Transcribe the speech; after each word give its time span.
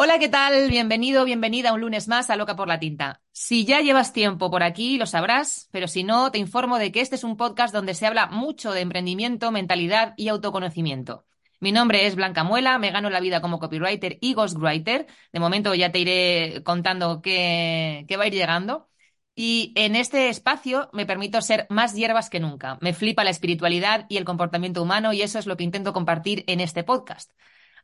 Hola, 0.00 0.20
¿qué 0.20 0.28
tal? 0.28 0.68
Bienvenido, 0.70 1.24
bienvenida 1.24 1.72
un 1.72 1.80
lunes 1.80 2.06
más 2.06 2.30
a 2.30 2.36
Loca 2.36 2.54
por 2.54 2.68
la 2.68 2.78
Tinta. 2.78 3.20
Si 3.32 3.64
ya 3.64 3.80
llevas 3.80 4.12
tiempo 4.12 4.48
por 4.48 4.62
aquí, 4.62 4.96
lo 4.96 5.06
sabrás, 5.06 5.68
pero 5.72 5.88
si 5.88 6.04
no, 6.04 6.30
te 6.30 6.38
informo 6.38 6.78
de 6.78 6.92
que 6.92 7.00
este 7.00 7.16
es 7.16 7.24
un 7.24 7.36
podcast 7.36 7.74
donde 7.74 7.94
se 7.94 8.06
habla 8.06 8.26
mucho 8.26 8.70
de 8.70 8.80
emprendimiento, 8.82 9.50
mentalidad 9.50 10.14
y 10.16 10.28
autoconocimiento. 10.28 11.26
Mi 11.58 11.72
nombre 11.72 12.06
es 12.06 12.14
Blanca 12.14 12.44
Muela, 12.44 12.78
me 12.78 12.92
gano 12.92 13.10
la 13.10 13.18
vida 13.18 13.40
como 13.40 13.58
copywriter 13.58 14.18
y 14.20 14.34
ghostwriter. 14.34 15.06
De 15.32 15.40
momento 15.40 15.74
ya 15.74 15.90
te 15.90 15.98
iré 15.98 16.62
contando 16.62 17.20
qué, 17.20 18.04
qué 18.06 18.16
va 18.16 18.22
a 18.22 18.26
ir 18.28 18.34
llegando. 18.34 18.88
Y 19.34 19.72
en 19.74 19.96
este 19.96 20.28
espacio 20.28 20.90
me 20.92 21.06
permito 21.06 21.42
ser 21.42 21.66
más 21.70 21.94
hierbas 21.94 22.30
que 22.30 22.38
nunca. 22.38 22.78
Me 22.80 22.94
flipa 22.94 23.24
la 23.24 23.30
espiritualidad 23.30 24.06
y 24.08 24.16
el 24.18 24.24
comportamiento 24.24 24.80
humano 24.80 25.12
y 25.12 25.22
eso 25.22 25.40
es 25.40 25.46
lo 25.46 25.56
que 25.56 25.64
intento 25.64 25.92
compartir 25.92 26.44
en 26.46 26.60
este 26.60 26.84
podcast. 26.84 27.32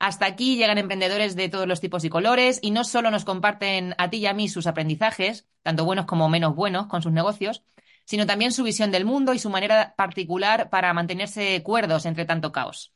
Hasta 0.05 0.27
aquí 0.27 0.57
llegan 0.57 0.77
emprendedores 0.77 1.35
de 1.35 1.49
todos 1.49 1.67
los 1.67 1.81
tipos 1.81 2.05
y 2.05 2.11
colores 2.11 2.59
y 2.61 2.73
no 2.73 2.85
solo 2.85 3.11
nos 3.11 3.25
comparten 3.25 3.95
a 3.97 4.11
ti 4.11 4.19
y 4.19 4.27
a 4.27 4.35
mí 4.35 4.51
sus 4.51 4.67
aprendizajes, 4.67 5.47
tanto 5.63 5.87
buenos 5.87 6.05
como 6.05 6.29
menos 6.29 6.55
buenos, 6.55 6.89
con 6.89 7.01
sus 7.01 7.11
negocios, 7.11 7.65
sino 8.05 8.27
también 8.27 8.53
su 8.53 8.65
visión 8.65 8.91
del 8.91 9.07
mundo 9.07 9.33
y 9.33 9.39
su 9.39 9.49
manera 9.49 9.95
particular 9.97 10.69
para 10.69 10.93
mantenerse 10.93 11.63
cuerdos 11.63 12.05
entre 12.05 12.27
tanto 12.27 12.53
caos. 12.53 12.93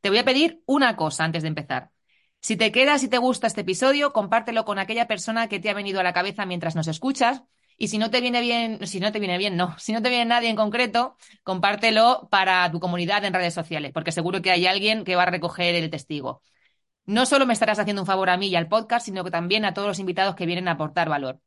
Te 0.00 0.08
voy 0.08 0.18
a 0.18 0.24
pedir 0.24 0.64
una 0.66 0.96
cosa 0.96 1.22
antes 1.22 1.42
de 1.42 1.48
empezar. 1.48 1.92
Si 2.40 2.56
te 2.56 2.72
quedas 2.72 3.04
y 3.04 3.08
te 3.08 3.18
gusta 3.18 3.46
este 3.46 3.60
episodio, 3.60 4.12
compártelo 4.12 4.64
con 4.64 4.80
aquella 4.80 5.06
persona 5.06 5.48
que 5.48 5.60
te 5.60 5.70
ha 5.70 5.74
venido 5.74 6.00
a 6.00 6.02
la 6.02 6.12
cabeza 6.12 6.44
mientras 6.44 6.74
nos 6.74 6.88
escuchas 6.88 7.44
y 7.78 7.88
si 7.88 7.98
no 7.98 8.10
te 8.10 8.20
viene 8.20 8.40
bien, 8.40 8.86
si 8.86 8.98
no 8.98 9.12
te 9.12 9.20
viene 9.20 9.38
bien, 9.38 9.56
no. 9.56 9.78
Si 9.78 9.92
no 9.92 10.02
te 10.02 10.08
viene 10.08 10.24
nadie 10.24 10.50
en 10.50 10.56
concreto, 10.56 11.16
compártelo 11.44 12.28
para 12.30 12.70
tu 12.72 12.80
comunidad 12.80 13.24
en 13.24 13.32
redes 13.32 13.54
sociales, 13.54 13.92
porque 13.94 14.12
seguro 14.12 14.42
que 14.42 14.50
hay 14.50 14.66
alguien 14.66 15.04
que 15.04 15.14
va 15.14 15.22
a 15.22 15.26
recoger 15.26 15.76
el 15.76 15.88
testigo. 15.88 16.42
No 17.06 17.24
solo 17.24 17.46
me 17.46 17.54
estarás 17.54 17.78
haciendo 17.78 18.02
un 18.02 18.06
favor 18.06 18.30
a 18.30 18.36
mí 18.36 18.48
y 18.48 18.56
al 18.56 18.68
podcast, 18.68 19.06
sino 19.06 19.24
que 19.24 19.30
también 19.30 19.64
a 19.64 19.74
todos 19.74 19.88
los 19.88 20.00
invitados 20.00 20.34
que 20.34 20.44
vienen 20.44 20.68
a 20.68 20.72
aportar 20.72 21.08
valor. 21.08 21.40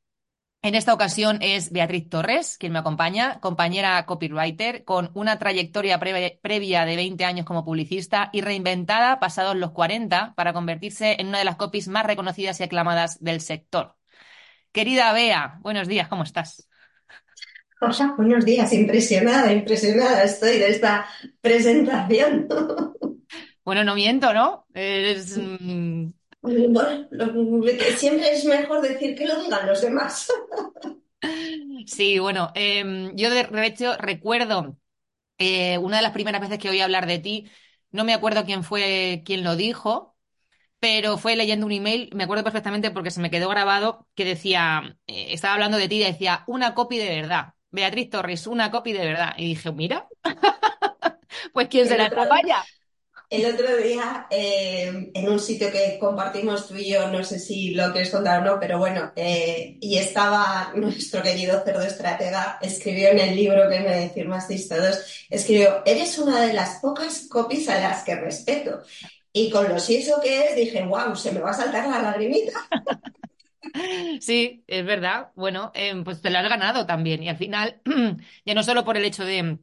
En 0.64 0.76
esta 0.76 0.94
ocasión 0.94 1.40
es 1.42 1.72
Beatriz 1.72 2.08
Torres, 2.08 2.58
quien 2.58 2.72
me 2.72 2.80
acompaña, 2.80 3.40
compañera 3.40 4.06
copywriter, 4.06 4.84
con 4.86 5.12
una 5.16 5.40
trayectoria 5.40 6.00
previa 6.00 6.86
de 6.86 6.96
20 6.96 7.26
años 7.26 7.46
como 7.46 7.66
publicista 7.66 8.30
y 8.32 8.42
reinventada 8.42 9.20
pasados 9.20 9.56
los 9.56 9.72
40 9.72 10.34
para 10.36 10.54
convertirse 10.54 11.18
en 11.20 11.28
una 11.28 11.40
de 11.40 11.46
las 11.46 11.58
copies 11.58 11.88
más 11.88 12.06
reconocidas 12.06 12.60
y 12.60 12.64
aclamadas 12.64 13.20
del 13.22 13.42
sector. 13.42 13.98
Querida 14.74 15.14
Bea, 15.14 15.60
buenos 15.62 15.88
días, 15.88 16.08
¿cómo 16.10 16.24
estás? 16.24 16.68
Hola, 17.82 18.14
buenos 18.16 18.46
días, 18.46 18.72
impresionada, 18.74 19.52
impresionada 19.52 20.24
estoy 20.24 20.58
de 20.60 20.70
esta 20.70 21.06
presentación. 21.42 22.48
Bueno, 23.64 23.84
no 23.84 23.96
miento, 23.96 24.34
¿no? 24.34 24.66
Mm, 24.74 26.12
bueno, 26.42 27.08
siempre 27.98 28.32
es 28.34 28.46
mejor 28.46 28.82
decir 28.82 29.16
que 29.16 29.28
lo 29.28 29.42
digan 29.42 29.68
los 29.68 29.82
demás. 29.82 30.28
Sí, 31.86 32.20
bueno, 32.20 32.52
em, 32.56 33.16
yo 33.16 33.30
de 33.30 33.48
hecho 33.66 33.98
recuerdo 33.98 34.78
eh, 35.40 35.78
una 35.80 35.98
de 35.98 36.04
las 36.04 36.14
primeras 36.14 36.42
veces 36.42 36.60
que 36.60 36.70
oí 36.70 36.82
hablar 36.82 37.08
de 37.08 37.20
ti, 37.20 37.52
no 37.92 38.06
me 38.06 38.14
acuerdo 38.14 38.46
quién 38.46 38.64
fue 38.64 39.24
quien 39.26 39.44
lo 39.44 39.56
dijo, 39.56 40.11
pero 40.82 41.20
fue 41.20 41.36
leyendo 41.36 41.68
un 41.68 41.72
email, 41.72 42.10
me 42.12 42.24
acuerdo 42.24 42.44
perfectamente 42.44 42.90
porque 42.90 43.12
se 43.12 43.22
me 43.22 43.30
quedó 43.30 43.48
grabado, 43.50 44.08
que 44.16 44.26
decía, 44.26 44.98
eh, 45.06 45.28
estaba 45.30 45.54
hablando 45.54 45.78
de 45.78 45.88
ti 45.88 45.98
y 45.98 46.04
decía, 46.04 46.44
una 46.48 46.74
copy 46.74 46.98
de 46.98 47.22
verdad. 47.22 47.54
Beatriz 47.70 48.10
Torres, 48.10 48.48
una 48.48 48.72
copy 48.72 48.92
de 48.92 49.06
verdad. 49.06 49.34
Y 49.38 49.46
dije, 49.46 49.72
mira, 49.72 50.08
pues 51.54 51.68
¿quién 51.68 51.88
será 51.88 52.08
esta 52.08 52.26
falla? 52.26 52.66
El 53.30 53.46
otro 53.46 53.78
día, 53.78 54.26
eh, 54.32 55.12
en 55.14 55.30
un 55.30 55.40
sitio 55.40 55.72
que 55.72 56.00
compartimos 56.00 56.68
tú 56.68 56.76
y 56.76 56.90
yo, 56.90 57.08
no 57.10 57.24
sé 57.24 57.38
si 57.38 57.76
lo 57.76 57.92
quieres 57.92 58.10
contar 58.10 58.42
o 58.42 58.44
no, 58.44 58.60
pero 58.60 58.80
bueno, 58.80 59.14
eh, 59.16 59.78
y 59.80 60.00
estaba 60.00 60.72
nuestro 60.76 61.22
querido 61.22 61.64
cerdo 61.64 61.84
estratega, 61.84 62.58
escribió 62.60 63.10
en 63.10 63.20
el 63.20 63.36
libro 63.36 63.70
que 63.70 63.82
me 63.82 64.10
firmasteis 64.10 64.68
todos, 64.68 65.28
escribió, 65.30 65.84
eres 65.86 66.18
una 66.18 66.42
de 66.42 66.54
las 66.54 66.80
pocas 66.82 67.28
copies 67.30 67.70
a 67.70 67.80
las 67.80 68.04
que 68.04 68.16
respeto. 68.16 68.82
Y 69.34 69.50
con 69.50 69.68
lo 69.70 69.76
eso 69.76 70.20
que 70.22 70.46
es, 70.50 70.56
dije, 70.56 70.84
wow, 70.86 71.16
se 71.16 71.32
me 71.32 71.40
va 71.40 71.52
a 71.52 71.54
saltar 71.54 71.88
la 71.90 72.02
lagrimita. 72.02 72.52
Sí, 74.22 74.64
es 74.68 74.86
verdad. 74.86 75.32
Bueno, 75.36 75.72
em, 75.76 76.04
pues 76.04 76.22
te 76.22 76.30
lo 76.30 76.38
has 76.40 76.50
ganado 76.50 76.86
también. 76.86 77.24
Y 77.24 77.30
al 77.30 77.38
final, 77.38 77.82
ya 78.46 78.54
no 78.54 78.64
solo 78.64 78.84
por 78.86 78.98
el 78.98 79.06
hecho 79.06 79.24
de 79.26 79.60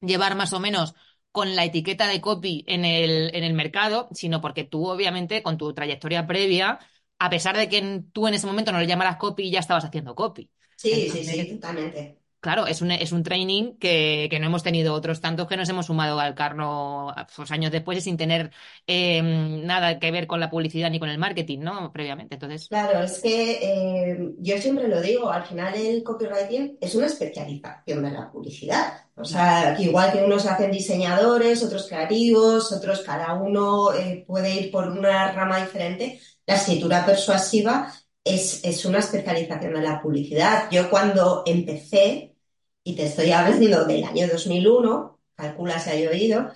llevar 0.00 0.34
más 0.36 0.52
o 0.52 0.60
menos 0.60 0.94
con 1.32 1.54
la 1.56 1.64
etiqueta 1.64 2.06
de 2.06 2.20
copy 2.20 2.64
en 2.66 2.84
el, 2.84 3.34
en 3.34 3.44
el 3.44 3.54
mercado, 3.54 4.08
sino 4.12 4.40
porque 4.40 4.64
tú, 4.64 4.86
obviamente, 4.88 5.42
con 5.42 5.58
tu 5.58 5.72
trayectoria 5.74 6.26
previa, 6.26 6.78
a 7.18 7.30
pesar 7.30 7.56
de 7.56 7.68
que 7.68 8.02
tú 8.12 8.26
en 8.28 8.34
ese 8.34 8.46
momento 8.46 8.72
no 8.72 8.80
le 8.80 8.86
llamaras 8.86 9.16
copy, 9.16 9.50
ya 9.50 9.60
estabas 9.60 9.84
haciendo 9.84 10.14
copy. 10.14 10.50
Sí, 10.76 11.10
sí, 11.10 11.24
sí, 11.24 11.46
totalmente 11.54 12.18
claro, 12.40 12.66
es 12.66 12.82
un, 12.82 12.90
es 12.90 13.12
un 13.12 13.22
training 13.22 13.76
que, 13.78 14.28
no 14.40 14.46
hemos 14.46 14.62
tenido 14.62 14.94
otros 14.94 15.20
tantos 15.20 15.48
que 15.48 15.56
nos 15.56 15.68
hemos 15.68 15.86
sumado 15.86 16.20
al 16.20 16.34
carro 16.34 17.14
pues, 17.34 17.50
años 17.50 17.72
después 17.72 18.02
sin 18.04 18.16
tener 18.16 18.50
em, 18.86 19.64
nada 19.64 19.98
que 19.98 20.10
ver 20.10 20.26
con 20.26 20.40
la 20.40 20.50
publicidad 20.50 20.90
ni 20.90 20.98
con 20.98 21.08
el 21.08 21.18
marketing, 21.18 21.60
¿no? 21.60 21.92
Previamente. 21.92 22.36
Entonces. 22.36 22.68
Claro, 22.68 23.02
es 23.02 23.20
que 23.20 24.10
em, 24.10 24.34
yo 24.38 24.58
siempre 24.58 24.88
lo 24.88 25.00
digo, 25.00 25.30
al 25.30 25.44
final 25.44 25.74
el 25.74 26.02
copywriting 26.02 26.78
es 26.80 26.94
una 26.94 27.06
especialización 27.06 28.02
de 28.02 28.10
la 28.10 28.30
publicidad. 28.30 29.08
O 29.14 29.24
sea, 29.24 29.76
igual 29.80 30.12
que 30.12 30.22
unos 30.22 30.46
hacen 30.46 30.70
diseñadores, 30.70 31.62
otros 31.62 31.88
creativos, 31.88 32.70
otros 32.72 33.02
cada 33.02 33.34
uno 33.34 33.92
eh, 33.92 34.24
puede 34.26 34.54
ir 34.54 34.70
por 34.70 34.88
una 34.88 35.32
rama 35.32 35.60
diferente. 35.60 36.20
La 36.46 36.54
escritura 36.54 37.04
persuasiva 37.04 37.92
es, 38.24 38.84
una 38.84 38.98
especialización 38.98 39.74
de 39.74 39.82
la 39.82 40.00
publicidad. 40.00 40.70
Yo 40.70 40.90
cuando 40.90 41.42
empecé, 41.46 42.27
y 42.88 42.94
te 42.94 43.04
estoy 43.04 43.32
hablando 43.32 43.84
del 43.84 44.02
año 44.02 44.26
2001, 44.28 45.20
calcula 45.34 45.78
si 45.78 45.90
hay 45.90 46.06
oído, 46.06 46.50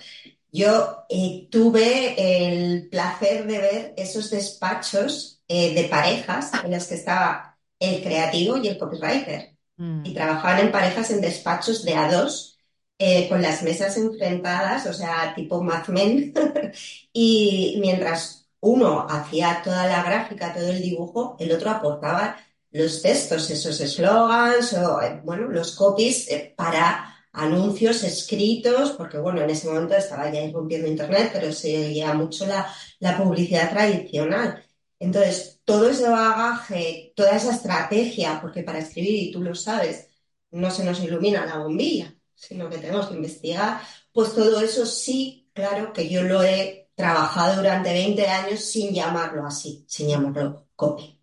yo 0.51 1.05
eh, 1.07 1.47
tuve 1.51 2.15
el 2.17 2.89
placer 2.89 3.45
de 3.45 3.57
ver 3.59 3.93
esos 3.97 4.31
despachos 4.31 5.43
eh, 5.47 5.75
de 5.75 5.83
parejas 5.83 6.51
en 6.63 6.71
los 6.71 6.87
que 6.87 6.95
estaba 6.95 7.59
el 7.77 8.01
creativo 8.01 8.57
y 8.57 8.67
el 8.67 8.79
copywriter. 8.79 9.55
Mm. 9.77 10.07
Y 10.07 10.13
trabajaban 10.15 10.61
en 10.61 10.71
parejas 10.71 11.11
en 11.11 11.21
despachos 11.21 11.85
de 11.85 11.93
a 11.93 12.11
dos, 12.11 12.57
eh, 12.97 13.29
con 13.29 13.39
las 13.39 13.61
mesas 13.61 13.95
enfrentadas, 13.97 14.87
o 14.87 14.93
sea, 14.93 15.35
tipo 15.35 15.61
Mad 15.61 15.87
Men. 15.89 16.33
y 17.13 17.77
mientras 17.79 18.49
uno 18.59 19.05
hacía 19.07 19.61
toda 19.63 19.85
la 19.85 20.01
gráfica, 20.01 20.51
todo 20.51 20.67
el 20.67 20.81
dibujo, 20.81 21.37
el 21.39 21.51
otro 21.51 21.69
aportaba 21.69 22.37
los 22.73 23.01
textos, 23.01 23.49
esos 23.49 23.79
eslogans 23.79 24.73
o, 24.73 25.01
eh, 25.01 25.21
bueno, 25.23 25.47
los 25.47 25.75
copies 25.75 26.29
eh, 26.29 26.53
para 26.57 27.15
anuncios 27.31 28.03
escritos, 28.03 28.91
porque 28.91 29.17
bueno, 29.17 29.41
en 29.41 29.49
ese 29.49 29.67
momento 29.67 29.95
estaba 29.95 30.31
ya 30.31 30.41
irrumpiendo 30.43 30.87
Internet, 30.87 31.31
pero 31.33 31.51
seguía 31.51 32.13
mucho 32.13 32.45
la, 32.45 32.67
la 32.99 33.17
publicidad 33.17 33.69
tradicional. 33.71 34.63
Entonces, 34.99 35.61
todo 35.65 35.89
ese 35.89 36.07
bagaje, 36.09 37.13
toda 37.15 37.35
esa 37.35 37.53
estrategia, 37.53 38.39
porque 38.41 38.63
para 38.63 38.79
escribir, 38.79 39.29
y 39.29 39.31
tú 39.31 39.41
lo 39.41 39.55
sabes, 39.55 40.07
no 40.51 40.69
se 40.71 40.83
nos 40.83 40.99
ilumina 41.03 41.45
la 41.45 41.57
bombilla, 41.57 42.15
sino 42.35 42.69
que 42.69 42.77
tenemos 42.77 43.07
que 43.07 43.15
investigar, 43.15 43.81
pues 44.11 44.33
todo 44.33 44.61
eso 44.61 44.85
sí, 44.85 45.49
claro 45.53 45.93
que 45.93 46.09
yo 46.09 46.23
lo 46.23 46.43
he 46.43 46.89
trabajado 46.95 47.57
durante 47.57 47.91
20 47.91 48.27
años 48.27 48.59
sin 48.61 48.93
llamarlo 48.93 49.45
así, 49.45 49.83
sin 49.87 50.09
llamarlo 50.09 50.67
copy. 50.75 51.19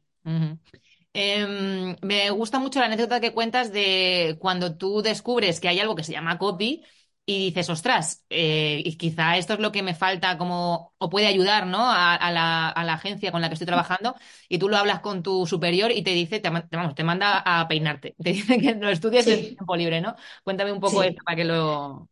Em, 1.12 1.96
me 2.02 2.30
gusta 2.30 2.60
mucho 2.60 2.78
la 2.78 2.86
anécdota 2.86 3.20
que 3.20 3.32
cuentas 3.34 3.72
de 3.72 4.36
cuando 4.40 4.76
tú 4.76 5.02
descubres 5.02 5.58
que 5.60 5.68
hay 5.68 5.80
algo 5.80 5.96
que 5.96 6.04
se 6.04 6.12
llama 6.12 6.38
copy 6.38 6.84
y 7.26 7.46
dices, 7.46 7.68
ostras, 7.68 8.24
eh, 8.30 8.80
y 8.84 8.96
quizá 8.96 9.36
esto 9.36 9.54
es 9.54 9.60
lo 9.60 9.72
que 9.72 9.82
me 9.82 9.94
falta 9.94 10.38
como, 10.38 10.94
o 10.98 11.10
puede 11.10 11.26
ayudar, 11.26 11.66
¿no? 11.66 11.78
A, 11.90 12.14
a 12.14 12.30
la, 12.32 12.68
a 12.68 12.84
la 12.84 12.94
agencia 12.94 13.32
con 13.32 13.40
la 13.40 13.48
que 13.48 13.54
estoy 13.54 13.66
trabajando, 13.66 14.14
y 14.48 14.58
tú 14.58 14.68
lo 14.68 14.76
hablas 14.76 15.00
con 15.00 15.22
tu 15.22 15.46
superior 15.46 15.90
y 15.92 16.02
te 16.02 16.10
dice, 16.12 16.38
te, 16.40 16.50
te- 16.50 16.76
vamos, 16.76 16.94
te 16.94 17.04
manda 17.04 17.38
a 17.44 17.66
peinarte, 17.68 18.14
te 18.22 18.32
dice 18.32 18.58
que 18.58 18.74
lo 18.76 18.88
estudies 18.88 19.26
en 19.28 19.46
tiempo 19.46 19.76
libre, 19.76 20.00
¿no? 20.00 20.14
Cuéntame 20.44 20.72
un 20.72 20.80
poco 20.80 21.02
esto 21.02 21.18
sí. 21.18 21.24
para 21.24 21.36
que 21.36 21.44
lo... 21.44 22.08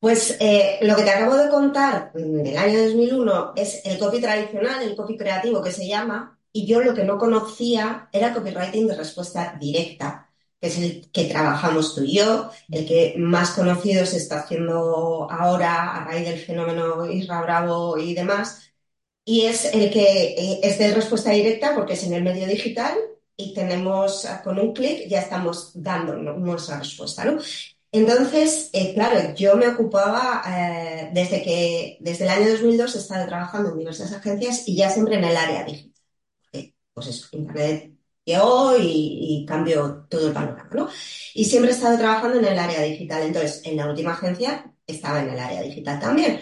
Pues 0.00 0.36
eh, 0.40 0.78
lo 0.82 0.94
que 0.96 1.02
te 1.02 1.10
acabo 1.10 1.36
de 1.36 1.50
contar 1.50 2.12
del 2.14 2.56
año 2.56 2.84
2001 2.84 3.52
es 3.56 3.84
el 3.84 3.98
copy 3.98 4.20
tradicional, 4.20 4.80
el 4.82 4.94
copy 4.94 5.16
creativo 5.16 5.60
que 5.62 5.72
se 5.72 5.88
llama, 5.88 6.37
y 6.52 6.66
yo 6.66 6.80
lo 6.80 6.94
que 6.94 7.04
no 7.04 7.18
conocía 7.18 8.08
era 8.12 8.34
copywriting 8.34 8.86
de 8.88 8.96
respuesta 8.96 9.56
directa, 9.60 10.30
que 10.60 10.68
es 10.68 10.78
el 10.78 11.10
que 11.12 11.24
trabajamos 11.26 11.94
tú 11.94 12.02
y 12.02 12.16
yo, 12.16 12.50
el 12.70 12.86
que 12.86 13.14
más 13.18 13.50
conocido 13.52 14.06
se 14.06 14.16
está 14.18 14.40
haciendo 14.40 15.30
ahora 15.30 15.96
a 15.96 16.04
raíz 16.04 16.26
del 16.28 16.38
fenómeno 16.40 17.10
Isra 17.10 17.42
Bravo 17.42 17.98
y 17.98 18.14
demás, 18.14 18.72
y 19.24 19.42
es 19.46 19.66
el 19.74 19.90
que 19.90 20.34
eh, 20.38 20.60
es 20.62 20.78
de 20.78 20.94
respuesta 20.94 21.30
directa 21.32 21.74
porque 21.74 21.92
es 21.94 22.04
en 22.04 22.14
el 22.14 22.24
medio 22.24 22.46
digital 22.46 22.96
y 23.36 23.54
tenemos 23.54 24.24
ah, 24.26 24.42
con 24.42 24.58
un 24.58 24.72
clic 24.72 25.06
ya 25.08 25.20
estamos 25.20 25.72
dando 25.74 26.14
nuestra 26.14 26.78
respuesta, 26.78 27.24
¿no? 27.24 27.38
Entonces, 27.92 28.70
eh, 28.72 28.92
claro, 28.94 29.34
yo 29.34 29.56
me 29.56 29.68
ocupaba 29.68 30.42
eh, 30.46 31.10
desde 31.14 31.42
que, 31.42 31.96
desde 32.00 32.24
el 32.24 32.30
año 32.30 32.50
2002 32.50 32.94
he 32.96 32.98
estado 32.98 33.26
trabajando 33.26 33.70
en 33.70 33.78
diversas 33.78 34.12
agencias 34.12 34.68
y 34.68 34.76
ya 34.76 34.90
siempre 34.90 35.16
en 35.16 35.24
el 35.24 35.36
área 35.36 35.64
digital. 35.64 35.87
Pues 36.98 37.08
eso, 37.08 37.28
Internet 37.32 37.92
llegó 38.24 38.76
y, 38.78 39.42
y 39.42 39.46
cambió 39.46 40.06
todo 40.10 40.28
el 40.28 40.34
panorama, 40.34 40.70
¿no? 40.74 40.88
Y 41.34 41.44
siempre 41.44 41.70
he 41.70 41.74
estado 41.74 41.96
trabajando 41.98 42.38
en 42.38 42.44
el 42.46 42.58
área 42.58 42.82
digital. 42.82 43.22
Entonces, 43.22 43.62
en 43.64 43.76
la 43.76 43.88
última 43.88 44.12
agencia 44.12 44.72
estaba 44.86 45.22
en 45.22 45.30
el 45.30 45.38
área 45.38 45.62
digital 45.62 46.00
también, 46.00 46.40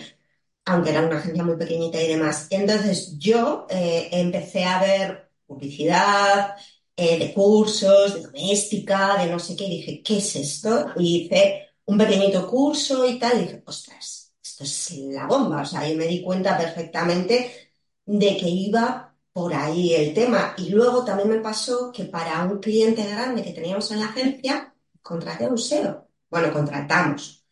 aunque 0.65 0.91
era 0.91 1.07
una 1.07 1.19
agencia 1.19 1.45
muy 1.45 1.57
pequeñita 1.57 2.01
y 2.03 2.09
demás. 2.09 2.49
Entonces, 2.51 3.19
yo 3.19 3.67
eh, 3.71 4.09
empecé 4.13 4.65
a 4.65 4.81
ver 4.81 5.31
publicidad 5.47 6.57
eh, 6.97 7.19
de 7.19 7.33
cursos, 7.35 8.15
de 8.15 8.23
doméstica, 8.23 9.17
de 9.23 9.31
no 9.31 9.39
sé 9.39 9.57
qué, 9.57 9.65
y 9.65 9.71
dije, 9.79 10.03
¿qué 10.03 10.19
es 10.19 10.37
esto? 10.37 10.93
Y 10.97 11.25
hice 11.27 11.69
un 11.85 11.99
pequeñito 11.99 12.49
curso 12.49 13.07
y 13.09 13.19
tal, 13.19 13.39
y 13.39 13.43
dije, 13.43 13.63
ostras, 13.67 14.33
esto 14.43 14.65
es 14.65 14.91
la 15.13 15.27
bomba. 15.27 15.63
O 15.63 15.67
sea, 15.67 15.89
yo 15.89 15.97
me 15.97 16.07
di 16.07 16.23
cuenta 16.23 16.57
perfectamente 16.59 17.71
de 18.07 18.37
que 18.37 18.49
iba 18.49 19.06
por 19.37 19.53
ahí 19.55 19.95
el 19.95 20.15
tema. 20.15 20.55
Y 20.59 20.71
luego 20.71 21.05
también 21.05 21.29
me 21.31 21.41
pasó 21.41 21.93
que 21.93 22.05
para 22.07 22.45
un 22.45 22.59
cliente 22.61 23.05
grande 23.07 23.43
que 23.45 23.53
teníamos 23.53 23.91
en 23.93 24.01
la 24.01 24.07
agencia, 24.07 24.75
contraté 25.03 25.45
a 25.47 25.49
un 25.51 25.59
SEO. 25.59 26.09
Bueno, 26.31 26.53
contratamos 26.53 27.45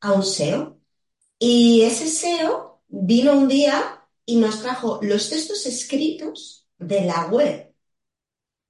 a 0.00 0.12
un 0.14 0.22
SEO. 0.22 0.78
Y 1.38 1.82
ese 1.82 2.06
SEO 2.06 2.82
vino 2.88 3.32
un 3.34 3.48
día 3.48 4.02
y 4.26 4.36
nos 4.38 4.62
trajo 4.62 5.00
los 5.02 5.30
textos 5.30 5.66
escritos 5.66 6.68
de 6.78 7.02
la 7.06 7.26
web 7.28 7.74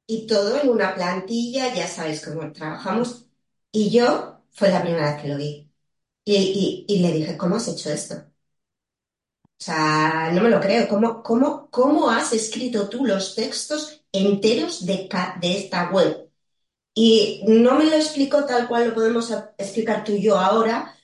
y 0.07 0.27
todo 0.27 0.61
en 0.61 0.69
una 0.71 0.95
plantilla, 0.95 1.75
ya 1.75 1.87
sabes 1.89 2.25
cómo 2.25 2.53
trabajamos. 2.53 3.27
Y 3.73 3.91
yo 3.91 4.43
fue 4.53 4.71
la 4.71 4.83
primera 4.83 5.13
vez 5.15 5.23
que 5.23 5.29
lo 5.29 5.37
vi. 5.37 5.71
Y, 6.25 6.37
y- 6.37 6.95
y 6.95 6.99
le 7.01 7.13
dije, 7.13 7.37
¿cómo 7.39 7.57
has 7.57 7.69
hecho 7.69 7.91
esto? 7.93 8.17
O 9.59 9.65
sea, 9.65 10.31
no 10.33 10.43
me 10.43 10.51
lo 10.51 10.61
creo. 10.61 10.89
¿Cómo, 10.89 11.23
cómo, 11.23 11.71
cómo 11.71 12.11
has 12.11 12.33
escrito 12.33 12.89
tú 12.89 13.05
los 13.07 13.35
textos 13.35 14.05
enteros 14.13 14.85
de, 14.87 15.09
esta 15.43 15.91
web? 15.91 16.31
Y 16.95 17.43
no 17.49 17.77
me 17.77 17.87
lo 17.87 17.97
explicó 17.97 18.45
tal 18.45 18.69
cual 18.69 18.89
lo 18.89 18.95
podemos 18.95 19.31
explicar 19.59 20.05
tú 20.05 20.13
y 20.13 20.23
yo 20.23 20.39
ahora, 20.39 20.95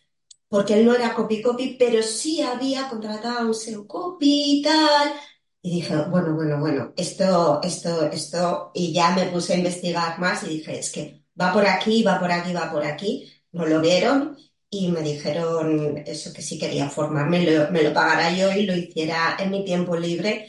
porque 0.48 0.74
él 0.74 0.86
no 0.86 0.94
era 0.94 1.14
copy 1.14 1.42
copy, 1.42 1.76
pero 1.78 2.02
sí 2.02 2.42
había 2.42 2.88
contratado 2.88 3.46
un 3.48 3.54
SEO 3.54 3.86
copy 3.86 4.58
y 4.60 4.62
tal. 4.62 5.12
Y 5.62 5.76
dije, 5.76 5.96
bueno, 6.10 6.34
bueno, 6.34 6.58
bueno, 6.60 6.92
esto, 6.96 7.60
esto, 7.62 8.04
esto, 8.10 8.70
y 8.74 8.92
ya 8.92 9.14
me 9.14 9.26
puse 9.26 9.54
a 9.54 9.58
investigar 9.58 10.18
más 10.18 10.42
y 10.44 10.48
dije, 10.48 10.78
es 10.78 10.90
que 10.92 11.24
va 11.40 11.52
por 11.52 11.66
aquí, 11.66 12.02
va 12.02 12.18
por 12.20 12.32
aquí, 12.32 12.52
va 12.52 12.70
por 12.70 12.84
aquí. 12.84 13.30
No 13.52 13.66
lo 13.66 13.80
vieron 13.80 14.36
y 14.72 14.90
me 14.92 15.02
dijeron 15.02 15.98
eso 16.06 16.32
que 16.34 16.42
si 16.42 16.58
quería 16.58 16.90
formarme, 16.90 17.44
lo- 17.44 17.70
me 17.72 17.84
lo 17.84 17.94
pagara 17.94 18.34
yo 18.36 18.52
y 18.52 18.64
lo 18.66 18.74
hiciera 18.76 19.36
en 19.40 19.50
mi 19.52 19.64
tiempo 19.66 19.96
libre. 19.96 20.48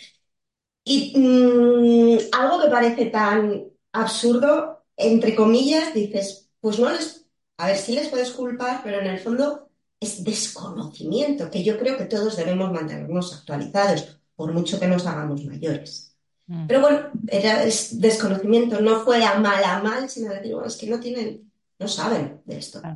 Y 0.85 1.13
mm, 1.17 2.19
algo 2.33 2.61
que 2.63 2.69
parece 2.69 3.05
tan 3.07 3.65
absurdo, 3.93 4.83
entre 4.97 5.35
comillas, 5.35 5.93
dices, 5.93 6.49
pues 6.61 6.79
no 6.79 6.91
les, 6.91 7.25
a 7.57 7.67
ver 7.67 7.77
si 7.77 7.93
les 7.95 8.09
puedes 8.09 8.31
culpar, 8.31 8.81
pero 8.83 8.99
en 8.99 9.07
el 9.07 9.19
fondo 9.19 9.69
es 9.99 10.23
desconocimiento, 10.23 11.49
que 11.51 11.63
yo 11.63 11.77
creo 11.79 11.97
que 11.97 12.05
todos 12.05 12.37
debemos 12.37 12.71
mantenernos 12.71 13.33
actualizados, 13.33 14.19
por 14.35 14.53
mucho 14.53 14.79
que 14.79 14.87
nos 14.87 15.05
hagamos 15.07 15.45
mayores. 15.45 16.15
Mm. 16.47 16.67
Pero 16.67 16.81
bueno, 16.81 17.11
era 17.27 17.63
es 17.63 17.99
desconocimiento, 18.01 18.81
no 18.81 19.01
fue 19.03 19.23
a 19.25 19.39
mal 19.39 19.63
a 19.63 19.81
mal, 19.83 20.09
sino 20.09 20.33
decir, 20.33 20.53
bueno, 20.53 20.67
es 20.67 20.77
que 20.77 20.87
no 20.89 20.99
tienen, 20.99 21.51
no 21.79 21.87
saben 21.87 22.41
de 22.45 22.57
esto. 22.57 22.89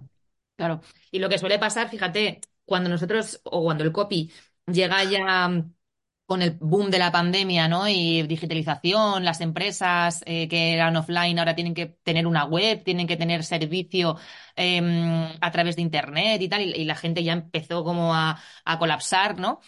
Claro. 0.58 0.82
Y 1.12 1.20
lo 1.20 1.30
que 1.30 1.38
suele 1.40 1.60
pasar, 1.60 1.90
fíjate, 1.90 2.42
cuando 2.66 2.90
nosotros 2.90 3.40
o 3.46 3.64
cuando 3.64 3.84
el 3.86 3.92
copy 3.94 4.32
llega 4.66 5.04
ya 5.06 5.64
con 6.26 6.42
el 6.42 6.52
boom 6.60 6.92
de 6.92 7.00
la 7.00 7.12
pandemia, 7.12 7.70
¿no? 7.70 7.88
Y 7.88 8.24
digitalización, 8.24 9.24
las 9.24 9.40
empresas 9.42 10.24
eh, 10.26 10.50
que 10.50 10.74
eran 10.74 10.98
offline 10.98 11.40
ahora 11.40 11.56
tienen 11.56 11.74
que 11.74 11.88
tener 12.04 12.28
una 12.28 12.44
web, 12.46 12.84
tienen 12.84 13.08
que 13.08 13.16
tener 13.18 13.46
servicio 13.46 14.18
eh, 14.58 14.82
a 15.40 15.52
través 15.52 15.78
de 15.78 15.84
internet 15.84 16.42
y 16.42 16.50
tal, 16.50 16.62
y, 16.64 16.84
la 16.86 16.96
gente 16.96 17.24
ya 17.24 17.34
empezó 17.34 17.84
como 17.86 18.14
a, 18.14 18.42
a 18.66 18.80
colapsar, 18.80 19.40
¿no? 19.40 19.62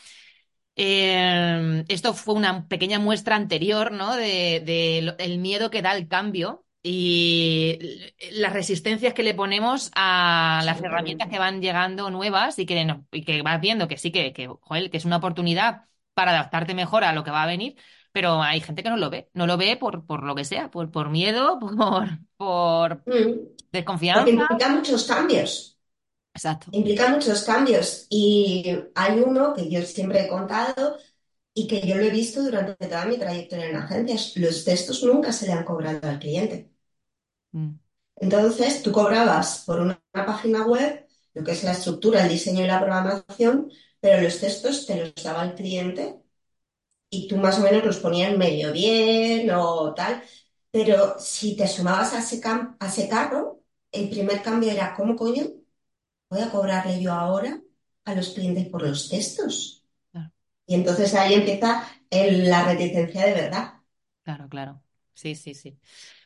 Eh, 0.76 1.84
esto 1.90 2.14
fue 2.14 2.36
una 2.36 2.68
pequeña 2.68 3.00
muestra 3.00 3.36
anterior, 3.36 3.92
¿no? 3.92 4.16
De, 4.16 4.62
de 4.66 5.16
el 5.20 5.40
miedo 5.40 5.70
que 5.70 5.82
da 5.82 5.96
el 5.96 6.08
cambio 6.08 6.66
y 6.92 8.14
las 8.34 8.54
resistencias 8.54 9.14
que 9.14 9.24
le 9.24 9.34
ponemos 9.34 9.92
a 9.96 10.62
las 10.66 10.82
herramientas 10.82 11.30
que 11.30 11.40
van 11.40 11.62
llegando 11.62 12.10
nuevas 12.10 12.58
y 12.60 12.66
que, 12.66 12.86
no- 12.86 13.06
y 13.12 13.24
que 13.24 13.42
vas 13.42 13.62
viendo 13.62 13.88
que 13.88 13.98
sí, 13.98 14.12
que, 14.12 14.34
que, 14.34 14.48
joder, 14.62 14.90
que 14.92 14.98
es 14.98 15.06
una 15.06 15.18
oportunidad 15.18 15.86
para 16.14 16.32
adaptarte 16.32 16.74
mejor 16.74 17.04
a 17.04 17.14
lo 17.14 17.24
que 17.24 17.32
va 17.32 17.44
a 17.44 17.48
venir, 17.48 17.76
pero 18.12 18.42
hay 18.42 18.62
gente 18.62 18.84
que 18.84 18.90
no 18.90 18.98
lo 18.98 19.10
ve, 19.10 19.30
no 19.34 19.48
lo 19.48 19.58
ve 19.58 19.78
por, 19.78 20.06
por 20.06 20.24
lo 20.24 20.36
que 20.36 20.46
sea, 20.46 20.72
por, 20.72 20.92
por 20.92 21.10
miedo, 21.10 21.60
por, 21.78 22.10
por 22.38 23.06
Mm, 23.06 23.48
Porque 24.12 24.32
desconfianza. 24.32 24.32
implica 24.32 24.70
muchos 24.70 25.06
cambios. 25.06 25.78
Exacto. 26.34 26.72
Implica 26.72 27.10
muchos 27.10 27.44
cambios 27.44 28.08
y 28.10 28.66
hay 28.96 29.20
uno 29.22 29.54
que 29.56 29.70
yo 29.70 29.82
siempre 29.84 30.22
he 30.26 30.28
contado 30.30 30.98
y 31.54 31.68
que 31.68 31.82
yo 31.88 31.96
lo 31.98 32.04
he 32.04 32.12
visto 32.12 32.44
durante 32.44 32.88
toda 32.88 33.06
mi 33.06 33.18
trayectoria 33.20 33.70
en 33.70 33.78
agencias. 33.78 34.34
Los 34.38 34.66
textos 34.66 35.04
nunca 35.04 35.34
se 35.34 35.48
le 35.48 35.54
han 35.54 35.66
cobrado 35.66 36.08
al 36.10 36.20
cliente. 36.20 36.72
Mm, 37.56 37.80
Entonces, 38.16 38.84
tú 38.84 38.92
cobrabas 38.92 39.64
por 39.66 39.80
una, 39.80 40.02
una 40.14 40.26
página 40.26 40.66
web 40.66 41.06
lo 41.34 41.44
que 41.44 41.52
es 41.52 41.64
la 41.64 41.72
estructura, 41.74 42.24
el 42.24 42.30
diseño 42.30 42.64
y 42.64 42.68
la 42.68 42.80
programación, 42.80 43.72
pero 44.00 44.22
los 44.22 44.40
textos 44.40 44.86
te 44.86 44.98
los 44.98 45.14
daba 45.24 45.44
el 45.46 45.54
cliente 45.56 46.18
y 47.10 47.28
tú 47.28 47.38
más 47.38 47.60
o 47.60 47.64
menos 47.64 47.86
los 47.86 48.00
ponías 48.00 48.38
medio 48.38 48.72
bien 48.74 49.50
o 49.52 49.94
tal. 49.94 50.24
Pero 50.72 51.20
si 51.20 51.56
te 51.58 51.68
sumabas 51.68 52.14
a 52.14 52.20
ese, 52.20 52.42
a 52.46 52.88
ese 52.88 53.10
carro, 53.10 53.62
el 53.92 54.10
primer 54.10 54.42
cambio 54.44 54.72
era, 54.72 54.96
¿cómo 54.96 55.16
coño? 55.16 55.44
voy 56.30 56.42
a 56.42 56.52
cobrarle 56.52 57.02
yo 57.02 57.14
ahora 57.14 57.62
a 58.06 58.16
los 58.16 58.30
clientes 58.32 58.68
por 58.70 58.84
los 58.84 59.10
textos. 59.10 59.86
claro. 60.12 60.32
Y 60.68 60.76
entonces 60.76 61.14
ahí 61.16 61.36
empieza 61.36 61.86
el- 62.12 62.50
la 62.50 62.66
reticencia 62.66 63.26
de 63.26 63.34
verdad. 63.34 63.74
Claro, 64.24 64.48
claro. 64.50 64.82
Sí, 65.20 65.36
sí, 65.36 65.54
sí. 65.54 65.78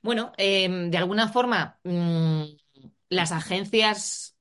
Bueno, 0.03 0.33
em, 0.37 0.91
de 0.91 0.97
alguna 0.97 1.29
forma, 1.29 1.79
mm, 1.83 2.43
las 3.09 3.31
agencias 3.31 4.37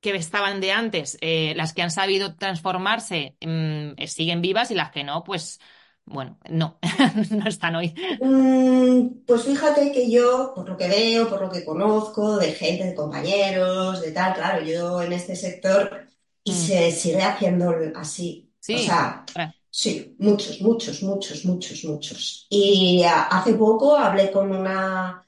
que 0.00 0.16
estaban 0.16 0.60
de 0.60 0.72
antes, 0.72 1.18
eh, 1.22 1.54
las 1.56 1.74
que 1.74 1.82
han 1.82 1.90
sabido 1.92 2.36
transformarse, 2.36 3.36
mm, 3.42 3.94
eh, 3.98 4.08
siguen 4.08 4.42
vivas 4.42 4.70
y 4.70 4.74
las 4.76 4.90
que 4.92 5.04
no, 5.04 5.24
pues, 5.24 5.60
bueno, 6.06 6.38
no, 6.50 6.78
no 7.32 7.48
están 7.48 7.76
hoy. 7.76 7.94
Mm, 8.18 9.24
pues 9.26 9.42
fíjate 9.44 9.90
que 9.92 10.10
yo, 10.10 10.52
por 10.54 10.68
lo 10.68 10.76
que 10.76 10.88
veo, 10.88 11.28
por 11.28 11.40
lo 11.40 11.50
que 11.50 11.64
conozco, 11.64 12.36
de 12.38 12.52
gente, 12.52 12.84
de 12.84 12.94
compañeros, 12.94 14.00
de 14.02 14.12
tal, 14.12 14.34
claro, 14.34 14.64
yo 14.64 15.02
en 15.02 15.12
este 15.12 15.34
sector 15.36 16.06
y 16.44 16.52
Mm, 16.52 16.54
se 16.54 16.92
sigue 16.92 17.22
haciendo 17.22 17.74
así. 17.96 18.52
O 18.70 18.78
sí. 18.78 18.78
sea, 18.78 19.32
Ahora, 19.34 19.54
sí, 19.80 20.14
muchos, 20.18 20.60
muchos, 20.62 21.02
muchos, 21.02 21.44
muchos, 21.44 21.84
muchos. 21.84 22.46
Y 22.50 23.02
ah, 23.04 23.24
hace 23.30 23.54
poco 23.54 23.96
hablé 23.96 24.30
con 24.32 24.50
una 24.52 25.20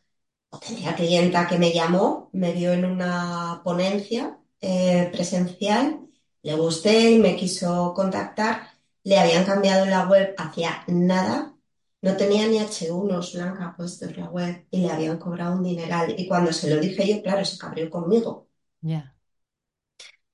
Tenía 0.67 0.95
clienta 0.97 1.47
que 1.49 1.59
me 1.59 1.73
llamó, 1.73 2.31
me 2.33 2.53
vio 2.53 2.73
en 2.75 2.85
una 2.87 3.63
ponencia 3.65 4.39
eh, 4.61 5.09
presencial, 5.13 6.09
le 6.43 6.55
gusté 6.57 7.13
y 7.13 7.19
me 7.21 7.37
quiso 7.37 7.95
contactar. 7.95 8.69
Le 9.05 9.19
habían 9.19 9.45
cambiado 9.47 9.87
la 9.87 10.07
web 10.09 10.35
hacía 10.39 10.85
nada 10.89 11.55
No 12.03 12.17
tenía 12.17 12.49
ni 12.49 12.59
H1s 12.61 13.35
blanca 13.35 13.75
puesto 13.77 14.07
en 14.07 14.17
la 14.21 14.31
web 14.31 14.67
y 14.71 14.81
le 14.83 14.91
habían 14.93 15.19
cobrado 15.19 15.57
un 15.57 15.65
dineral. 15.65 16.15
Y 16.19 16.29
cuando 16.29 16.53
se 16.53 16.71
lo 16.75 16.81
dije 16.81 17.07
yo, 17.09 17.23
claro, 17.23 17.45
se 17.45 17.59
cabreó 17.59 17.91
conmigo. 17.91 18.49
Ya, 18.83 19.15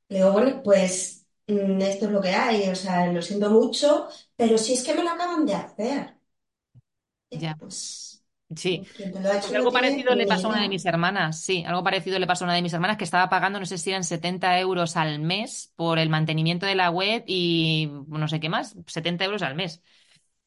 Le 0.08 0.16
digo, 0.18 0.32
bueno, 0.32 0.62
pues 0.62 1.21
mm, 1.48 1.80
esto 1.82 2.06
es 2.06 2.10
lo 2.12 2.20
que 2.20 2.30
hay, 2.30 2.68
o 2.70 2.74
sea, 2.74 3.06
lo 3.12 3.22
siento 3.22 3.50
mucho, 3.50 4.08
pero 4.36 4.58
si 4.58 4.74
es 4.74 4.82
que 4.84 4.94
me 4.94 5.04
lo 5.04 5.10
acaban 5.10 5.46
de 5.46 5.54
hacer. 5.54 6.16
Ya, 7.30 7.40
ya. 7.40 7.58
pues 7.58 8.24
Sí. 8.56 8.84
quien 8.94 9.12
te 9.12 9.20
lo 9.20 9.30
ha 9.30 9.38
Pues 9.38 9.38
hecho 9.38 9.54
no 9.56 9.58
algo 9.58 9.72
tiene 9.72 9.72
parecido 9.72 10.14
le 10.16 10.26
ni 10.26 10.28
pasó 10.28 10.48
a 10.48 10.50
una 10.50 10.62
de 10.62 10.68
idea. 10.68 10.70
mis 10.70 10.86
hermanas, 10.86 11.40
sí, 11.42 11.64
algo 11.66 11.84
parecido 11.84 12.18
le 12.18 12.26
pasó 12.26 12.44
a 12.44 12.48
una 12.48 12.54
de 12.56 12.62
mis 12.62 12.72
hermanas 12.74 12.96
que 12.98 13.04
estaba 13.04 13.28
pagando, 13.30 13.60
no 13.60 13.66
sé 13.66 13.78
si 13.78 13.90
eran 13.90 14.04
70 14.04 14.58
euros 14.60 14.96
al 14.96 15.20
mes 15.20 15.72
por 15.76 15.98
el 15.98 16.10
mantenimiento 16.10 16.66
de 16.66 16.74
la 16.76 16.90
web 16.90 17.24
y 17.26 17.90
no 18.08 18.28
sé 18.28 18.40
qué 18.40 18.48
más, 18.50 18.76
70 18.86 19.24
euros 19.26 19.42
al 19.42 19.56
mes. 19.56 19.82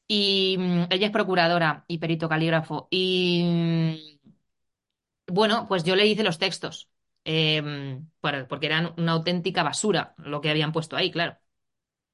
Y 0.07 0.57
mm, 0.59 0.87
ella 0.91 1.07
es 1.07 1.11
procuradora 1.13 1.85
y 1.87 1.99
perito 1.99 2.29
calígrafo. 2.29 2.87
Y 2.91 3.43
mm, 5.27 5.33
bueno, 5.33 5.67
pues 5.67 5.83
yo 5.83 5.95
le 5.95 6.05
hice 6.07 6.23
los 6.23 6.37
textos, 6.39 6.89
eh, 7.25 8.01
por- 8.22 8.48
porque 8.48 8.67
eran 8.67 8.94
una 8.98 9.13
auténtica 9.13 9.63
basura 9.63 10.15
lo 10.17 10.41
que 10.41 10.50
habían 10.51 10.72
puesto 10.74 10.96
ahí, 10.98 11.12
claro. 11.12 11.38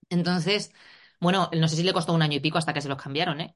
Entonces, 0.10 0.74
bueno, 1.22 1.50
no 1.54 1.68
sé 1.68 1.76
si 1.78 1.84
le 1.84 1.94
costó 1.94 2.14
un 2.14 2.22
año 2.24 2.38
y 2.38 2.42
pico 2.42 2.58
hasta 2.60 2.74
que 2.74 2.82
se 2.82 2.90
los 2.90 3.02
cambiaron, 3.02 3.42
¿eh? 3.42 3.56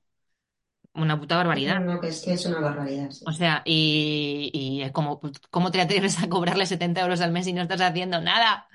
Una 0.95 1.19
puta 1.19 1.37
barbaridad. 1.37 1.85
no, 1.85 1.99
que 2.01 2.07
es 2.09 2.21
que 2.21 2.33
es 2.33 2.45
una 2.45 2.59
barbaridad, 2.59 3.11
O 3.27 3.31
sí. 3.31 3.33
sea, 3.33 3.63
y, 3.65 4.51
y 4.53 4.83
es 4.83 4.91
como, 4.91 5.19
¿cómo 5.49 5.71
te 5.71 5.81
atreves 5.81 6.21
a 6.21 6.29
cobrarle 6.29 6.65
70 6.67 7.01
euros 7.01 7.21
al 7.21 7.31
mes 7.31 7.47
y 7.47 7.53
no 7.53 7.61
estás 7.63 7.81
haciendo 7.81 8.21
nada? 8.21 8.67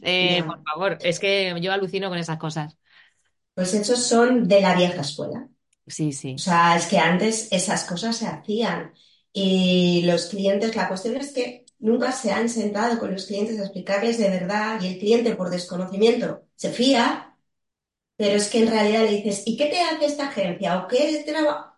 Eh, 0.00 0.44
por 0.46 0.62
favor, 0.64 0.98
es 1.02 1.18
que 1.20 1.54
yo 1.60 1.72
alucino 1.72 2.08
con 2.08 2.16
esas 2.18 2.38
cosas. 2.38 2.78
Pues 3.54 3.74
esos 3.74 4.02
son 4.06 4.46
de 4.48 4.60
la 4.60 4.74
vieja 4.74 5.00
escuela. 5.02 5.48
Sí, 5.86 6.12
O 6.36 6.40
sí, 6.40 6.42
sea, 6.42 6.76
es 6.76 6.86
que 6.86 6.98
antes 6.98 7.48
esas 7.52 7.84
cosas 7.84 8.16
se 8.18 8.26
hacían 8.28 8.94
y 9.32 10.02
los 10.06 10.26
clientes, 10.26 10.76
la 10.76 10.88
cuestión 10.88 11.16
es 11.16 11.32
que 11.32 11.66
nunca 11.78 12.12
se 12.12 12.32
han 12.32 12.48
sentado 12.48 12.98
con 12.98 13.12
los 13.12 13.26
clientes 13.26 13.58
a 13.58 13.64
explicarles 13.64 14.18
de 14.18 14.30
verdad 14.30 14.80
y 14.80 14.88
el 14.88 14.98
cliente 14.98 15.34
por 15.36 15.50
desconocimiento 15.50 16.44
se 16.56 16.70
fía, 16.72 17.36
pero 18.16 18.36
es 18.36 18.48
que 18.50 18.60
en 18.60 18.68
realidad 18.70 19.02
le 19.04 19.12
dices, 19.12 19.42
¿y 19.46 19.56
qué 19.56 19.66
te 19.66 19.80
hace 19.80 20.06
esta 20.06 20.28
agencia? 20.28 20.78
¿O 20.78 20.88
qué 20.88 21.24
trabajo? 21.26 21.72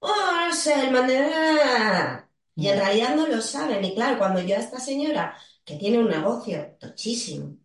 Oh, 0.00 0.32
no 0.48 0.54
sé, 0.54 0.74
el 0.86 0.92
mantener. 0.92 2.24
Y 2.56 2.68
en 2.68 2.78
realidad 2.78 3.16
no 3.16 3.26
lo 3.26 3.40
saben. 3.42 3.84
Y 3.84 3.94
claro, 3.94 4.18
cuando 4.18 4.40
yo 4.40 4.56
a 4.56 4.60
esta 4.60 4.78
señora, 4.80 5.36
que 5.64 5.76
tiene 5.76 5.98
un 5.98 6.08
negocio 6.10 6.76
tochísimo, 6.80 7.56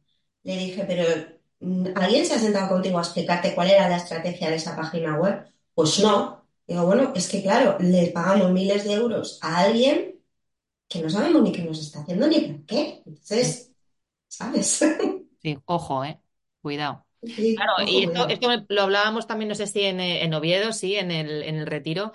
le 0.43 0.57
dije, 0.57 0.85
pero 0.87 1.03
mm, 1.59 1.87
¿alguien 1.95 2.25
se 2.25 2.35
ha 2.35 2.39
sentado 2.39 2.69
contigo 2.69 2.97
a 2.99 3.01
explicarte 3.01 3.53
cuál 3.55 3.69
era 3.71 3.89
la 3.89 3.97
estrategia 3.97 4.49
de 4.49 4.55
esa 4.57 4.75
página 4.75 5.17
web? 5.17 5.45
Pues 5.73 5.99
no. 5.99 6.47
Digo, 6.67 6.85
bueno, 6.85 7.13
es 7.15 7.27
que 7.29 7.41
claro, 7.41 7.77
le 7.79 8.07
pagamos 8.11 8.51
miles 8.51 8.83
de 8.85 8.93
euros 8.93 9.39
a 9.41 9.59
alguien 9.59 10.18
que 10.89 11.01
no 11.01 11.09
sabemos 11.09 11.43
ni 11.43 11.51
qué 11.53 11.63
nos 11.63 11.79
está 11.79 12.01
haciendo 12.01 12.27
ni 12.27 12.41
por 12.41 12.65
qué. 12.65 13.03
Entonces, 13.05 13.71
¿sabes? 14.29 14.81
sí, 15.41 15.57
ojo, 15.65 16.03
eh, 16.05 16.19
cuidado. 16.61 17.05
Claro, 17.55 17.73
ojo, 17.79 17.87
y 17.87 18.03
esto, 18.05 18.27
cuidado. 18.27 18.29
esto 18.29 18.47
me- 18.49 18.65
lo 18.69 18.83
hablábamos 18.83 19.27
también, 19.27 19.49
no 19.49 19.55
sé 19.55 19.67
si 19.67 19.81
en, 19.83 19.99
eh, 19.99 20.23
en 20.23 20.33
Oviedo, 20.33 20.73
sí, 20.73 20.95
en 20.97 21.11
el, 21.11 21.43
en 21.43 21.55
el 21.57 21.67
Retiro, 21.67 22.13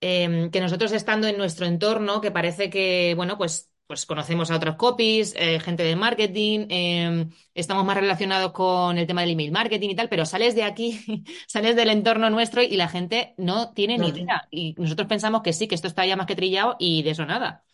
eh, 0.00 0.50
que 0.52 0.60
nosotros 0.60 0.92
estando 0.92 1.28
en 1.28 1.38
nuestro 1.38 1.66
entorno, 1.66 2.20
que 2.22 2.30
parece 2.32 2.70
que, 2.70 3.14
bueno, 3.16 3.38
pues, 3.38 3.70
pues 3.86 4.06
conocemos 4.06 4.50
a 4.50 4.56
otros 4.56 4.76
copies, 4.76 5.34
eh, 5.36 5.60
gente 5.60 5.82
de 5.84 5.96
marketing, 5.96 6.66
eh, 6.70 7.28
estamos 7.54 7.84
más 7.86 7.96
relacionados 7.98 8.52
con 8.52 8.98
el 8.98 9.06
tema 9.06 9.22
del 9.22 9.32
email 9.32 9.52
marketing 9.52 9.90
y 9.90 9.96
tal, 9.96 10.08
pero 10.10 10.26
sales 10.26 10.54
de 10.56 10.64
aquí, 10.64 11.00
sales 11.48 11.76
del 11.76 11.90
entorno 11.90 12.30
nuestro 12.30 12.62
y 12.62 12.76
la 12.76 12.88
gente 12.88 13.34
no 13.38 13.72
tiene 13.74 13.98
ni 13.98 14.08
No 14.08 14.08
idea. 14.10 14.48
Y 14.50 14.74
nosotros 14.78 15.08
pensamos 15.08 15.42
que 15.42 15.52
sí, 15.54 15.68
que 15.68 15.76
esto 15.76 15.88
está 15.88 16.06
ya 16.06 16.16
más 16.16 16.26
que 16.26 16.36
trillado 16.36 16.76
y 16.80 17.02
de 17.04 17.10
eso 17.12 17.26
nada. 17.26 17.64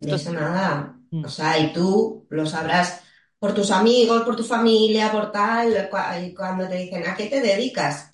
De 0.00 0.14
Esto 0.14 0.16
es- 0.16 0.22
eso 0.22 0.32
nada. 0.32 0.98
Mm. 1.10 1.22
O 1.22 1.28
sea, 1.28 1.58
y 1.58 1.72
tú 1.72 2.26
lo 2.30 2.46
sabrás 2.46 3.02
por 3.38 3.54
tus 3.54 3.70
amigos, 3.70 4.22
por 4.22 4.36
tu 4.36 4.44
familia, 4.44 5.12
por 5.12 5.30
tal, 5.32 5.88
y 6.24 6.34
cuando 6.34 6.68
te 6.68 6.76
dicen, 6.76 7.06
¿a 7.06 7.14
qué 7.16 7.26
te 7.26 7.40
dedicas? 7.40 8.10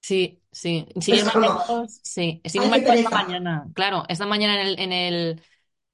Sí, 0.00 0.42
sí. 0.52 0.86
Sin 1.00 1.30
como, 1.30 1.60
sí. 2.02 2.40
Sin 2.44 2.62
ir 2.62 2.68
¡ay, 2.70 2.70
más 2.70 2.84
qué 2.84 2.92
lejos 2.92 2.94
esta 2.94 3.10
mañana. 3.10 3.68
Claro, 3.74 4.04
esta 4.08 4.26
mañana 4.26 4.60
en 4.60 4.66
el, 4.68 4.80
en 4.80 4.92
el, 4.92 5.42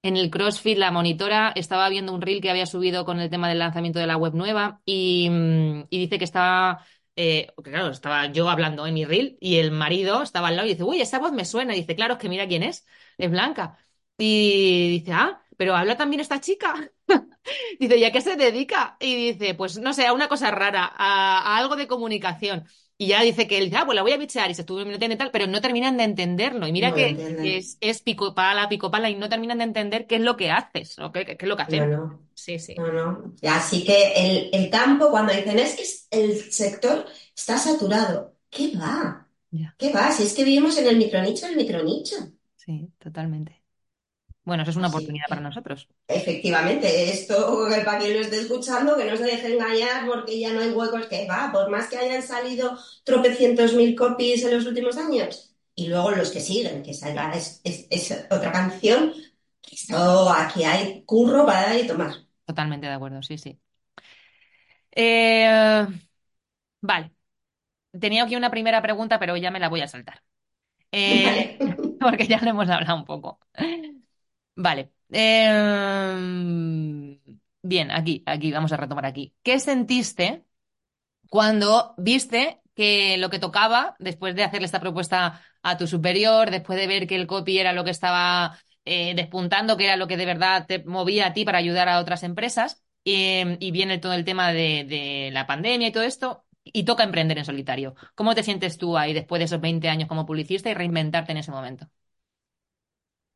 en 0.02 0.16
el 0.16 0.30
CrossFit, 0.30 0.76
la 0.78 0.90
monitora 0.90 1.52
estaba 1.56 1.88
viendo 1.88 2.12
un 2.14 2.22
reel 2.22 2.40
que 2.42 2.50
había 2.50 2.66
subido 2.66 3.04
con 3.04 3.20
el 3.20 3.30
tema 3.30 3.48
del 3.48 3.58
lanzamiento 3.58 3.98
de 3.98 4.06
la 4.06 4.16
web 4.18 4.34
nueva 4.34 4.82
y, 4.84 5.28
mm, 5.30 5.86
y 5.90 5.98
dice 5.98 6.18
que 6.18 6.24
estaba, 6.24 6.84
eh, 7.16 7.48
claro, 7.64 7.88
estaba 7.90 8.26
yo 8.26 8.50
hablando 8.50 8.86
en 8.86 8.94
mi 8.94 9.04
reel 9.04 9.38
y 9.40 9.56
el 9.58 9.70
marido 9.72 10.22
estaba 10.22 10.48
al 10.48 10.56
lado 10.56 10.68
y 10.68 10.72
dice, 10.72 10.84
uy, 10.84 11.00
esa 11.00 11.18
voz 11.18 11.32
me 11.32 11.44
suena. 11.44 11.74
Y 11.74 11.80
dice, 11.80 11.96
claro, 11.96 12.14
es 12.14 12.20
que 12.20 12.28
mira 12.28 12.46
quién 12.48 12.62
es, 12.62 12.86
es 13.18 13.30
Blanca. 13.30 13.78
Y 14.19 14.90
dice, 15.00 15.12
ah, 15.12 15.42
pero 15.57 15.75
habla 15.76 15.97
también 15.97 16.21
esta 16.21 16.40
chica. 16.40 16.75
Dice, 17.81 17.97
¿y 17.99 18.04
a 18.04 18.12
qué 18.12 18.21
se 18.21 18.37
dedica? 18.37 18.97
Y 19.00 19.33
dice, 19.33 19.54
pues 19.54 19.78
no 19.78 19.92
sé, 19.95 20.07
a 20.07 20.12
una 20.12 20.28
cosa 20.28 20.50
rara, 20.50 20.85
a, 20.97 21.38
a 21.54 21.57
algo 21.59 21.76
de 21.76 21.87
comunicación. 21.88 22.66
Y 22.99 23.09
ya 23.09 23.23
dice 23.23 23.49
que 23.49 23.59
él 23.59 23.64
dice, 23.66 23.76
ah, 23.78 23.85
pues 23.87 23.97
la 23.97 24.02
voy 24.02 24.12
a 24.12 24.16
bichear 24.16 24.50
y 24.50 24.54
se 24.54 24.62
estuvo 24.62 24.81
y 24.83 25.16
tal, 25.16 25.31
pero 25.33 25.47
no 25.49 25.61
terminan 25.61 25.97
de 25.97 26.04
entenderlo. 26.04 26.66
Y 26.66 26.73
mira 26.73 26.92
No 26.92 26.95
que 26.95 27.25
es, 27.40 27.78
es 27.81 28.02
pico 28.02 28.35
pala, 28.35 28.69
pico 28.69 28.90
pala, 28.90 29.11
y 29.11 29.16
no 29.16 29.28
terminan 29.28 29.59
de 29.59 29.64
entender 29.64 30.07
qué 30.07 30.16
es 30.16 30.21
lo 30.23 30.37
que 30.37 30.50
haces 30.50 30.99
o 31.00 31.11
qué, 31.12 31.25
qué 31.26 31.37
es 31.40 31.49
lo 31.49 31.57
que 31.57 31.62
No, 31.66 31.87
hacemos. 31.87 31.87
no, 31.87 32.28
Sí, 32.35 32.59
sí. 32.59 32.83
no, 32.83 32.92
no. 32.92 33.35
Así 33.49 33.85
que 33.85 34.12
el, 34.16 34.50
el 34.52 34.71
campo, 34.71 35.11
cuando 35.11 35.33
dicen, 35.33 35.59
es 35.59 35.76
que 36.11 36.19
el 36.23 36.52
sector 36.52 37.07
está 37.37 37.59
saturado, 37.59 38.37
¿qué 38.50 38.76
va? 38.76 39.28
Ya, 39.52 39.76
¿Qué 39.78 39.92
va? 39.92 40.12
Si 40.12 40.25
es 40.25 40.35
que 40.35 40.45
vivimos 40.45 40.76
en 40.78 40.87
el 40.88 40.97
micronicho 40.97 41.47
del 41.47 41.57
micronicho. 41.57 42.16
sí, 42.57 42.92
totalmente. 42.99 43.62
Bueno, 44.44 44.62
eso 44.62 44.70
es 44.70 44.76
una 44.76 44.88
oportunidad 44.88 45.26
para 45.28 45.40
nosotros. 45.40 45.88
Efectivamente, 46.08 47.11
esto 47.11 47.66
que 47.70 47.80
para 47.82 47.99
quien 48.00 48.14
lo 48.14 48.20
esté 48.20 48.40
escuchando, 48.40 48.96
que 48.96 49.04
no 49.06 49.16
se 49.16 49.25
deje 49.25 49.54
engañar 49.54 50.06
porque 50.06 50.38
ya 50.38 50.52
no 50.52 50.61
hay 50.61 50.70
huecos 50.70 51.06
que 51.06 51.26
va, 51.26 51.50
por 51.52 51.70
más 51.70 51.88
que 51.88 51.96
hayan 51.96 52.22
salido 52.22 52.76
tropecientos 53.04 53.72
mil 53.75 53.94
copies 53.96 54.44
en 54.44 54.54
los 54.56 54.66
últimos 54.66 54.96
años, 54.99 55.54
y 55.75 55.88
luego 55.88 56.11
los 56.11 56.30
que 56.30 56.40
siguen, 56.40 56.82
que 56.82 56.92
salga 56.94 57.32
es, 57.34 57.61
es- 57.64 57.87
es 57.90 58.26
otra 58.30 58.52
canción, 58.52 59.14
esto 59.70 60.30
aquí 60.30 60.64
hay 60.64 61.02
curro 61.04 61.46
para 61.46 61.62
dar 61.68 61.76
y 61.80 61.87
tomar. 61.87 62.12
Totalmente 62.44 62.87
de 62.87 62.92
acuerdo, 62.94 63.22
sí, 63.22 63.37
sí. 63.38 63.61
Eh, 64.90 65.87
vale, 66.80 67.12
tenía 68.00 68.25
aquí 68.25 68.37
una 68.37 68.50
primera 68.52 68.82
pregunta, 68.82 69.18
pero 69.18 69.37
ya 69.37 69.50
me 69.50 69.61
la 69.61 69.68
voy 69.68 69.82
a 69.82 69.88
saltar. 69.88 70.22
Eh, 70.92 71.25
Vale. 71.25 71.58
porque 72.00 72.26
ya 72.28 72.40
lo 72.42 72.50
hemos 72.50 72.70
hablado 72.70 72.96
un 72.96 73.04
poco. 73.06 73.40
Vale. 74.54 74.92
Em, 75.11 77.18
bien, 77.62 77.90
aquí, 77.90 78.23
aquí, 78.26 78.52
vamos 78.52 78.73
a 78.73 78.76
retomar 78.76 79.06
aquí. 79.06 79.35
¿Qué 79.42 79.59
sentiste 79.61 80.44
cuando 81.28 81.94
viste 81.99 82.61
que 82.75 83.16
lo 83.18 83.30
que 83.30 83.38
tocaba, 83.38 83.97
después 83.99 84.35
de 84.37 84.44
hacerle 84.44 84.66
esta 84.66 84.80
propuesta 84.80 85.40
a 85.62 85.76
tu 85.78 85.87
superior, 85.88 86.50
después 86.50 86.78
de 86.78 86.87
ver 86.88 87.06
que 87.09 87.16
el 87.16 87.26
copy 87.26 87.59
era 87.59 87.73
lo 87.73 87.85
que 87.85 87.90
estaba 87.90 88.59
eh, 88.85 89.14
despuntando, 89.14 89.76
que 89.76 89.85
era 89.87 89.97
lo 89.97 90.06
que 90.09 90.16
de 90.18 90.26
verdad 90.26 90.66
te 90.66 90.85
movía 90.85 91.28
a 91.28 91.32
ti 91.35 91.44
para 91.44 91.59
ayudar 91.59 91.88
a 91.88 91.99
otras 92.00 92.23
empresas, 92.25 92.82
em, 93.04 93.56
y 93.61 93.71
viene 93.73 93.99
todo 93.99 94.12
el 94.14 94.25
tema 94.25 94.52
de, 94.52 94.85
de 94.85 95.30
la 95.32 95.47
pandemia 95.47 95.88
y 95.88 95.92
todo 95.92 96.04
esto, 96.04 96.44
y 96.64 96.85
toca 96.85 97.04
emprender 97.04 97.38
en 97.38 97.44
solitario? 97.47 97.94
¿Cómo 98.14 98.35
te 98.35 98.42
sientes 98.44 98.78
tú 98.78 98.97
ahí 98.99 99.12
después 99.14 99.40
de 99.40 99.44
esos 99.47 99.61
20 99.61 99.88
años 99.88 100.09
como 100.09 100.26
publicista 100.26 100.71
y 100.71 100.75
reinventarte 100.75 101.32
en 101.32 101.38
ese 101.38 101.50
momento? 101.52 101.88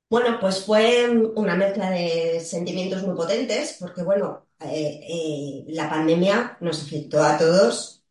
Bueno, 0.09 0.39
pues 0.41 0.65
fue 0.65 1.09
una 1.35 1.57
mezcla 1.57 1.91
de 1.91 2.39
sentimientos 2.41 3.03
muy 3.03 3.17
potentes, 3.17 3.77
porque 3.81 4.03
bueno, 4.05 4.47
eh, 4.61 5.01
eh, 5.09 5.65
la 5.69 5.91
pandemia 5.91 6.57
nos 6.61 6.83
afectó 6.85 7.23
a 7.25 7.37
todos 7.37 8.03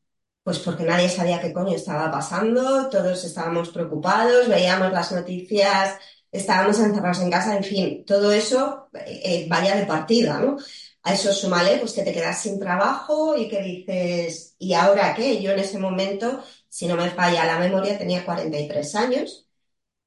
Pues 0.44 0.60
porque 0.62 0.86
nadie 0.86 1.10
sabía 1.10 1.42
qué 1.42 1.54
coño 1.54 1.76
estaba 1.76 2.12
pasando, 2.12 2.90
todos 2.90 3.26
estábamos 3.26 3.70
preocupados, 3.70 4.48
veíamos 4.50 4.92
las 4.94 5.12
noticias, 5.14 5.98
estábamos 6.32 6.80
encerrados 6.80 7.22
en 7.22 7.32
casa, 7.32 7.58
en 7.58 7.66
fin, 7.66 8.06
todo 8.06 8.32
eso 8.34 8.90
eh, 8.96 9.22
eh, 9.26 9.48
vaya 9.50 9.76
de 9.78 9.86
partida, 9.86 10.40
¿no? 10.40 10.58
A 11.04 11.14
eso 11.16 11.34
súmale, 11.34 11.78
pues 11.80 11.94
que 11.94 12.04
te 12.04 12.14
quedas 12.14 12.42
sin 12.42 12.60
trabajo 12.60 13.38
y 13.38 13.50
que 13.50 13.62
dices, 13.64 14.56
¿y 14.60 14.74
ahora 14.74 15.14
qué? 15.16 15.42
Yo 15.44 15.52
en 15.52 15.60
ese 15.60 15.80
momento, 15.80 16.44
si 16.70 16.88
no 16.88 16.96
me 16.98 17.12
falla 17.12 17.46
la 17.46 17.60
memoria, 17.60 17.98
tenía 18.00 18.26
43 18.26 18.96
años 18.96 19.48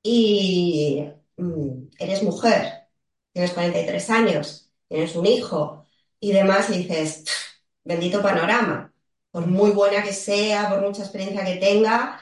y 0.02 1.04
eres 1.98 2.22
mujer, 2.22 2.88
tienes 3.32 3.52
43 3.52 4.10
años, 4.10 4.70
tienes 4.88 5.14
un 5.16 5.26
hijo 5.26 5.86
y 6.20 6.32
demás, 6.32 6.70
y 6.70 6.78
dices, 6.78 7.24
bendito 7.84 8.22
panorama. 8.22 8.92
Por 9.30 9.46
muy 9.46 9.70
buena 9.70 10.02
que 10.02 10.12
sea, 10.12 10.68
por 10.70 10.80
mucha 10.80 11.02
experiencia 11.02 11.44
que 11.44 11.56
tenga, 11.56 12.20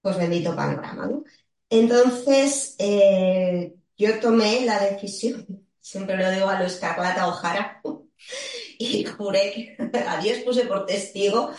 pues 0.00 0.16
bendito 0.16 0.54
panorama, 0.56 1.06
¿no? 1.06 1.24
Entonces, 1.70 2.74
eh, 2.78 3.74
yo 3.96 4.20
tomé 4.20 4.64
la 4.66 4.80
decisión, 4.80 5.46
siempre 5.80 6.16
lo 6.16 6.30
digo 6.30 6.48
a 6.48 6.58
lo 6.58 6.66
Escarlata 6.66 7.28
O'Hara, 7.28 7.82
y 8.78 9.04
juré 9.04 9.76
que 9.78 9.98
a 10.08 10.20
Dios 10.20 10.38
puse 10.40 10.66
por 10.66 10.86
testigo 10.86 11.52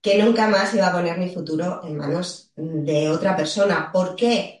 que 0.00 0.22
nunca 0.22 0.48
más 0.48 0.74
iba 0.74 0.88
a 0.88 0.92
poner 0.92 1.18
mi 1.18 1.30
futuro 1.34 1.82
en 1.84 1.96
manos 1.96 2.52
de 2.56 3.10
otra 3.10 3.36
persona. 3.36 3.90
¿Por 3.92 4.16
qué? 4.16 4.59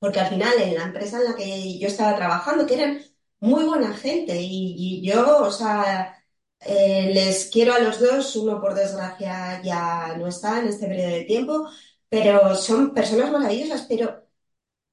Porque 0.00 0.20
al 0.20 0.28
final 0.30 0.54
en 0.60 0.74
la 0.76 0.84
empresa 0.84 1.18
en 1.18 1.24
la 1.26 1.36
que 1.36 1.78
yo 1.78 1.88
estaba 1.88 2.16
trabajando, 2.16 2.66
que 2.66 2.74
eran 2.74 3.00
muy 3.40 3.64
buena 3.64 3.94
gente 3.94 4.36
y, 4.40 5.02
yo, 5.02 5.42
o 5.42 5.52
sea, 5.52 6.16
eh, 6.60 7.10
les 7.14 7.46
quiero 7.50 7.74
a 7.74 7.80
los 7.80 8.00
dos, 8.00 8.36
uno 8.36 8.60
por 8.60 8.74
desgracia 8.74 9.62
ya 9.62 10.16
no 10.18 10.26
está 10.28 10.60
en 10.60 10.68
este 10.68 10.86
periodo 10.88 11.10
de 11.10 11.24
tiempo, 11.24 11.68
pero 12.08 12.54
son 12.56 12.94
personas 12.94 13.30
maravillosas, 13.32 13.86
pero 13.88 14.26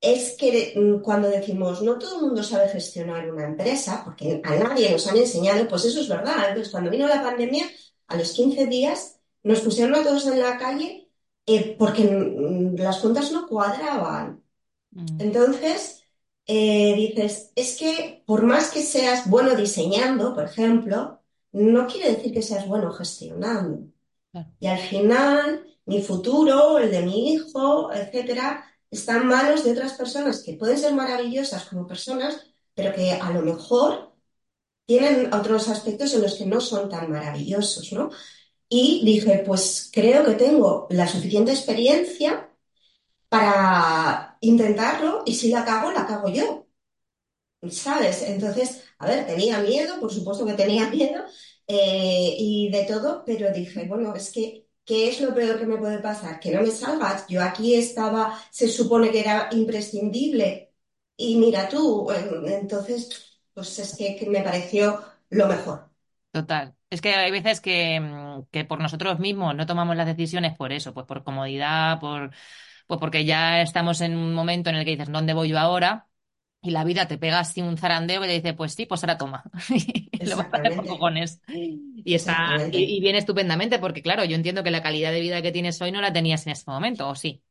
es 0.02 0.36
que 0.38 0.74
mm, 0.76 1.02
cuando 1.02 1.30
decimos 1.30 1.82
no 1.82 1.98
todo 1.98 2.18
el 2.20 2.26
mundo 2.28 2.44
sabe 2.44 2.70
gestionar 2.70 3.30
una 3.32 3.46
empresa, 3.46 4.02
porque 4.06 4.42
a 4.44 4.56
nadie 4.56 4.92
nos 4.92 5.08
han 5.08 5.18
enseñado, 5.18 5.68
pues 5.68 5.86
eso 5.86 6.02
es 6.02 6.10
verdad. 6.10 6.50
Entonces, 6.50 6.72
cuando 6.72 6.90
vino 6.92 7.08
la 7.08 7.22
pandemia, 7.24 7.66
a 8.08 8.16
los 8.18 8.32
15 8.34 8.68
días 8.68 9.20
nos 9.44 9.62
pusieron 9.62 9.96
a 9.96 10.04
todos 10.04 10.28
en 10.28 10.40
la 10.40 10.58
calle 10.58 11.10
eh, 11.46 11.76
porque 11.78 12.04
mm, 12.04 12.76
las 12.78 13.00
cuentas 13.00 13.32
no 13.32 13.48
cuadraban. 13.48 14.44
Mm, 14.98 15.20
Entonces, 15.20 16.04
eh, 16.46 16.96
dices, 16.96 17.52
es 17.56 17.78
que 17.78 18.24
por 18.26 18.44
más 18.44 18.72
que 18.72 18.84
seas 18.84 19.30
bueno 19.30 19.56
diseñando, 19.56 20.34
por 20.36 20.46
ejemplo, 20.46 21.22
no 21.52 21.88
quiere 21.88 22.12
decir 22.16 22.34
que 22.34 22.42
seas 22.42 22.68
bueno 22.68 22.92
gestionando. 22.94 23.88
claro, 24.32 24.52
Y 24.60 24.68
al 24.68 24.80
final, 24.80 25.66
mi 25.86 26.02
futuro, 26.02 26.80
el 26.80 26.92
de 26.92 27.04
mi 27.04 27.34
hijo, 27.34 27.92
etcétera, 27.94 28.66
está 28.92 29.18
en 29.18 29.28
manos 29.28 29.64
de 29.64 29.72
otras 29.74 29.94
personas 29.94 30.44
que 30.44 30.54
pueden 30.56 30.78
ser 30.78 30.94
maravillosas 30.94 31.66
como 31.66 31.88
personas, 31.88 32.48
pero 32.74 32.94
que 32.96 33.12
a 33.14 33.32
lo 33.32 33.42
mejor 33.42 34.14
tienen 34.86 35.34
otros 35.34 35.68
aspectos 35.70 36.14
en 36.14 36.22
los 36.24 36.36
que 36.36 36.46
no 36.46 36.62
son 36.62 36.90
tan 36.90 37.12
maravillosos, 37.12 37.92
¿no? 37.94 38.10
Y 38.70 39.04
dije, 39.06 39.44
pues 39.46 39.90
creo 39.94 40.26
que 40.26 40.34
tengo 40.36 40.88
la 40.92 41.08
suficiente 41.08 41.52
experiencia 41.52 42.50
para 43.30 44.27
intentarlo 44.42 45.24
y 45.26 45.36
si 45.36 45.50
la 45.50 45.66
cago, 45.66 45.92
la 45.92 46.06
cago 46.08 46.30
yo. 46.30 46.68
¿Sabes? 47.72 48.22
Entonces, 48.24 48.84
a 49.00 49.08
ver, 49.08 49.26
tenía 49.26 49.60
miedo, 49.60 50.00
por 50.00 50.12
supuesto 50.14 50.46
que 50.46 50.54
tenía 50.54 50.90
miedo, 50.92 51.24
eh, 51.68 52.36
y 52.38 52.70
de 52.72 52.84
todo, 52.86 53.24
pero 53.26 53.52
dije, 53.52 53.86
bueno, 53.88 54.16
es 54.16 54.32
que, 54.32 54.68
¿qué 54.86 55.10
es 55.10 55.20
lo 55.22 55.34
peor 55.34 55.60
que 55.60 55.66
me 55.66 55.78
puede 55.78 56.00
pasar? 56.00 56.40
Que 56.40 56.52
no 56.52 56.62
me 56.62 56.72
salgas. 56.72 57.26
Yo 57.28 57.42
aquí 57.44 57.76
estaba, 57.76 58.40
se 58.52 58.68
supone 58.70 59.12
que 59.12 59.20
era 59.22 59.50
imprescindible, 59.52 60.74
y 61.18 61.38
mira 61.38 61.68
tú, 61.68 62.08
entonces, 62.46 63.40
pues 63.54 63.80
es 63.80 63.96
que, 63.98 64.16
que 64.16 64.28
me 64.30 64.42
pareció 64.44 65.02
lo 65.30 65.48
mejor. 65.48 65.90
total. 66.32 66.76
Es 66.90 67.02
que 67.02 67.10
hay 67.16 67.32
veces 67.32 67.60
que, 67.62 68.00
mm, 68.00 68.44
que 68.52 68.64
por 68.66 68.80
nosotros 68.80 69.20
mismos 69.20 69.56
no 69.56 69.66
tomamos 69.66 69.96
las 69.96 70.06
decisiones 70.08 70.56
por 70.58 70.72
eso, 70.72 70.94
pues 70.94 71.06
por 71.06 71.24
comodidad, 71.24 72.00
por, 72.00 72.32
pues 72.88 73.00
porque 73.00 73.26
ya 73.26 73.62
estamos 73.62 74.02
en 74.02 74.16
un 74.18 74.34
momento 74.34 74.70
en 74.70 74.78
el 74.78 74.86
que 74.86 74.92
dices, 74.92 75.12
¿dónde 75.12 75.34
voy 75.34 75.50
yo 75.50 75.60
ahora? 75.60 76.08
Y 76.62 76.72
la 76.72 76.84
vida 76.84 77.08
te 77.08 77.18
pega 77.20 77.40
así 77.40 77.62
un 77.62 77.78
zarandeo 77.78 78.24
y 78.26 78.28
te 78.28 78.34
dice, 78.36 78.54
pues 78.54 78.74
sí, 78.76 78.86
pues 78.86 79.04
ahora 79.04 79.18
toma. 79.18 79.44
Y 80.20 80.26
lo 80.26 80.38
vas 80.38 80.48
a 80.54 80.58
hacer 80.58 80.76
por 80.76 80.88
cojones. 80.88 81.42
Y 82.04 82.16
está, 82.16 82.68
y, 82.72 82.98
y 82.98 83.02
viene 83.02 83.20
estupendamente, 83.20 83.80
porque 83.80 84.02
claro, 84.02 84.26
yo 84.26 84.36
entiendo 84.36 84.64
que 84.64 84.72
la 84.72 84.84
calidad 84.84 85.12
de 85.12 85.22
vida 85.22 85.42
que 85.42 85.52
tienes 85.52 85.82
hoy 85.82 85.92
no 85.92 86.02
la 86.02 86.14
tenías 86.14 86.46
en 86.48 86.54
ese 86.54 86.66
momento, 86.72 87.10
¿o 87.10 87.16
sí? 87.16 87.44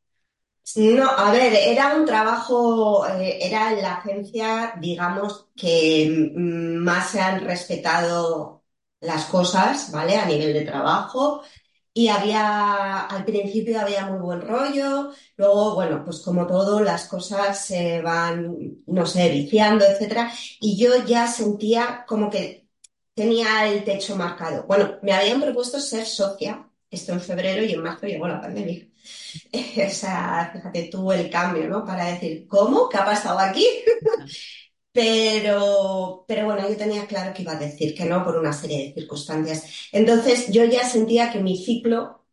No, 0.75 1.09
a 1.09 1.31
ver, 1.31 1.53
era 1.55 1.95
un 1.95 2.05
trabajo, 2.05 3.07
eh, 3.07 3.39
era 3.41 3.71
la 3.71 3.95
agencia, 3.95 4.73
digamos, 4.79 5.47
que 5.55 6.07
mm, 6.35 6.77
más 6.83 7.09
se 7.11 7.19
han 7.21 7.43
respetado 7.45 8.63
las 8.99 9.25
cosas, 9.25 9.91
¿vale? 9.91 10.17
A 10.17 10.25
nivel 10.25 10.53
de 10.53 10.61
trabajo. 10.65 11.41
Y 11.97 12.09
había, 12.09 13.07
al 13.07 13.25
principio 13.25 13.79
había 13.81 14.05
muy 14.05 14.19
buen 14.19 14.41
rollo, 14.41 15.11
luego, 15.35 15.73
bueno, 15.75 16.03
pues 16.05 16.19
como 16.19 16.45
todo, 16.45 16.79
las 16.81 17.07
cosas 17.07 17.65
se 17.65 18.01
van, 18.03 18.55
no 18.85 19.05
sé, 19.07 19.29
viciando, 19.31 19.83
etcétera. 19.83 20.31
Y 20.59 20.77
yo 20.77 21.03
ya 21.05 21.27
sentía 21.27 22.05
como 22.07 22.29
que 22.29 22.67
tenía 23.15 23.67
el 23.67 23.83
techo 23.83 24.15
marcado. 24.15 24.65
Bueno, 24.67 24.99
me 25.01 25.13
habían 25.13 25.41
propuesto 25.41 25.79
ser 25.79 26.05
socia, 26.05 26.69
esto 26.91 27.13
en 27.13 27.21
febrero 27.21 27.63
y 27.63 27.73
en 27.73 27.81
marzo 27.81 28.05
llegó 28.07 28.27
la 28.27 28.41
pandemia. 28.41 28.87
O 29.87 29.89
sea, 29.89 30.49
fíjate 30.53 30.89
tú 30.91 31.11
el 31.11 31.29
cambio, 31.29 31.67
¿no? 31.69 31.85
Para 31.85 32.05
decir, 32.07 32.47
¿cómo? 32.47 32.89
¿Qué 32.89 32.97
ha 32.97 33.05
pasado 33.05 33.39
aquí? 33.39 33.65
Pero, 34.97 36.25
pero 36.27 36.45
bueno, 36.45 36.67
yo 36.67 36.75
tenía 36.75 37.05
claro 37.05 37.31
que 37.31 37.43
iba 37.43 37.51
a 37.53 37.59
decir 37.59 37.93
que 37.93 38.05
no 38.05 38.23
por 38.23 38.35
una 38.37 38.51
serie 38.51 38.87
de 38.87 38.93
circunstancias. 38.95 39.63
Entonces 39.91 40.47
yo 40.51 40.65
ya 40.65 40.83
sentía 40.89 41.31
que 41.31 41.39
mi 41.39 41.55
ciclo 41.63 42.25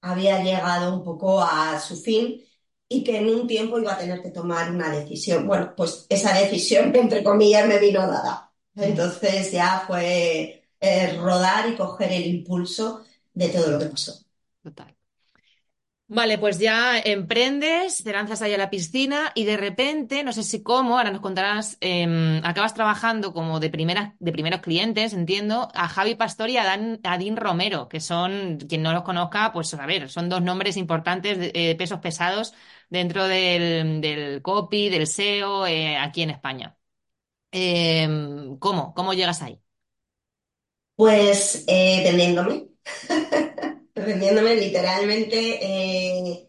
había 0.00 0.40
llegado 0.42 0.94
un 0.94 1.02
poco 1.04 1.42
a 1.42 1.80
su 1.80 1.96
fin 2.00 2.40
y 2.88 3.02
que 3.02 3.18
en 3.18 3.28
un 3.28 3.48
tiempo 3.48 3.78
iba 3.80 3.94
a 3.94 3.98
tener 3.98 4.22
que 4.22 4.30
tomar 4.30 4.70
una 4.70 4.90
decisión. 4.90 5.48
Bueno, 5.48 5.74
pues 5.76 6.06
esa 6.08 6.32
decisión, 6.38 6.94
entre 6.96 7.24
comillas, 7.24 7.66
me 7.66 7.78
vino 7.80 8.00
dada. 8.06 8.52
Entonces 8.76 9.50
ya 9.52 9.82
fue 9.86 10.64
eh, 10.80 11.16
rodar 11.18 11.68
y 11.70 11.76
coger 11.76 12.12
el 12.12 12.26
impulso 12.26 13.04
de 13.34 13.48
todo 13.48 13.68
lo 13.72 13.78
que 13.80 13.86
pasó. 13.86 14.14
Total. 14.62 14.96
Vale, 16.14 16.36
pues 16.36 16.58
ya 16.58 16.98
emprendes, 16.98 18.04
te 18.04 18.12
lanzas 18.12 18.42
ahí 18.42 18.52
a 18.52 18.58
la 18.58 18.68
piscina 18.68 19.32
y 19.34 19.44
de 19.46 19.56
repente, 19.56 20.22
no 20.22 20.34
sé 20.34 20.42
si 20.42 20.62
cómo, 20.62 20.98
ahora 20.98 21.10
nos 21.10 21.22
contarás, 21.22 21.78
em, 21.80 22.44
acabas 22.44 22.74
trabajando 22.74 23.32
como 23.32 23.60
de 23.60 23.70
primeras, 23.70 24.12
de 24.18 24.30
primeros 24.30 24.60
clientes, 24.60 25.14
entiendo, 25.14 25.68
a 25.74 25.88
Javi 25.88 26.14
Pastor 26.14 26.50
y 26.50 26.58
a, 26.58 26.64
Dan- 26.64 27.00
Romero, 27.36 27.88
que 27.88 27.98
son, 28.00 28.58
quien 28.68 28.82
no 28.82 28.92
los 28.92 29.04
conozca, 29.04 29.52
pues 29.54 29.72
a 29.72 29.86
ver, 29.86 30.10
son 30.10 30.28
dos 30.28 30.42
nombres 30.42 30.76
importantes, 30.76 31.38
de, 31.38 31.50
eh, 31.54 31.74
pesos 31.76 32.00
pesados 32.00 32.52
dentro 32.90 33.26
del, 33.26 34.02
del 34.02 34.42
copy, 34.42 34.90
del 34.90 35.02
SEO, 35.02 35.66
eh, 35.66 35.96
aquí 35.96 36.20
en 36.22 36.30
España. 36.30 36.76
Em, 37.52 38.58
¿cómo? 38.58 38.94
¿Cómo 38.94 39.14
llegas 39.14 39.42
ahí? 39.42 39.60
Pues 40.96 41.64
eh, 41.68 42.02
vendiéndome, 42.04 42.68
vendiéndome 43.94 44.54
literalmente. 44.56 45.58
eh, 45.62 46.48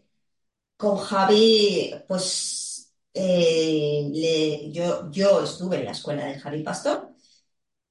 Con 0.76 0.98
Javi, 0.98 1.94
pues 2.08 2.92
eh, 3.14 4.70
yo, 5.12 5.42
estuve 5.44 5.78
en 5.78 5.84
la 5.86 5.92
escuela 5.92 6.26
de 6.26 6.40
Javi 6.40 6.62
Pastor 6.62 7.10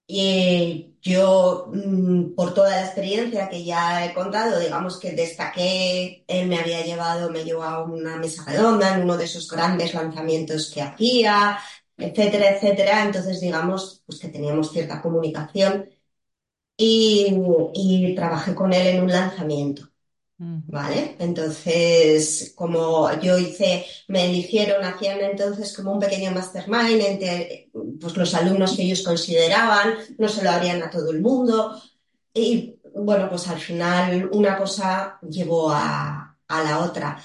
y 0.07 0.95
yo, 1.01 1.69
mm, 1.73 2.35
por 2.35 2.53
toda 2.53 2.71
la 2.71 2.85
experiencia 2.85 3.49
que 3.49 3.63
ya 3.65 4.05
he 4.05 4.13
contado, 4.13 4.59
digamos 4.59 4.99
que 4.99 5.13
destaqué, 5.13 6.25
él 6.27 6.47
me 6.49 6.59
había 6.59 6.85
llevado, 6.85 7.31
me 7.31 7.43
llevó 7.45 7.63
a 7.63 7.83
una 7.83 8.17
mesa 8.17 8.43
redonda 8.45 8.95
en 8.95 9.03
uno 9.03 9.17
de 9.17 9.25
esos 9.25 9.49
grandes 9.49 9.93
lanzamientos 9.93 10.71
que 10.73 10.81
hacía, 10.81 11.59
etcétera, 11.97 12.51
etcétera. 12.57 13.03
Entonces, 13.05 13.41
digamos, 13.41 14.03
pues 14.05 14.19
que 14.19 14.29
teníamos 14.29 14.71
cierta 14.71 15.01
comunicación 15.01 15.89
y, 16.77 17.35
y 17.73 18.15
trabajé 18.15 18.55
con 18.55 18.73
él 18.73 18.87
en 18.87 19.03
un 19.03 19.11
lanzamiento. 19.11 19.89
¿Vale? 20.65 21.17
Entonces, 21.19 22.53
como 22.55 23.11
yo 23.21 23.37
hice, 23.37 23.85
me 24.07 24.29
eligieron, 24.29 24.83
hacían 24.85 25.19
entonces 25.21 25.75
como 25.75 25.91
un 25.93 25.99
pequeño 25.99 26.31
mastermind 26.31 27.01
entre 27.01 27.69
pues, 28.01 28.17
los 28.17 28.33
alumnos 28.33 28.75
que 28.75 28.83
ellos 28.83 29.03
consideraban, 29.03 29.95
no 30.17 30.29
se 30.29 30.43
lo 30.43 30.49
abrían 30.51 30.81
a 30.81 30.89
todo 30.89 31.11
el 31.11 31.21
mundo. 31.21 31.81
Y 32.33 32.79
bueno, 32.95 33.29
pues 33.29 33.47
al 33.47 33.59
final 33.59 34.29
una 34.33 34.57
cosa 34.57 35.19
llevó 35.29 35.71
a, 35.71 36.37
a 36.47 36.63
la 36.63 36.79
otra. 36.79 37.21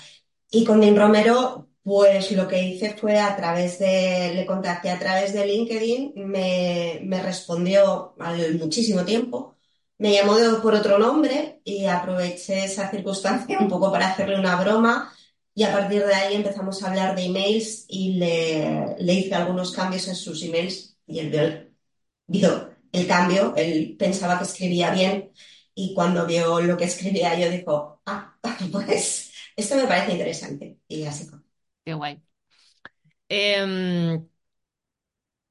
Y 0.50 0.64
con 0.64 0.80
Dean 0.80 0.96
Romero, 0.96 1.67
pues 1.88 2.33
lo 2.33 2.46
que 2.48 2.62
hice 2.62 2.96
fue 2.96 3.18
a 3.18 3.37
través 3.37 3.79
de, 3.79 4.33
le 4.35 4.46
contacté 4.46 4.90
a 4.90 4.98
través 4.98 5.33
de 5.35 5.46
LinkedIn, 5.46 6.12
me, 6.16 7.01
me 7.05 7.22
respondió 7.22 8.14
al 8.20 8.59
muchísimo 8.59 9.05
tiempo, 9.05 9.57
me 9.98 10.12
llamó 10.12 10.37
de- 10.37 10.61
por 10.61 10.74
otro 10.74 10.98
nombre 10.98 11.61
y 11.64 11.87
aproveché 11.87 12.64
esa 12.64 12.90
circunstancia 12.90 13.59
un 13.61 13.68
poco 13.68 13.90
para 13.92 14.09
hacerle 14.11 14.38
una 14.38 14.57
broma 14.61 15.12
y 15.55 15.64
a 15.64 15.72
partir 15.72 16.05
de 16.07 16.14
ahí 16.14 16.35
empezamos 16.37 16.83
a 16.83 16.88
hablar 16.90 17.16
de 17.16 17.24
emails 17.24 17.85
y 17.88 18.14
le, 18.14 18.96
le 18.98 19.14
hice 19.14 19.35
algunos 19.35 19.72
cambios 19.72 20.07
en 20.09 20.14
sus 20.16 20.42
emails 20.42 20.96
y 21.07 21.18
él 21.20 21.31
vio 21.31 21.42
el, 21.42 21.74
vio 22.27 22.70
el 22.92 23.07
cambio, 23.07 23.55
él 23.57 23.96
pensaba 23.98 24.38
que 24.38 24.44
escribía 24.44 24.90
bien 24.92 25.33
y 25.74 25.94
cuando 25.94 26.27
vio 26.27 26.61
lo 26.61 26.77
que 26.77 26.85
escribía 26.85 27.38
yo 27.38 27.51
dijo, 27.51 28.03
ah, 28.07 28.38
pues 28.72 29.33
esto 29.57 29.77
me 29.77 29.87
parece 29.87 30.12
interesante. 30.12 30.79
Y 30.88 31.05
así 31.05 31.24
fue. 31.27 31.38
Qué 31.88 31.94
guay. 31.94 32.22
Em, 33.29 34.29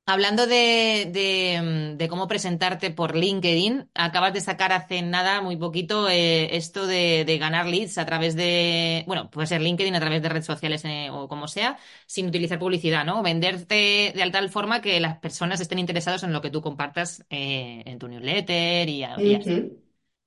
Hablando 0.10 0.48
de, 0.48 1.10
de, 1.12 1.96
de 1.98 2.08
cómo 2.08 2.30
presentarte 2.30 2.92
por 2.92 3.14
LinkedIn, 3.18 3.90
acabas 3.94 4.32
de 4.34 4.40
sacar 4.40 4.72
hace 4.72 5.02
nada, 5.02 5.42
muy 5.42 5.58
poquito, 5.58 6.08
eh, 6.08 6.56
esto 6.56 6.88
de, 6.88 7.26
de 7.26 7.38
ganar 7.38 7.66
leads 7.66 7.98
a 7.98 8.06
través 8.06 8.34
de, 8.38 9.04
bueno, 9.06 9.30
puede 9.30 9.48
ser 9.48 9.60
LinkedIn 9.62 9.94
a 9.96 10.00
través 10.00 10.22
de 10.22 10.30
redes 10.30 10.46
sociales 10.46 10.86
eh, 10.86 11.10
o 11.12 11.28
como 11.28 11.50
sea, 11.50 11.78
sin 12.06 12.28
utilizar 12.28 12.58
publicidad, 12.58 13.04
¿no? 13.04 13.22
Venderte 13.22 14.14
de 14.16 14.30
tal 14.32 14.50
forma 14.50 14.80
que 14.82 14.98
las 15.02 15.18
personas 15.20 15.60
estén 15.60 15.80
interesadas 15.80 16.24
en 16.24 16.32
lo 16.32 16.42
que 16.42 16.52
tú 16.52 16.62
compartas 16.62 17.26
eh, 17.30 17.84
en 17.86 18.00
tu 18.00 18.08
newsletter 18.08 18.88
y, 18.88 19.04
y 19.26 19.34
así. 19.36 19.68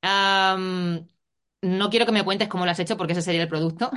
Ujú. 0.03 1.11
No 1.62 1.90
quiero 1.90 2.07
que 2.07 2.12
me 2.12 2.25
cuentes 2.25 2.49
cómo 2.49 2.64
lo 2.64 2.70
has 2.73 2.81
hecho 2.81 2.96
porque 2.96 3.12
ese 3.12 3.23
sería 3.23 3.42
el 3.42 3.49
producto, 3.49 3.90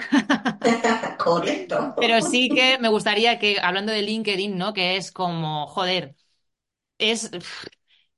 Correcto. 1.18 1.96
pero 2.00 2.22
sí 2.22 2.52
que 2.54 2.78
me 2.80 2.90
gustaría 2.90 3.40
que, 3.40 3.60
hablando 3.62 3.92
de 3.92 4.02
LinkedIn, 4.02 4.58
¿no? 4.58 4.74
Que 4.74 4.98
es 4.98 5.12
como, 5.12 5.68
joder, 5.68 6.16
es, 7.00 7.32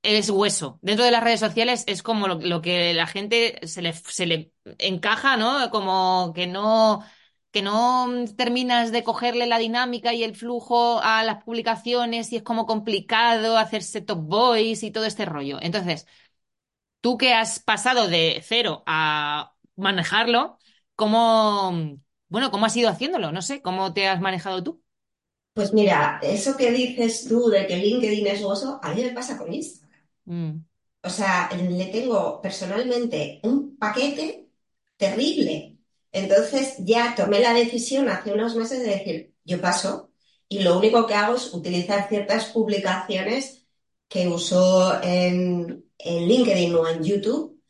es 0.02 0.30
hueso. 0.30 0.78
Dentro 0.82 1.04
de 1.04 1.10
las 1.12 1.24
redes 1.24 1.40
sociales 1.40 1.84
es 1.86 2.02
como 2.02 2.28
lo, 2.28 2.36
lo 2.40 2.62
que 2.62 2.94
la 2.94 3.06
gente 3.06 3.60
se 3.66 3.82
le, 3.82 3.92
se 3.94 4.26
le 4.26 4.52
encaja, 4.78 5.36
¿no? 5.36 5.70
Como 5.70 6.32
que 6.34 6.46
no, 6.46 7.04
que 7.52 7.62
no 7.62 8.08
terminas 8.36 8.92
de 8.92 9.04
cogerle 9.04 9.46
la 9.46 9.58
dinámica 9.58 10.14
y 10.14 10.24
el 10.24 10.36
flujo 10.36 11.00
a 11.02 11.24
las 11.24 11.44
publicaciones 11.44 12.32
y 12.32 12.36
es 12.36 12.42
como 12.42 12.66
complicado 12.66 13.58
hacerse 13.58 14.00
top 14.02 14.20
boys 14.20 14.82
y 14.82 14.90
todo 14.92 15.04
este 15.06 15.24
rollo. 15.26 15.58
Entonces, 15.62 16.06
tú 17.00 17.18
que 17.18 17.34
has 17.34 17.60
pasado 17.60 18.08
de 18.08 18.42
cero 18.46 18.82
a 18.86 19.54
manejarlo, 19.76 20.58
¿cómo, 20.96 21.98
bueno, 22.28 22.50
cómo 22.50 22.66
has 22.66 22.76
ido 22.76 22.90
haciéndolo? 22.90 23.32
No 23.32 23.42
sé, 23.42 23.62
¿cómo 23.62 23.92
te 23.94 24.08
has 24.08 24.20
manejado 24.20 24.62
tú? 24.62 24.82
Pues 25.54 25.72
mira, 25.72 26.20
eso 26.22 26.56
que 26.56 26.70
dices 26.70 27.26
tú 27.28 27.48
de 27.48 27.66
que 27.66 27.76
LinkedIn 27.78 28.26
es 28.28 28.42
gozo, 28.42 28.78
a 28.82 28.94
mí 28.94 29.02
me 29.02 29.10
pasa 29.10 29.36
con 29.38 29.52
Instagram. 29.52 30.06
Mm, 30.26 30.64
O 31.02 31.10
sea, 31.10 31.48
le 31.56 31.86
tengo 31.86 32.40
personalmente 32.42 33.40
un 33.44 33.76
paquete 33.78 34.48
terrible. 34.96 35.78
Entonces 36.12 36.76
ya 36.80 37.14
tomé 37.14 37.40
la 37.40 37.52
decisión 37.54 38.08
hace 38.08 38.32
unos 38.32 38.56
meses 38.56 38.80
de 38.80 38.88
decir, 38.88 39.34
yo 39.44 39.60
paso 39.60 40.12
y 40.48 40.60
lo 40.62 40.78
único 40.78 41.06
que 41.06 41.14
hago 41.14 41.36
es 41.36 41.52
utilizar 41.54 42.08
ciertas 42.08 42.46
publicaciones 42.46 43.65
que 44.08 44.28
uso 44.28 45.00
en, 45.02 45.84
en 45.98 46.28
LinkedIn 46.28 46.74
o 46.74 46.88
en 46.88 47.02
YouTube 47.04 47.60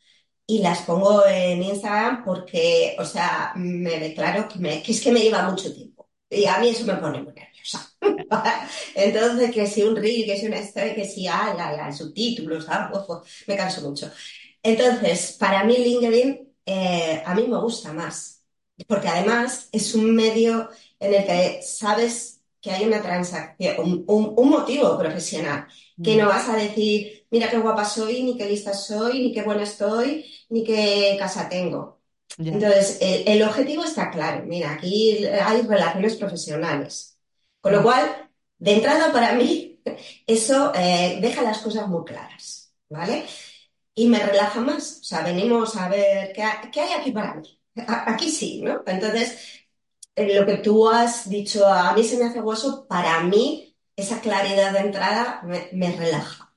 y 0.47 0.59
las 0.59 0.81
pongo 0.83 1.25
en 1.27 1.63
Instagram 1.63 2.23
porque, 2.25 2.95
o 2.99 3.05
sea, 3.05 3.53
me 3.55 3.99
declaro 3.99 4.47
que, 4.47 4.59
me- 4.59 4.81
que 4.83 4.91
es 4.93 5.01
que 5.01 5.11
me 5.11 5.21
lleva 5.21 5.49
mucho 5.49 5.73
tiempo. 5.73 6.09
Y 6.29 6.45
a 6.45 6.59
mí 6.59 6.69
eso 6.69 6.85
me 6.85 6.95
pone 6.95 7.21
muy 7.23 7.33
nerviosa. 7.33 7.91
Entonces, 8.95 9.51
que 9.51 9.67
si 9.67 9.83
un 9.83 9.95
reel, 9.95 10.25
que 10.25 10.37
si 10.37 10.47
una 10.47 10.59
historia, 10.59 10.95
que 10.95 11.05
si 11.05 11.27
ah, 11.27 11.53
la, 11.57 11.91
subtítulos, 11.91 12.65
ah, 12.69 12.89
ojo, 12.93 13.23
me 13.47 13.55
canso 13.57 13.81
mucho. 13.81 14.11
Entonces, 14.63 15.33
para 15.39 15.63
mí 15.63 15.77
LinkedIn 15.77 16.49
eh, 16.65 17.23
a 17.25 17.33
mí 17.35 17.47
me 17.47 17.59
gusta 17.59 17.93
más, 17.93 18.43
porque 18.87 19.07
además 19.07 19.69
es 19.71 19.95
un 19.95 20.15
medio 20.15 20.69
en 20.99 21.13
el 21.13 21.25
que 21.25 21.61
sabes 21.63 22.36
que 22.67 22.73
hay 22.75 22.85
una 22.85 23.01
transacción, 23.01 23.75
un, 23.79 24.05
un- 24.07 24.33
un 24.37 24.49
motivo 24.49 24.97
profesional, 24.97 25.67
que 26.01 26.15
mm, 26.15 26.21
no 26.21 26.27
vas 26.27 26.49
a 26.49 26.55
decir, 26.57 27.25
mira 27.31 27.49
qué 27.49 27.57
guapa 27.57 27.85
soy, 27.85 28.23
ni 28.23 28.37
qué 28.37 28.45
lista 28.49 28.73
soy, 28.73 29.19
ni 29.23 29.33
qué 29.33 29.43
buena 29.43 29.63
estoy, 29.63 30.25
ni 30.49 30.63
qué 30.63 31.15
casa 31.19 31.49
tengo. 31.49 32.01
Entonces, 32.49 32.97
el, 33.01 33.27
el 33.27 33.43
objetivo 33.43 33.83
está 33.83 34.09
claro. 34.11 34.45
Mira, 34.45 34.73
aquí 34.73 35.25
hay 35.27 35.61
relaciones 35.63 36.15
profesionales. 36.15 37.19
Con 37.61 37.73
lo 37.73 37.81
mm, 37.81 37.83
cual, 37.83 38.29
de 38.59 38.73
entrada 38.75 39.11
para 39.11 39.33
mí, 39.33 39.81
eso 40.27 40.71
eh, 40.75 41.19
deja 41.21 41.41
las 41.43 41.59
cosas 41.59 41.87
muy 41.87 42.05
claras, 42.05 42.73
¿vale? 42.89 43.25
Y 43.95 44.07
me 44.07 44.19
relaja 44.19 44.61
más. 44.61 44.99
O 45.01 45.03
sea, 45.03 45.21
venimos 45.23 45.75
a 45.75 45.89
ver 45.89 46.33
qué, 46.33 46.43
qué 46.71 46.81
hay 46.81 46.93
aquí 46.93 47.11
para 47.11 47.35
mí. 47.35 47.59
Aquí 47.87 48.29
sí, 48.31 48.61
¿no? 48.63 48.83
Entonces, 48.87 49.66
lo 50.17 50.45
que 50.45 50.57
tú 50.57 50.89
has 50.89 51.29
dicho, 51.29 51.67
a 51.67 51.93
mí 51.93 52.03
se 52.03 52.17
me 52.17 52.25
hace 52.25 52.41
hueso, 52.41 52.87
para 52.87 53.21
mí 53.23 53.75
esa 53.95 54.21
claridad 54.21 54.73
de 54.73 54.79
entrada 54.79 55.41
me, 55.43 55.91
relaja. 55.95 56.53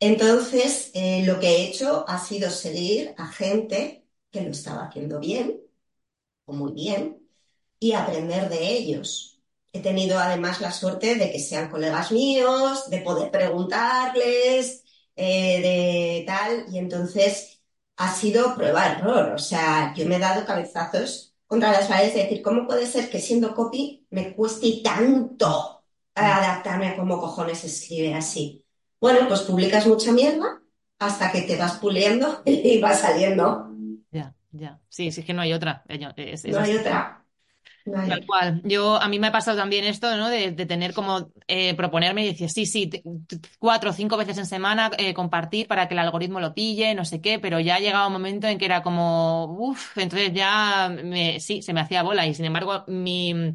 Entonces, 0.00 0.90
eh, 0.94 1.24
lo 1.26 1.38
que 1.40 1.48
he 1.48 1.68
hecho 1.68 2.04
ha 2.08 2.18
sido 2.18 2.50
seguir 2.50 3.14
a 3.18 3.26
gente 3.28 4.06
que 4.30 4.42
lo 4.42 4.50
estaba 4.50 4.86
haciendo 4.86 5.20
bien 5.20 5.60
o 6.46 6.52
muy 6.54 6.72
bien 6.72 7.20
y 7.80 7.92
aprender 7.94 8.48
de 8.48 8.68
ellos. 8.72 9.40
He 9.72 9.80
tenido 9.80 10.18
además 10.18 10.60
la 10.60 10.72
suerte 10.72 11.16
de 11.16 11.30
que 11.32 11.38
sean 11.40 11.70
colegas 11.70 12.12
míos, 12.12 12.90
de 12.90 13.00
poder 13.02 13.30
preguntarles, 13.30 14.84
eh, 15.16 15.60
de 15.62 16.24
tal, 16.26 16.66
y 16.72 16.78
entonces 16.78 17.60
ha 17.96 18.14
sido 18.14 18.54
prueba-error. 18.56 19.34
O 19.34 19.38
sea, 19.38 19.94
yo 19.96 20.06
me 20.06 20.16
he 20.16 20.18
dado 20.18 20.46
cabezazos 20.46 21.29
contra 21.50 21.72
las 21.72 21.88
paredes 21.88 22.14
de 22.14 22.22
decir, 22.24 22.42
¿cómo 22.42 22.66
puede 22.66 22.86
ser 22.86 23.10
que 23.10 23.20
siendo 23.20 23.54
copy 23.54 24.06
me 24.10 24.34
cueste 24.34 24.80
tanto 24.84 25.82
mm, 26.14 26.20
adaptarme 26.22 26.88
a 26.88 26.96
cómo 26.96 27.20
cojones 27.20 27.64
escribe 27.64 28.14
así? 28.14 28.64
Bueno, 29.00 29.28
pues 29.28 29.42
publicas 29.42 29.86
mucha 29.86 30.12
mierda 30.12 30.62
hasta 31.00 31.32
que 31.32 31.42
te 31.42 31.56
vas 31.58 31.78
puliendo 31.78 32.42
y 32.46 32.80
va 32.80 32.94
saliendo. 32.94 33.70
ya, 34.12 34.34
ya. 34.52 34.80
Sí, 34.88 35.10
sí, 35.12 35.20
es 35.22 35.26
que 35.26 35.34
no 35.34 35.42
hay 35.42 35.52
otra. 35.52 35.84
yo- 35.98 36.10
Es, 36.16 36.44
es 36.44 36.52
No 36.52 36.58
hay 36.60 36.76
otra. 36.76 37.19
Tal 38.06 38.24
cual. 38.26 38.60
Yo, 38.64 38.96
a 39.00 39.06
mí 39.08 39.20
me 39.20 39.28
ha 39.28 39.32
pasado 39.32 39.56
también 39.56 39.84
esto, 39.84 40.16
¿no? 40.16 40.28
De, 40.30 40.50
de 40.50 40.66
tener 40.66 40.92
como 40.94 41.30
eh, 41.46 41.74
proponerme 41.76 42.24
y 42.24 42.28
decir, 42.28 42.50
sí, 42.50 42.66
sí, 42.66 42.90
cuatro 43.60 43.90
o 43.90 43.92
cinco 43.92 44.16
veces 44.16 44.36
en 44.38 44.46
semana 44.46 44.90
eh, 44.98 45.14
compartir 45.14 45.68
para 45.68 45.86
que 45.86 45.94
el 45.94 46.00
algoritmo 46.00 46.40
lo 46.40 46.52
pille, 46.52 46.94
no 46.96 47.04
sé 47.04 47.20
qué, 47.20 47.38
pero 47.38 47.60
ya 47.60 47.76
ha 47.76 47.80
llegado 47.80 48.08
un 48.08 48.12
momento 48.14 48.48
en 48.48 48.58
que 48.58 48.64
era 48.64 48.82
como, 48.82 49.44
uff, 49.46 49.96
entonces 49.98 50.32
ya 50.32 50.88
me, 51.04 51.38
sí, 51.38 51.62
se 51.62 51.72
me 51.72 51.80
hacía 51.80 52.02
bola 52.02 52.26
y 52.26 52.34
sin 52.34 52.46
embargo 52.46 52.84
mi, 52.88 53.54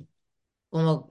como 0.69 1.07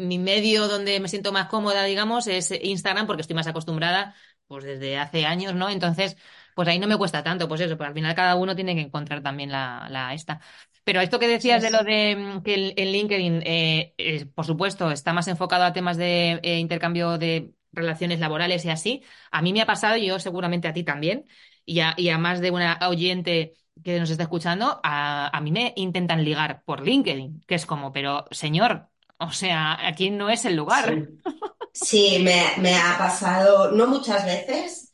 mi 0.00 0.18
medio 0.18 0.68
donde 0.68 0.98
me 1.00 1.08
siento 1.08 1.32
más 1.32 1.48
cómoda, 1.48 1.84
digamos, 1.84 2.26
es 2.26 2.50
Instagram 2.50 3.06
porque 3.06 3.22
estoy 3.22 3.36
más 3.36 3.46
acostumbrada, 3.46 4.14
pues 4.46 4.64
desde 4.64 4.98
hace 4.98 5.26
años, 5.26 5.54
¿no? 5.54 5.68
Entonces, 5.68 6.16
pues 6.54 6.68
ahí 6.68 6.78
no 6.78 6.86
me 6.86 6.96
cuesta 6.98 7.22
tanto, 7.22 7.48
pues 7.48 7.60
eso, 7.60 7.76
pues 7.76 7.88
al 7.88 7.94
final 7.94 8.14
cada 8.14 8.36
uno 8.36 8.54
tiene 8.56 8.74
que 8.74 8.80
encontrar 8.82 9.22
también 9.22 9.50
la, 9.52 9.86
la 9.90 10.14
esta. 10.14 10.40
Pero 10.84 11.00
esto 11.00 11.18
que 11.18 11.28
decías 11.28 11.62
de 11.62 11.70
lo 11.70 11.82
de 11.84 12.16
mm, 12.16 12.42
que 12.42 12.54
el, 12.54 12.74
el 12.76 12.92
LinkedIn, 12.92 13.42
eh, 13.44 13.94
eh, 13.98 14.26
por 14.26 14.44
supuesto, 14.46 14.90
está 14.90 15.12
más 15.12 15.28
enfocado 15.28 15.64
a 15.64 15.72
temas 15.72 15.96
de 15.96 16.40
eh, 16.42 16.58
intercambio 16.58 17.18
de 17.18 17.54
relaciones 17.72 18.20
laborales 18.20 18.64
y 18.64 18.70
así, 18.70 19.02
a 19.30 19.42
mí 19.42 19.52
me 19.52 19.62
ha 19.62 19.66
pasado, 19.66 19.96
y 19.96 20.06
yo 20.06 20.18
seguramente 20.18 20.68
a 20.68 20.72
ti 20.72 20.84
también, 20.84 21.26
y 21.64 21.80
a, 21.80 21.94
y 21.96 22.08
a 22.10 22.18
más 22.18 22.40
de 22.40 22.50
una 22.50 22.78
oyente 22.88 23.54
que 23.82 23.98
nos 23.98 24.10
está 24.10 24.24
escuchando, 24.24 24.80
a, 24.82 25.28
a 25.36 25.40
mí 25.40 25.50
me 25.52 25.72
intentan 25.76 26.24
ligar 26.24 26.62
por 26.64 26.82
LinkedIn, 26.86 27.42
que 27.46 27.54
es 27.54 27.64
como, 27.66 27.92
pero 27.92 28.26
señor, 28.30 28.88
o 29.18 29.30
sea, 29.32 29.86
aquí 29.86 30.10
no 30.10 30.28
es 30.30 30.44
el 30.44 30.56
lugar. 30.56 31.08
Sí. 31.12 31.22
Sí, 31.74 32.18
me, 32.22 32.44
me 32.58 32.76
ha 32.76 32.98
pasado, 32.98 33.72
no 33.72 33.86
muchas 33.88 34.26
veces, 34.26 34.91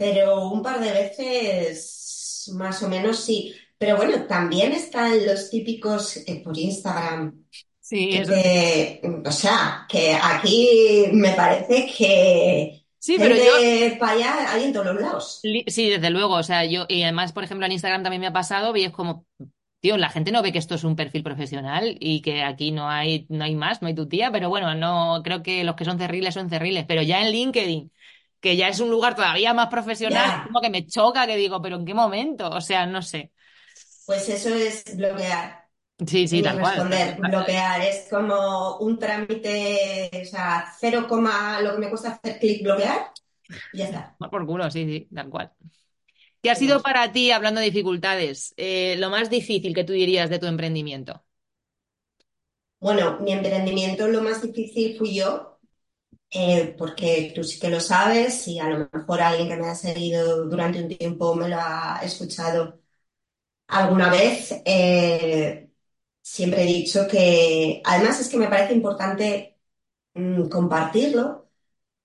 pero 0.00 0.48
un 0.50 0.62
par 0.62 0.80
de 0.80 0.92
veces 0.92 2.50
más 2.54 2.82
o 2.82 2.88
menos 2.88 3.20
sí. 3.20 3.54
Pero 3.78 3.96
bueno, 3.98 4.26
también 4.26 4.72
están 4.72 5.26
los 5.26 5.50
típicos 5.50 6.16
eh, 6.26 6.42
por 6.44 6.56
Instagram 6.58 7.44
Sí, 7.80 8.16
eso. 8.16 8.32
te, 8.32 9.00
o 9.26 9.32
sea, 9.32 9.86
que 9.88 10.14
aquí 10.14 11.06
me 11.12 11.32
parece 11.34 11.86
que 11.96 12.86
Sí, 12.98 13.18
pero 13.18 13.36
yo, 13.36 13.52
para 13.98 14.12
allá 14.12 14.52
hay 14.52 14.64
en 14.64 14.72
todos 14.72 14.86
los 14.86 15.00
lados. 15.00 15.50
sí, 15.68 15.88
desde 15.90 16.10
luego, 16.10 16.34
o 16.34 16.42
sea, 16.42 16.64
yo, 16.66 16.84
y 16.88 17.02
además, 17.02 17.32
por 17.32 17.44
ejemplo, 17.44 17.66
en 17.66 17.72
Instagram 17.72 18.02
también 18.02 18.20
me 18.20 18.26
ha 18.26 18.32
pasado, 18.32 18.76
y 18.76 18.84
es 18.84 18.92
como, 18.92 19.26
tío, 19.80 19.96
la 19.96 20.10
gente 20.10 20.32
no 20.32 20.42
ve 20.42 20.52
que 20.52 20.58
esto 20.58 20.74
es 20.76 20.84
un 20.84 20.96
perfil 20.96 21.22
profesional 21.22 21.96
y 22.00 22.22
que 22.22 22.42
aquí 22.42 22.72
no 22.72 22.88
hay, 22.90 23.26
no 23.30 23.44
hay 23.44 23.54
más, 23.56 23.82
no 23.82 23.88
hay 23.88 23.94
tu 23.94 24.08
tía, 24.08 24.30
pero 24.32 24.48
bueno, 24.50 24.74
no, 24.74 25.22
creo 25.24 25.42
que 25.42 25.64
los 25.64 25.76
que 25.76 25.84
son 25.86 25.98
cerriles 25.98 26.34
son 26.34 26.50
cerriles, 26.50 26.84
pero 26.88 27.02
ya 27.02 27.22
en 27.22 27.32
LinkedIn, 27.32 27.92
que 28.40 28.56
ya 28.56 28.68
es 28.68 28.80
un 28.80 28.90
lugar 28.90 29.14
todavía 29.14 29.54
más 29.54 29.68
profesional, 29.68 30.24
Ya, 30.26 30.44
como 30.44 30.60
que 30.60 30.70
me 30.70 30.86
choca, 30.86 31.26
que 31.26 31.36
digo, 31.36 31.60
pero 31.62 31.76
¿en 31.76 31.84
qué 31.84 31.94
momento? 31.94 32.48
O 32.50 32.60
sea, 32.60 32.86
no 32.86 33.02
sé. 33.02 33.32
pues 34.06 34.28
eso 34.28 34.54
es 34.54 34.96
bloquear. 34.96 35.68
Sí, 36.06 36.26
sí, 36.28 36.42
tal 36.42 36.58
cual. 36.58 36.88
bloquear. 37.18 37.82
Es 37.82 38.08
como 38.08 38.78
un 38.78 38.98
trámite, 38.98 40.10
o 40.22 40.24
sea, 40.24 40.72
cero 40.78 41.06
coma 41.08 41.60
lo 41.60 41.72
que 41.74 41.78
me 41.78 41.88
cuesta 41.90 42.12
hacer 42.22 42.38
clic, 42.38 42.62
bloquear, 42.62 43.12
y 43.72 43.78
ya 43.78 43.84
está. 43.86 44.16
Por 44.30 44.46
culo, 44.46 44.70
sí, 44.70 44.84
sí, 44.86 45.08
tal 45.14 45.28
cual. 45.30 45.52
¿Qué 46.42 46.50
ha 46.50 46.54
sido 46.54 46.82
para 46.82 47.12
ti, 47.12 47.30
hablando 47.32 47.60
de 47.60 47.66
dificultades, 47.66 48.54
eh, 48.56 48.96
lo 48.98 49.10
más 49.10 49.30
difícil 49.30 49.74
que 49.74 49.84
tú 49.84 49.92
dirías 49.94 50.30
de 50.30 50.38
tu 50.38 50.46
emprendimiento? 50.46 51.24
Bueno, 52.80 53.18
mi 53.20 53.32
emprendimiento 53.32 54.06
lo 54.08 54.22
más 54.22 54.42
difícil 54.42 54.96
fui 54.98 55.14
yo, 55.14 55.49
eh, 56.32 56.74
porque 56.78 57.32
tú 57.34 57.44
sí 57.44 57.58
que 57.58 57.70
lo 57.70 57.80
sabes 57.80 58.46
y 58.48 58.58
a 58.58 58.68
lo 58.68 58.88
mejor 58.92 59.20
alguien 59.20 59.48
que 59.48 59.56
me 59.56 59.68
ha 59.68 59.74
seguido 59.74 60.44
durante 60.46 60.82
un 60.82 60.88
tiempo 60.88 61.34
me 61.34 61.48
lo 61.48 61.56
ha 61.58 62.00
escuchado 62.04 62.80
alguna 63.68 64.10
vez. 64.10 64.52
Eh, 64.64 65.70
siempre 66.22 66.62
he 66.64 66.66
dicho 66.66 67.06
que, 67.08 67.82
además 67.84 68.20
es 68.20 68.28
que 68.28 68.38
me 68.38 68.48
parece 68.48 68.74
importante 68.74 69.58
mm, 70.14 70.48
compartirlo 70.48 71.48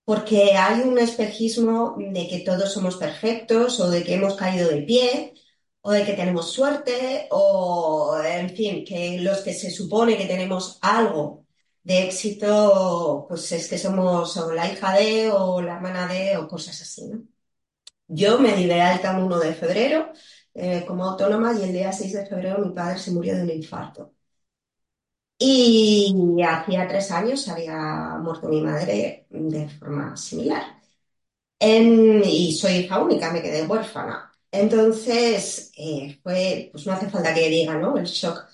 porque 0.05 0.53
hay 0.53 0.81
un 0.81 0.99
espejismo 0.99 1.95
de 1.97 2.27
que 2.27 2.39
todos 2.41 2.73
somos 2.73 2.97
perfectos 2.97 3.79
o 3.79 3.89
de 3.89 4.03
que 4.03 4.15
hemos 4.15 4.35
caído 4.35 4.69
de 4.69 4.83
pie 4.83 5.33
o 5.81 5.91
de 5.91 6.05
que 6.05 6.13
tenemos 6.13 6.51
suerte 6.51 7.27
o, 7.31 8.17
en 8.25 8.49
fin, 8.51 8.85
que 8.85 9.19
los 9.21 9.39
que 9.41 9.53
se 9.53 9.71
supone 9.71 10.17
que 10.17 10.25
tenemos 10.27 10.79
algo 10.81 11.44
de 11.85 12.03
éxito, 12.07 13.25
pues 13.29 13.51
es 13.53 13.69
que 13.69 13.77
somos 13.79 14.35
o 14.37 14.53
la 14.53 14.71
hija 14.71 14.93
de 14.93 15.31
o 15.31 15.61
la 15.61 15.75
hermana 15.77 16.07
de 16.07 16.37
o 16.37 16.47
cosas 16.49 16.81
así, 16.81 17.07
¿no? 17.07 17.23
Yo 18.07 18.39
me 18.39 18.55
di 18.55 18.65
de 18.67 18.81
alta 18.81 19.17
un 19.17 19.23
1 19.25 19.39
de 19.39 19.53
febrero 19.55 20.11
eh, 20.53 20.85
como 20.87 21.05
autónoma 21.05 21.53
y 21.59 21.63
el 21.63 21.73
día 21.73 21.91
6 21.93 22.13
de 22.13 22.25
febrero 22.27 22.59
mi 22.65 22.73
padre 22.73 22.99
se 22.99 23.11
murió 23.11 23.35
de 23.35 23.43
un 23.43 23.51
infarto. 23.51 24.13
Y 25.37 26.41
hacía 26.47 26.87
tres 26.87 27.11
años 27.11 27.47
había 27.49 28.17
muerto 28.21 28.47
mi 28.49 28.61
madre 28.61 29.27
de 29.29 29.69
forma 29.69 30.15
similar. 30.17 30.63
Y 32.25 32.53
soy 32.59 32.73
hija 32.77 32.99
única, 33.01 33.31
me 33.31 33.41
quedé 33.41 33.63
huérfana. 33.65 34.31
Entonces, 34.51 35.71
eh, 35.77 36.19
fue, 36.23 36.69
pues 36.71 36.85
no 36.85 36.93
hace 36.93 37.09
falta 37.09 37.33
que 37.33 37.49
diga, 37.49 37.75
¿no? 37.77 37.97
El 37.97 38.05
shock 38.05 38.45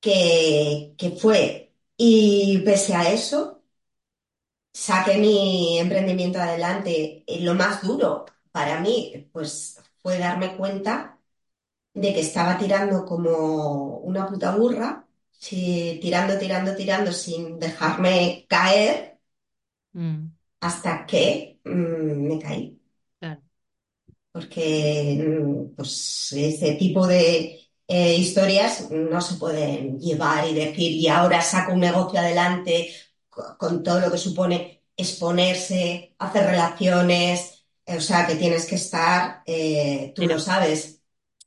que, 0.00 0.94
que 0.98 1.10
fue. 1.12 1.63
Y 1.96 2.58
pese 2.64 2.94
a 2.94 3.10
eso, 3.12 3.62
saqué 4.72 5.18
mi 5.18 5.78
emprendimiento 5.78 6.38
adelante. 6.40 7.24
Eh, 7.26 7.40
Lo 7.42 7.54
más 7.54 7.82
duro 7.82 8.26
para 8.52 8.80
mí, 8.80 9.28
pues, 9.32 9.80
fue 10.02 10.18
darme 10.18 10.56
cuenta 10.56 11.18
de 11.94 12.14
que 12.14 12.20
estaba 12.20 12.58
tirando 12.58 13.04
como 13.06 13.98
una 14.00 14.26
puta 14.28 14.56
burra, 14.56 15.06
sí, 15.32 15.98
tirando, 16.02 16.38
tirando, 16.38 16.76
tirando 16.76 17.12
sin 17.12 17.58
dejarme 17.60 18.46
caer 18.48 19.18
Mm, 19.94 20.34
hasta 20.60 21.06
que 21.06 21.60
mm, 21.64 22.28
me 22.28 22.38
caí. 22.40 22.80
claro, 23.18 23.42
porque 24.32 25.22
mm, 25.42 25.74
pues, 25.76 26.32
ese 26.32 26.74
tipo 26.76 27.06
de 27.06 27.63
eh, 27.88 28.14
historias 28.16 28.90
no 28.90 29.20
se 29.20 29.36
pueden 29.36 29.98
llevar 30.00 30.48
y 30.48 30.54
decir, 30.54 30.92
y 30.92 31.08
ahora 31.08 31.42
saco 31.42 31.72
un 31.72 31.80
negocio 31.80 32.18
adelante 32.20 32.90
co- 33.28 33.56
con 33.58 33.82
todo 33.82 34.00
lo 34.00 34.10
que 34.10 34.18
supone 34.18 34.82
exponerse, 34.96 36.14
hacer 36.18 36.46
relaciones, 36.46 37.66
eh, 37.86 37.96
o 37.98 38.00
sea, 38.00 38.26
que 38.26 38.36
tienes 38.36 38.66
que 38.66 38.76
estar, 38.76 39.42
eh, 39.46 40.12
tú 40.16 40.26
lo 40.26 40.38
sabes, 40.38 41.02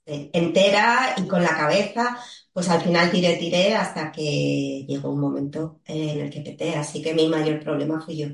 entera 0.05 1.15
y 1.17 1.27
con 1.27 1.43
la 1.43 1.55
cabeza. 1.57 2.17
Pues 2.53 2.69
al 2.69 2.81
final 2.81 3.11
tiré, 3.11 3.35
tiré 3.37 3.75
hasta 3.75 4.11
que 4.11 4.85
llegó 4.87 5.11
un 5.11 5.19
momento 5.21 5.81
en 5.85 6.19
el 6.21 6.29
que 6.31 6.41
peté, 6.41 6.75
así 6.75 7.01
que 7.03 7.13
mi 7.13 7.27
mayor 7.29 7.59
problema 7.63 8.01
fui 8.01 8.17
yo. 8.17 8.27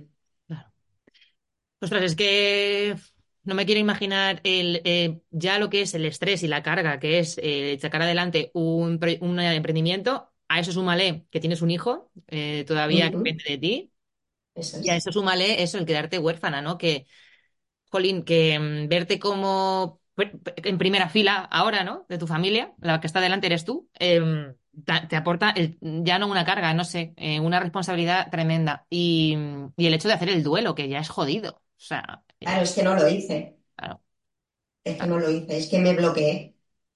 Ostras, 1.82 2.04
es 2.04 2.16
que 2.16 2.96
no 3.44 3.56
me 3.56 3.66
quiero 3.66 3.80
imaginar 3.82 4.42
el, 4.44 4.82
eh, 4.86 5.22
ya 5.32 5.60
lo 5.60 5.70
que 5.70 5.82
es 5.82 5.94
el 5.94 6.06
estrés 6.06 6.44
y 6.44 6.48
la 6.48 6.64
carga 6.64 7.00
que 7.00 7.20
es 7.20 7.40
eh, 7.44 7.78
sacar 7.82 8.02
adelante 8.02 8.52
un, 8.54 9.00
un 9.22 9.40
emprendimiento. 9.40 10.30
A 10.50 10.60
eso 10.60 10.72
súmale 10.72 11.26
que 11.32 11.40
tienes 11.40 11.62
un 11.62 11.72
hijo 11.72 12.12
eh, 12.28 12.64
todavía 12.68 13.10
que 13.12 13.18
Ujú, 13.18 13.24
depende 13.24 13.44
de 13.50 13.58
ti. 13.58 13.92
Eso 14.56 14.78
Y 14.80 14.90
a 14.90 14.96
es. 14.96 14.98
eso 14.98 15.12
súmale 15.12 15.64
eso, 15.64 15.78
el 15.78 15.86
quedarte 15.86 16.20
huérfana, 16.20 16.62
¿no? 16.62 16.78
Que, 16.78 17.08
jolín, 17.92 18.24
que 18.24 18.60
mm, 18.60 18.90
verte 18.90 19.20
como 19.20 20.02
pr- 20.16 20.40
en 20.58 20.78
primera 20.78 21.10
fila 21.10 21.38
ahora, 21.52 21.84
¿no? 21.84 22.06
De 22.10 22.18
tu 22.18 22.28
familia, 22.28 22.74
la 22.82 23.00
que 23.00 23.08
está 23.08 23.22
delante 23.22 23.48
eres 23.48 23.66
tú, 23.66 23.90
em, 23.96 24.56
te 25.10 25.16
aporta 25.16 25.52
el- 25.52 25.78
ya 25.82 26.20
no 26.20 26.28
una 26.28 26.46
carga, 26.46 26.74
no 26.74 26.84
sé, 26.84 27.14
eh, 27.18 27.40
una 27.40 27.60
responsabilidad 27.60 28.30
tremenda. 28.32 28.86
Y, 28.90 29.38
y 29.78 29.88
el 29.88 29.94
hecho 29.94 30.08
de 30.08 30.16
hacer 30.16 30.30
el 30.30 30.44
duelo, 30.44 30.76
que 30.76 30.90
ya 30.90 31.00
es 31.00 31.10
jodido. 31.10 31.62
O 31.78 31.86
sea, 31.86 32.24
Claro, 32.44 32.64
es 32.64 32.72
que 32.74 32.84
no 32.84 32.96
lo 32.96 33.08
hice. 33.10 33.58
claro, 33.76 34.02
Es 34.84 35.00
que 35.00 35.08
claro, 35.08 35.10
no 35.10 35.20
lo 35.20 35.30
hice, 35.32 35.58
es 35.58 35.68
que 35.68 35.80
me 35.80 35.96
bloqueé. 35.96 36.56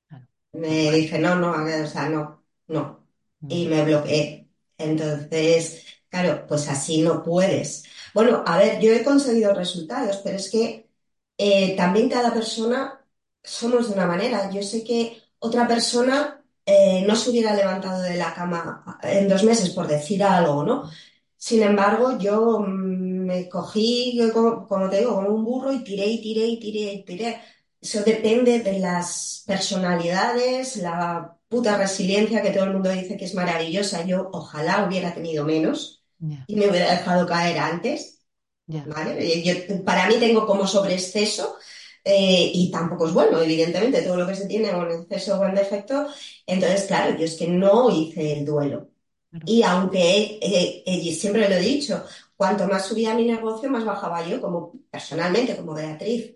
claro. 0.10 0.28
Me 0.54 0.92
dije, 0.92 1.20
no, 1.20 1.36
no, 1.36 1.54
a 1.54 1.64
ver, 1.64 1.84
o 1.86 1.88
sea, 1.88 2.10
no, 2.10 2.44
no. 2.68 3.08
Y 3.48 3.68
Mm, 3.68 3.70
me 3.70 3.84
bloqueé. 3.86 4.50
Entonces, 4.78 5.86
claro, 6.10 6.46
pues 6.48 6.68
así 6.70 7.02
no 7.02 7.24
puedes. 7.24 7.86
Bueno, 8.14 8.44
a 8.46 8.58
ver, 8.58 8.82
yo 8.82 8.92
he 8.94 9.04
conseguido 9.04 9.54
resultados, 9.54 10.18
pero 10.24 10.38
es 10.38 10.52
que 10.52 10.90
eh, 11.38 11.76
también 11.78 12.10
cada 12.10 12.34
persona 12.34 13.06
somos 13.44 13.90
de 13.90 13.96
una 13.96 14.08
manera. 14.08 14.52
Yo 14.52 14.64
sé 14.64 14.84
que 14.84 15.22
otra 15.40 15.68
persona 15.68 16.44
eh, 16.66 17.04
no 17.08 17.16
se 17.16 17.30
hubiera 17.32 17.56
levantado 17.56 18.02
de 18.04 18.18
la 18.18 18.34
cama 18.34 19.00
en 19.04 19.28
dos 19.30 19.44
meses 19.44 19.72
por 19.72 19.88
decir 19.88 20.24
algo, 20.24 20.64
¿no? 20.64 20.90
Sin 21.38 21.62
embargo, 21.64 22.18
yo 22.20 22.60
mm, 22.60 22.97
me 23.28 23.50
cogí, 23.50 24.20
como, 24.34 24.68
como 24.68 24.90
te 24.90 25.00
digo, 25.00 25.16
como 25.16 25.30
un 25.30 25.44
burro 25.46 25.72
y 25.74 25.84
tiré 25.84 26.06
y 26.08 26.22
tiré 26.22 26.48
y 26.48 26.60
tiré 26.60 26.94
y 26.94 27.06
tiré. 27.06 27.42
Eso 27.82 28.02
depende 28.04 28.60
de 28.62 28.80
las 28.80 29.44
personalidades, 29.48 30.78
la 30.78 31.38
puta 31.48 31.78
resiliencia 31.78 32.42
que 32.42 32.52
todo 32.52 32.66
el 32.66 32.74
mundo 32.74 32.90
dice 32.92 33.18
que 33.18 33.26
es 33.26 33.36
maravillosa. 33.36 34.06
Yo 34.06 34.30
ojalá 34.34 34.86
hubiera 34.88 35.14
tenido 35.14 35.46
menos 35.46 36.04
Ya, 36.20 36.48
y 36.48 36.56
me 36.56 36.70
hubiera 36.70 36.92
dejado 36.92 37.28
caer 37.28 37.58
antes, 37.60 38.20
ya, 38.68 38.86
¿vale? 38.86 39.44
Yo, 39.44 39.84
para 39.86 40.08
mí 40.08 40.16
tengo 40.20 40.46
como 40.48 40.68
sobreexceso 40.68 41.58
eh, 42.04 42.52
y 42.54 42.72
tampoco 42.72 43.08
es 43.08 43.14
bueno, 43.14 43.42
evidentemente, 43.42 44.02
todo 44.04 44.18
lo 44.18 44.28
que 44.28 44.36
se 44.36 44.48
tiene 44.48 44.72
con 44.72 44.90
exceso 44.92 45.40
o 45.40 45.46
en 45.46 45.56
defecto. 45.56 46.08
Entonces, 46.46 46.86
claro, 46.88 47.18
yo 47.18 47.26
es 47.26 47.36
que 47.36 47.48
no 47.48 47.90
hice 47.92 48.34
el 48.40 48.46
duelo. 48.46 48.90
claro, 49.30 49.48
Y 49.48 49.64
aunque 49.64 50.40
eh, 50.42 50.84
eh, 50.86 51.14
siempre 51.16 51.48
lo 51.50 51.56
he 51.56 51.60
dicho, 51.62 52.04
cuanto 52.38 52.68
más 52.68 52.88
subía 52.88 53.16
mi 53.16 53.26
negocio, 53.26 53.70
más 53.72 53.86
bajaba 53.86 54.28
yo, 54.28 54.42
como 54.42 54.74
personalmente, 54.92 55.58
como 55.58 55.74
Beatriz. 55.76 56.36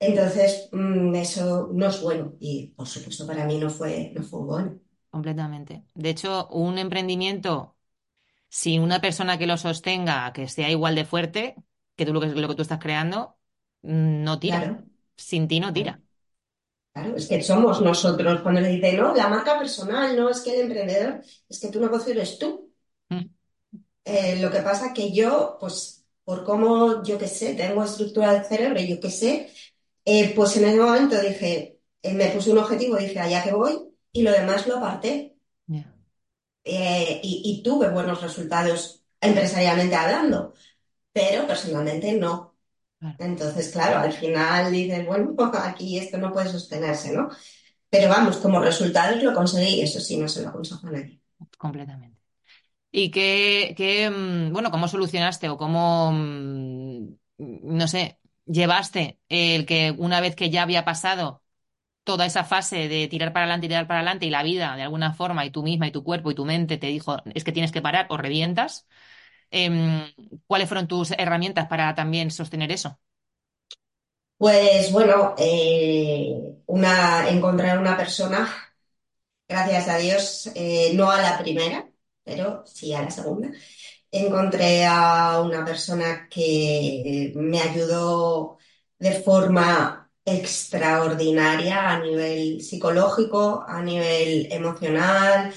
Entonces, 0.00 0.68
mm, 0.72 1.14
eso 1.16 1.70
no 1.74 1.88
es 1.88 2.02
bueno. 2.02 2.34
Y 2.40 2.68
por 2.76 2.86
supuesto, 2.88 3.26
para 3.26 3.46
mí 3.46 3.58
no 3.58 3.70
fue, 3.70 4.12
no 4.14 4.22
fue 4.24 4.40
bueno. 4.42 4.80
completamente. 5.10 5.84
De 5.94 6.10
hecho, 6.10 6.48
un 6.48 6.78
emprendimiento 6.78 7.76
sin 8.50 8.82
una 8.82 9.00
persona 9.00 9.38
que 9.38 9.46
lo 9.48 9.58
sostenga, 9.58 10.32
que 10.34 10.48
sea 10.48 10.70
igual 10.70 10.94
de 10.96 11.04
fuerte 11.06 11.56
que 11.96 12.06
tú 12.06 12.14
lo 12.14 12.20
que, 12.20 12.28
lo 12.28 12.48
que 12.48 12.54
tú 12.56 12.62
estás 12.62 12.80
creando, 12.80 13.38
mm, 13.82 14.24
no 14.24 14.40
tira. 14.40 14.64
Claro, 14.64 14.86
Sin 15.16 15.48
ti 15.48 15.60
no 15.60 15.72
tira. 15.74 16.02
claro. 16.92 17.16
Es 17.16 17.28
que 17.28 17.42
somos 17.42 17.80
nosotros. 17.80 18.40
Cuando 18.42 18.60
le 18.60 18.68
dicen, 18.70 18.96
no, 18.98 19.14
la 19.14 19.28
marca 19.28 19.58
personal, 19.58 20.16
no 20.16 20.28
es 20.30 20.40
que 20.40 20.54
el 20.54 20.60
emprendedor, 20.62 21.20
es 21.48 21.60
que 21.60 21.68
tu 21.70 21.80
negocio 21.80 22.12
eres 22.12 22.38
tú. 22.38 22.72
Mm, 23.10 23.28
Eh, 24.06 24.38
lo 24.40 24.50
que 24.52 24.60
pasa 24.62 24.94
que 24.94 25.12
yo, 25.12 25.58
pues, 25.60 26.06
por 26.24 26.44
cómo, 26.44 27.04
yo 27.04 27.18
qué 27.18 27.28
sé, 27.28 27.54
tengo 27.56 27.84
estructura 27.84 28.32
del 28.34 28.46
cerebro, 28.46 28.80
y 28.80 28.88
yo 28.88 29.00
qué 29.00 29.10
sé, 29.12 29.50
eh, 30.04 30.34
pues 30.36 30.56
en 30.58 30.66
ese 30.66 30.80
momento 30.80 31.20
dije, 31.20 31.80
eh, 32.02 32.14
me 32.14 32.28
puse 32.30 32.52
un 32.52 32.58
objetivo, 32.58 32.96
dije, 32.98 33.20
allá 33.20 33.44
que 33.44 33.52
voy, 33.54 33.78
y 34.12 34.22
lo 34.22 34.32
demás 34.32 34.66
lo 34.68 34.78
aparté. 34.78 35.36
y, 37.22 37.42
y 37.44 37.62
tuve 37.62 37.88
buenos 37.90 38.22
resultados 38.22 39.02
empresarialmente 39.20 39.94
hablando, 39.96 40.54
pero 41.12 41.46
personalmente 41.46 42.12
no. 42.14 42.56
claro, 42.98 43.18
Entonces, 43.18 43.70
claro, 43.72 43.98
al 44.00 44.12
final 44.14 44.72
dices, 44.72 45.06
bueno, 45.06 45.34
aquí 45.64 45.98
esto 45.98 46.18
no 46.18 46.32
puede 46.32 46.50
sostenerse, 46.50 47.12
¿no? 47.12 47.30
Pero 47.90 48.10
vamos, 48.10 48.38
como 48.38 48.60
resultados 48.60 49.22
lo 49.22 49.34
conseguí, 49.34 49.82
eso 49.82 50.00
sí, 50.00 50.16
no 50.18 50.28
se 50.28 50.42
lo 50.42 50.50
aconsejo 50.50 50.88
a 50.88 50.92
nadie. 50.92 51.20
completamente. 51.58 52.15
¿Y 52.98 53.10
qué, 53.10 54.10
mm, 54.10 54.52
bueno, 54.52 54.70
cómo 54.70 54.88
solucionaste 54.88 55.48
o 55.50 55.58
cómo, 55.58 56.12
mm, 56.12 57.08
no 57.38 57.88
sé, 57.88 58.18
llevaste 58.46 59.20
el 59.28 59.66
que 59.66 59.94
una 59.98 60.20
vez 60.20 60.34
que 60.34 60.48
ya 60.50 60.62
había 60.62 60.84
pasado 60.84 61.42
toda 62.04 62.26
esa 62.26 62.44
fase 62.44 62.88
de 62.88 63.08
tirar 63.08 63.32
para 63.32 63.44
adelante 63.46 63.66
y 63.66 63.70
tirar 63.70 63.86
para 63.88 64.00
adelante 64.00 64.26
y 64.26 64.30
la 64.30 64.42
vida 64.44 64.76
de 64.76 64.82
alguna 64.82 65.14
forma 65.14 65.46
y 65.46 65.50
tú 65.50 65.62
misma 65.64 65.88
y 65.88 65.92
tu 65.92 66.04
cuerpo 66.04 66.30
y 66.30 66.34
tu 66.36 66.44
mente 66.46 66.78
te 66.78 66.88
dijo 66.88 67.18
es 67.34 67.44
que 67.44 67.52
tienes 67.52 67.72
que 67.72 67.82
parar 67.82 68.06
o 68.10 68.16
revientas? 68.18 68.86
em, 69.50 70.02
¿cuáles 70.46 70.68
fueron 70.68 70.88
tus 70.88 71.12
herramientas 71.12 71.68
para 71.68 71.94
también 71.96 72.30
sostener 72.32 72.72
eso? 72.72 73.00
Pues 74.38 74.92
bueno, 74.92 75.34
eh, 75.38 76.58
una, 76.66 77.28
encontrar 77.30 77.78
una 77.78 77.96
persona, 77.96 78.48
gracias 79.48 79.88
a 79.88 79.96
Dios, 79.98 80.50
eh, 80.54 80.92
no 80.94 81.10
a 81.10 81.20
la 81.22 81.38
primera, 81.38 81.88
pero 82.26 82.64
sí 82.66 82.94
a 82.94 83.02
la 83.04 83.12
segunda. 83.12 83.50
Encontré 84.10 84.86
a 84.86 85.40
una 85.42 85.64
persona 85.64 86.28
que 86.30 87.32
me 87.36 87.60
ayudó 87.60 88.58
de 88.98 89.12
forma 89.22 90.10
extraordinaria 90.24 91.90
a 91.90 92.00
nivel 92.00 92.62
psicológico, 92.62 93.64
a 93.68 93.82
nivel 93.82 94.48
emocional, 94.52 95.54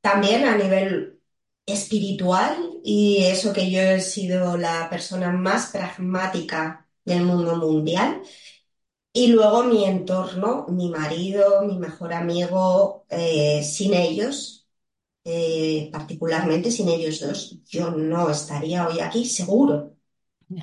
también 0.00 0.44
a 0.46 0.56
nivel 0.56 1.20
espiritual 1.66 2.56
y 2.84 3.24
eso 3.24 3.52
que 3.52 3.70
yo 3.70 3.80
he 3.80 4.00
sido 4.00 4.56
la 4.56 4.90
persona 4.90 5.30
más 5.32 5.70
pragmática 5.72 6.88
del 7.04 7.22
mundo 7.24 7.56
mundial. 7.56 8.22
Y 9.14 9.28
luego 9.28 9.64
mi 9.64 9.84
entorno, 9.84 10.66
mi 10.68 10.88
marido, 10.90 11.62
mi 11.64 11.78
mejor 11.78 12.14
amigo, 12.14 13.04
eh, 13.10 13.62
sin 13.62 13.94
ellos 13.94 14.61
eh, 15.24 15.88
particularmente 15.92 16.70
sin 16.70 16.88
ellos 16.88 17.20
dos, 17.20 17.58
yo 17.68 17.90
no 17.92 18.30
estaría 18.30 18.86
hoy 18.88 19.00
aquí, 19.00 19.24
seguro, 19.26 19.96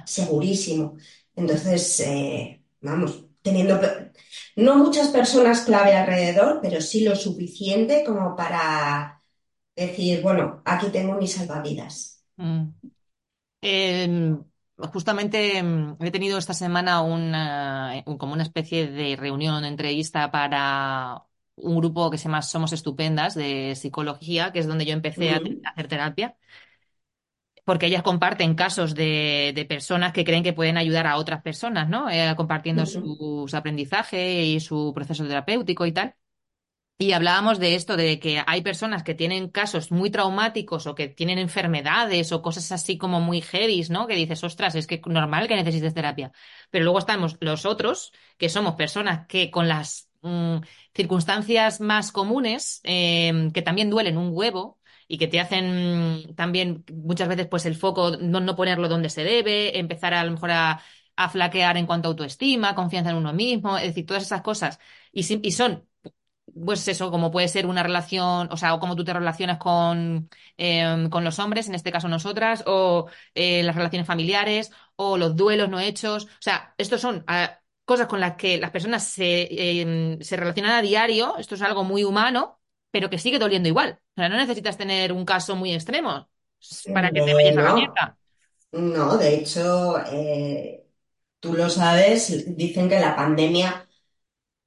segurísimo. 0.06 0.98
Entonces, 1.36 2.00
eh, 2.02 2.64
vamos, 2.82 3.26
teniendo 3.42 3.80
no 4.58 4.78
muchas 4.78 5.10
personas 5.10 5.62
clave 5.62 5.94
alrededor, 5.96 6.60
pero 6.62 6.82
sí 6.82 7.02
lo 7.04 7.16
suficiente 7.16 8.04
como 8.06 8.36
para 8.36 9.24
decir, 9.76 10.22
bueno, 10.22 10.62
aquí 10.66 10.88
tengo 10.92 11.16
mis 11.16 11.34
salvavidas. 11.34 12.24
Mm. 12.38 12.74
Em, 13.62 14.44
justamente 14.94 15.62
mm, 15.64 15.98
he 16.02 16.12
tenido 16.12 16.38
esta 16.38 16.54
semana 16.54 17.02
una, 17.02 18.04
un- 18.06 18.18
como 18.18 18.34
una 18.34 18.44
especie 18.44 18.88
de 18.88 19.16
reunión, 19.18 19.66
entrevista 19.66 20.32
para 20.32 21.24
un 21.62 21.78
grupo 21.78 22.10
que 22.12 22.18
se 22.18 22.26
llama 22.26 22.42
Somos 22.42 22.74
Estupendas 22.74 23.36
de 23.36 23.76
psicología, 23.76 24.52
que 24.52 24.60
es 24.60 24.68
donde 24.68 24.86
yo 24.86 24.94
empecé 24.94 25.32
a 25.32 25.44
hacer 25.64 25.88
terapia, 25.88 26.38
porque 27.66 27.86
ellas 27.86 28.02
comparten 28.04 28.56
casos 28.56 28.96
de, 28.96 29.52
de 29.56 29.66
personas 29.66 30.12
que 30.14 30.26
creen 30.26 30.44
que 30.44 30.54
pueden 30.54 30.78
ayudar 30.78 31.06
a 31.08 31.18
otras 31.18 31.42
personas, 31.44 31.88
¿no? 31.90 32.10
Eh, 32.10 32.34
compartiendo 32.36 32.86
ujú, 32.86 33.12
sus 33.26 33.54
aprendizaje 33.54 34.44
y 34.44 34.60
su 34.60 34.92
proceso 34.96 35.26
terapéutico 35.28 35.86
y 35.86 35.92
tal. 35.92 36.16
Y 37.00 37.14
hablábamos 37.14 37.60
de 37.60 37.76
esto, 37.76 37.98
de 37.98 38.20
que 38.20 38.44
hay 38.48 38.62
personas 38.62 39.04
que 39.04 39.16
tienen 39.16 39.50
casos 39.50 39.92
muy 39.92 40.12
traumáticos 40.12 40.88
o 40.88 40.96
que 40.96 41.10
tienen 41.10 41.40
enfermedades 41.40 42.32
o 42.34 42.42
cosas 42.42 42.72
así 42.74 42.98
como 42.98 43.22
muy 43.22 43.42
heavies, 43.42 43.90
¿no? 43.92 44.08
Que 44.08 44.16
dices, 44.16 44.44
ostras, 44.44 44.76
es 44.76 44.88
que 44.88 45.02
normal 45.08 45.48
que 45.48 45.56
necesites 45.56 45.94
terapia. 45.96 46.32
Pero 46.72 46.86
luego 46.86 47.00
estamos 47.00 47.38
los 47.42 47.66
otros, 47.66 48.14
que 48.38 48.50
somos 48.50 48.76
personas 48.76 49.28
que 49.28 49.52
con 49.52 49.68
las 49.70 50.09
mm, 50.22 50.58
circunstancias 50.94 51.82
más 51.82 52.12
comunes, 52.12 52.82
eh, 52.84 53.50
que 53.54 53.62
también 53.62 53.90
duelen 53.90 54.18
un 54.18 54.30
huevo 54.34 54.80
y 55.08 55.18
que 55.18 55.28
te 55.28 55.40
hacen 55.40 56.32
mm, 56.32 56.36
también 56.36 56.86
muchas 56.94 57.28
veces 57.28 57.48
pues 57.48 57.66
el 57.66 57.76
foco 57.76 58.12
no, 58.18 58.56
ponerlo 58.56 58.88
donde 58.88 59.10
se 59.10 59.24
debe, 59.24 59.80
empezar 59.80 60.14
a, 60.14 60.24
lo 60.24 60.32
mejor 60.32 60.52
a, 60.52 60.82
flaquear 61.32 61.76
en 61.78 61.86
cuanto 61.86 62.08
a 62.08 62.12
autoestima, 62.12 62.76
confianza 62.76 63.10
en 63.12 63.18
uno 63.18 63.34
mismo, 63.34 63.78
es 63.78 63.88
decir, 63.88 64.06
todas 64.06 64.24
esas 64.24 64.42
cosas. 64.42 64.80
Y, 65.12 65.24
son 65.52 65.86
pues 66.64 66.88
eso, 66.88 67.12
como 67.12 67.32
puede 67.32 67.48
ser 67.48 67.66
una 67.66 67.84
relación, 67.84 68.50
o 68.52 68.58
sea, 68.58 68.74
o 68.74 68.80
cómo 68.80 68.96
tú 68.96 69.04
te 69.04 69.14
relacionas 69.14 69.58
con, 69.58 70.30
eh, 70.58 71.08
con 71.10 71.24
los 71.24 71.40
hombres, 71.40 71.68
en 71.68 71.76
este 71.76 71.92
caso 71.92 72.08
nosotras, 72.08 72.64
o 72.68 73.08
eh, 73.36 73.64
las 73.64 73.76
relaciones 73.76 74.08
familiares, 74.08 74.72
o 74.96 75.18
los 75.18 75.36
duelos 75.36 75.70
no 75.70 75.80
hechos. 75.80 76.26
O 76.26 76.42
sea, 76.42 76.74
estos 76.78 77.02
son 77.02 77.24
ah, 77.28 77.59
cosas 77.90 78.08
con 78.08 78.20
las 78.22 78.36
que 78.38 78.58
las 78.60 78.72
personas 78.72 79.04
se, 79.06 79.48
eh, 79.52 80.18
se 80.22 80.38
relacionan 80.38 80.74
a 80.74 80.82
diario, 80.84 81.38
esto 81.38 81.56
es 81.56 81.62
algo 81.64 81.84
muy 81.84 82.04
humano, 82.06 82.60
pero 82.92 83.10
que 83.10 83.18
sigue 83.20 83.40
doliendo 83.40 83.68
igual. 83.70 84.00
O 84.16 84.22
sea, 84.22 84.30
no 84.30 84.38
necesitas 84.38 84.78
tener 84.78 85.12
un 85.14 85.26
caso 85.26 85.56
muy 85.56 85.74
extremo 85.74 86.30
para 86.94 87.12
que 87.12 87.22
te 87.24 87.34
vayas 87.34 87.58
a 87.58 87.64
la 87.64 87.74
mierda. 87.74 88.18
no, 88.72 89.18
de 89.18 89.36
hecho, 89.36 90.00
eh, 90.08 90.86
tú 91.40 91.54
lo 91.54 91.70
sabes, 91.70 92.56
dicen 92.58 92.90
que 92.90 93.00
la 93.00 93.16
pandemia 93.16 93.90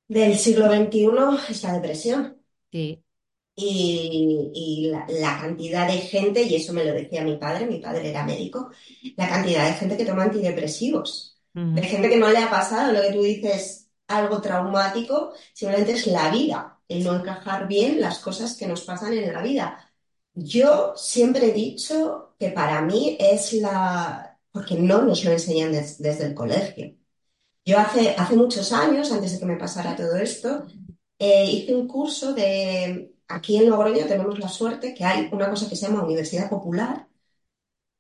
del 0.09 0.39
siglo 0.39 0.69
XXI 0.69 1.41
es 1.51 1.63
la 1.65 1.75
depresión. 1.75 2.39
Sí. 2.73 3.03
Y, 3.55 4.51
y 4.55 4.91
la, 4.91 5.07
la 5.09 5.39
cantidad 5.41 5.87
de 5.87 5.99
gente, 5.99 6.43
y 6.43 6.55
eso 6.57 6.73
me 6.73 6.85
lo 6.85 6.95
decía 6.95 7.23
mi 7.25 7.37
padre, 7.37 7.67
mi 7.67 7.79
padre 7.81 8.09
era 8.11 8.25
médico, 8.25 8.71
la 9.17 9.29
cantidad 9.29 9.67
de 9.67 9.75
gente 9.75 9.97
que 9.97 10.07
toma 10.07 10.25
antidepresivos, 10.25 11.32
de 11.75 11.83
gente 11.83 12.09
que 12.11 12.17
no 12.19 12.29
le 12.31 12.39
ha 12.39 12.51
pasado 12.51 12.93
lo 12.93 13.03
que 13.03 13.13
tú 13.13 13.23
dices, 13.23 13.91
algo 14.09 14.41
traumático, 14.41 15.33
simplemente 15.55 15.93
es 15.93 16.07
la 16.07 16.31
vida, 16.31 16.81
el 16.89 17.05
no 17.05 17.15
encajar 17.17 17.67
bien 17.69 18.01
las 18.01 18.19
cosas 18.19 18.57
que 18.57 18.67
nos 18.67 18.83
pasan 18.83 19.13
en 19.15 19.33
la 19.33 19.43
vida. 19.43 19.79
Yo 20.35 20.95
siempre 20.97 21.47
he 21.51 21.53
dicho 21.53 22.35
que 22.39 22.51
para 22.51 22.83
mí 22.83 23.17
es 23.21 23.53
la, 23.55 24.39
porque 24.51 24.75
no 24.77 25.03
nos 25.03 25.25
lo 25.25 25.33
enseñan 25.33 25.73
des- 25.73 25.99
desde 26.01 26.27
el 26.27 26.35
colegio. 26.35 26.95
Yo 27.65 27.79
hace, 27.79 28.11
hace 28.19 28.37
muchos 28.37 28.73
años, 28.73 29.13
antes 29.13 29.33
de 29.33 29.39
que 29.41 29.47
me 29.47 29.57
pasara 29.57 29.97
todo 29.97 30.17
esto, 30.17 30.67
eh, 31.19 31.47
hice 31.47 31.75
un 31.77 31.87
curso 31.89 32.35
de, 32.35 33.15
aquí 33.29 33.57
en 33.57 33.71
Logroño 33.71 34.07
tenemos 34.07 34.39
la 34.39 34.49
suerte 34.49 34.95
que 34.95 35.05
hay 35.05 35.29
una 35.33 35.51
cosa 35.51 35.69
que 35.69 35.77
se 35.77 35.87
llama 35.87 36.05
Universidad 36.05 36.51
Popular 36.51 37.09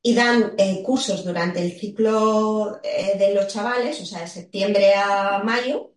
y 0.02 0.14
dan 0.14 0.54
eh, 0.58 0.82
cursos 0.84 1.24
durante 1.24 1.62
el 1.64 1.78
ciclo 1.78 2.80
eh, 2.82 3.16
de 3.18 3.34
los 3.34 3.46
chavales, 3.48 4.00
o 4.00 4.06
sea, 4.06 4.20
de 4.20 4.28
septiembre 4.28 4.94
a 4.94 5.42
mayo, 5.44 5.94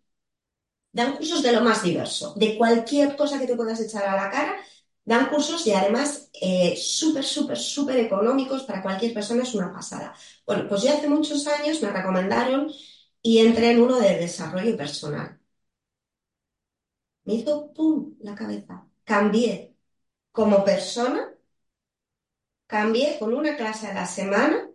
dan 0.91 1.17
cursos 1.17 1.43
de 1.43 1.51
lo 1.53 1.61
más 1.61 1.83
diverso, 1.83 2.33
de 2.35 2.57
cualquier 2.57 3.15
cosa 3.15 3.39
que 3.39 3.47
te 3.47 3.55
puedas 3.55 3.79
echar 3.81 4.05
a 4.05 4.15
la 4.15 4.29
cara, 4.31 4.55
dan 5.05 5.29
cursos 5.29 5.65
y 5.67 5.73
además 5.73 6.29
eh, 6.41 6.75
súper, 6.77 7.23
súper, 7.23 7.57
súper 7.57 7.97
económicos 7.99 8.63
para 8.63 8.81
cualquier 8.83 9.13
persona, 9.13 9.43
es 9.43 9.53
una 9.55 9.73
pasada. 9.73 10.13
Bueno, 10.45 10.67
pues 10.69 10.83
ya 10.83 10.93
hace 10.95 11.09
muchos 11.09 11.47
años 11.47 11.81
me 11.81 11.89
recomendaron 11.91 12.71
y 13.21 13.39
entré 13.39 13.71
en 13.71 13.81
uno 13.81 13.99
de 13.99 14.17
desarrollo 14.17 14.77
personal. 14.77 15.39
Me 17.25 17.33
hizo 17.35 17.73
pum 17.73 18.15
la 18.21 18.35
cabeza. 18.35 18.87
Cambié 19.03 19.75
como 20.31 20.63
persona, 20.65 21.34
cambié 22.67 23.17
con 23.19 23.33
una 23.33 23.55
clase 23.57 23.87
a 23.87 23.93
la 23.93 24.05
semana, 24.07 24.69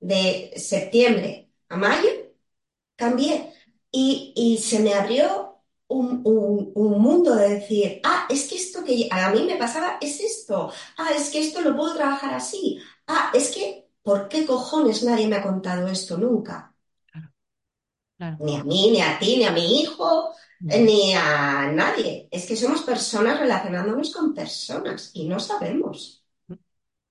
de 0.00 0.52
septiembre 0.56 1.50
a 1.68 1.76
mayo, 1.76 2.10
cambié. 2.96 3.52
Y, 3.90 4.32
y 4.36 4.58
se 4.58 4.80
me 4.80 4.94
abrió 4.94 5.60
un, 5.88 6.22
un- 6.24 6.72
un 6.74 7.00
mundo 7.02 7.34
de 7.36 7.48
decir, 7.60 8.00
ah, 8.04 8.26
es 8.30 8.48
que 8.48 8.56
esto 8.56 8.84
que 8.84 9.08
a 9.10 9.30
mí 9.30 9.44
me 9.44 9.56
pasaba 9.56 9.98
es 10.00 10.20
esto. 10.20 10.72
Ah, 10.98 11.10
es 11.16 11.30
que 11.30 11.40
esto 11.40 11.60
lo 11.62 11.76
puedo 11.76 11.94
trabajar 11.96 12.34
así. 12.34 12.78
Ah, 13.06 13.30
es 13.34 13.50
que, 13.52 13.88
¿por 14.02 14.28
qué 14.28 14.46
cojones 14.46 15.02
nadie 15.04 15.28
me 15.28 15.36
ha 15.36 15.42
contado 15.42 15.88
esto 15.88 16.18
nunca? 16.18 16.74
Claro, 17.06 17.28
claro. 18.16 18.42
Ni 18.46 18.56
a 18.56 18.64
mí, 18.64 18.90
ni 18.92 19.00
a 19.02 19.18
ti, 19.18 19.36
ni 19.38 19.44
a 19.44 19.52
mi 19.52 19.80
hijo, 19.80 20.34
ni 20.68 21.14
a 21.14 21.70
nadie. 21.72 22.28
Es 22.30 22.46
que 22.46 22.56
somos 22.56 22.82
personas 22.82 23.38
relacionándonos 23.40 24.12
con 24.12 24.34
personas 24.34 25.10
y 25.14 25.28
no 25.28 25.38
sabemos. 25.40 26.21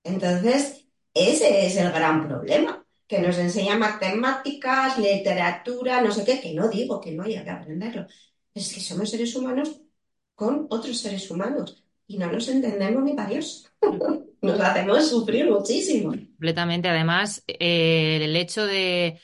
Entonces, 0.04 0.86
ese 1.14 1.66
es 1.66 1.76
el 1.76 1.92
gran 1.92 2.26
problema, 2.26 2.84
que 3.06 3.20
nos 3.20 3.38
enseña 3.38 3.76
matemáticas, 3.76 4.98
literatura, 4.98 6.00
no 6.00 6.10
sé 6.10 6.24
qué, 6.24 6.40
que 6.40 6.54
no 6.54 6.68
digo 6.68 7.00
que 7.00 7.12
no 7.12 7.24
haya 7.24 7.44
que 7.44 7.50
aprenderlo. 7.50 8.06
Es 8.54 8.72
que 8.72 8.80
somos 8.80 9.10
seres 9.10 9.34
humanos 9.36 9.80
con 10.34 10.66
otros 10.70 10.98
seres 10.98 11.30
humanos 11.30 11.84
y 12.06 12.18
no 12.18 12.30
nos 12.30 12.48
entendemos 12.48 13.02
ni 13.02 13.14
para 13.14 13.30
Dios. 13.30 13.68
Nos 14.42 14.58
hacemos 14.58 15.08
sufrir 15.08 15.48
muchísimo. 15.48 16.10
Completamente. 16.10 16.88
Además, 16.88 17.44
eh, 17.46 18.18
el 18.20 18.34
hecho 18.34 18.66
de 18.66 19.20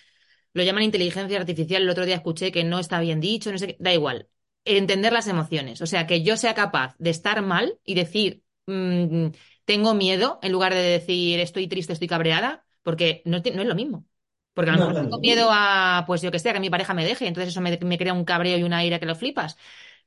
lo 0.52 0.62
llaman 0.62 0.82
inteligencia 0.82 1.38
artificial. 1.38 1.82
El 1.82 1.90
otro 1.90 2.04
día 2.04 2.16
escuché 2.16 2.52
que 2.52 2.64
no 2.64 2.78
está 2.78 3.00
bien 3.00 3.20
dicho, 3.20 3.50
no 3.52 3.58
sé 3.58 3.68
qué, 3.68 3.76
da 3.78 3.92
igual. 3.92 4.28
Entender 4.64 5.12
las 5.12 5.28
emociones. 5.28 5.80
O 5.82 5.86
sea, 5.86 6.06
que 6.06 6.22
yo 6.22 6.36
sea 6.36 6.54
capaz 6.54 6.94
de 6.98 7.10
estar 7.10 7.42
mal 7.42 7.78
y 7.84 7.94
decir, 7.94 8.42
mm, 8.66 9.28
tengo 9.68 9.94
miedo, 9.94 10.40
en 10.42 10.52
lugar 10.52 10.74
de 10.74 10.82
decir, 10.82 11.40
estoy 11.40 11.68
triste, 11.68 11.92
estoy 11.92 12.08
cabreada, 12.08 12.66
porque 12.82 13.22
no, 13.26 13.36
es 13.38 13.44
lo 13.66 13.76
mismo. 13.76 14.06
Porque 14.54 14.70
a 14.70 14.72
lo 14.72 14.78
No 14.78 14.86
mejor 14.86 14.96
tengo 14.96 15.18
miedo 15.20 15.48
a, 15.52 16.04
pues 16.06 16.22
yo 16.22 16.32
que 16.32 16.38
sé, 16.40 16.50
a 16.50 16.54
que 16.54 16.60
mi 16.60 16.70
pareja 16.70 16.94
me 16.94 17.04
deje, 17.04 17.26
entonces 17.28 17.50
eso 17.52 17.60
me, 17.60 17.78
me 17.82 17.98
crea 17.98 18.14
un 18.14 18.24
cabreo 18.24 18.58
y 18.58 18.64
una 18.64 18.84
ira 18.84 18.98
que 18.98 19.06
lo 19.06 19.14
flipas. 19.14 19.56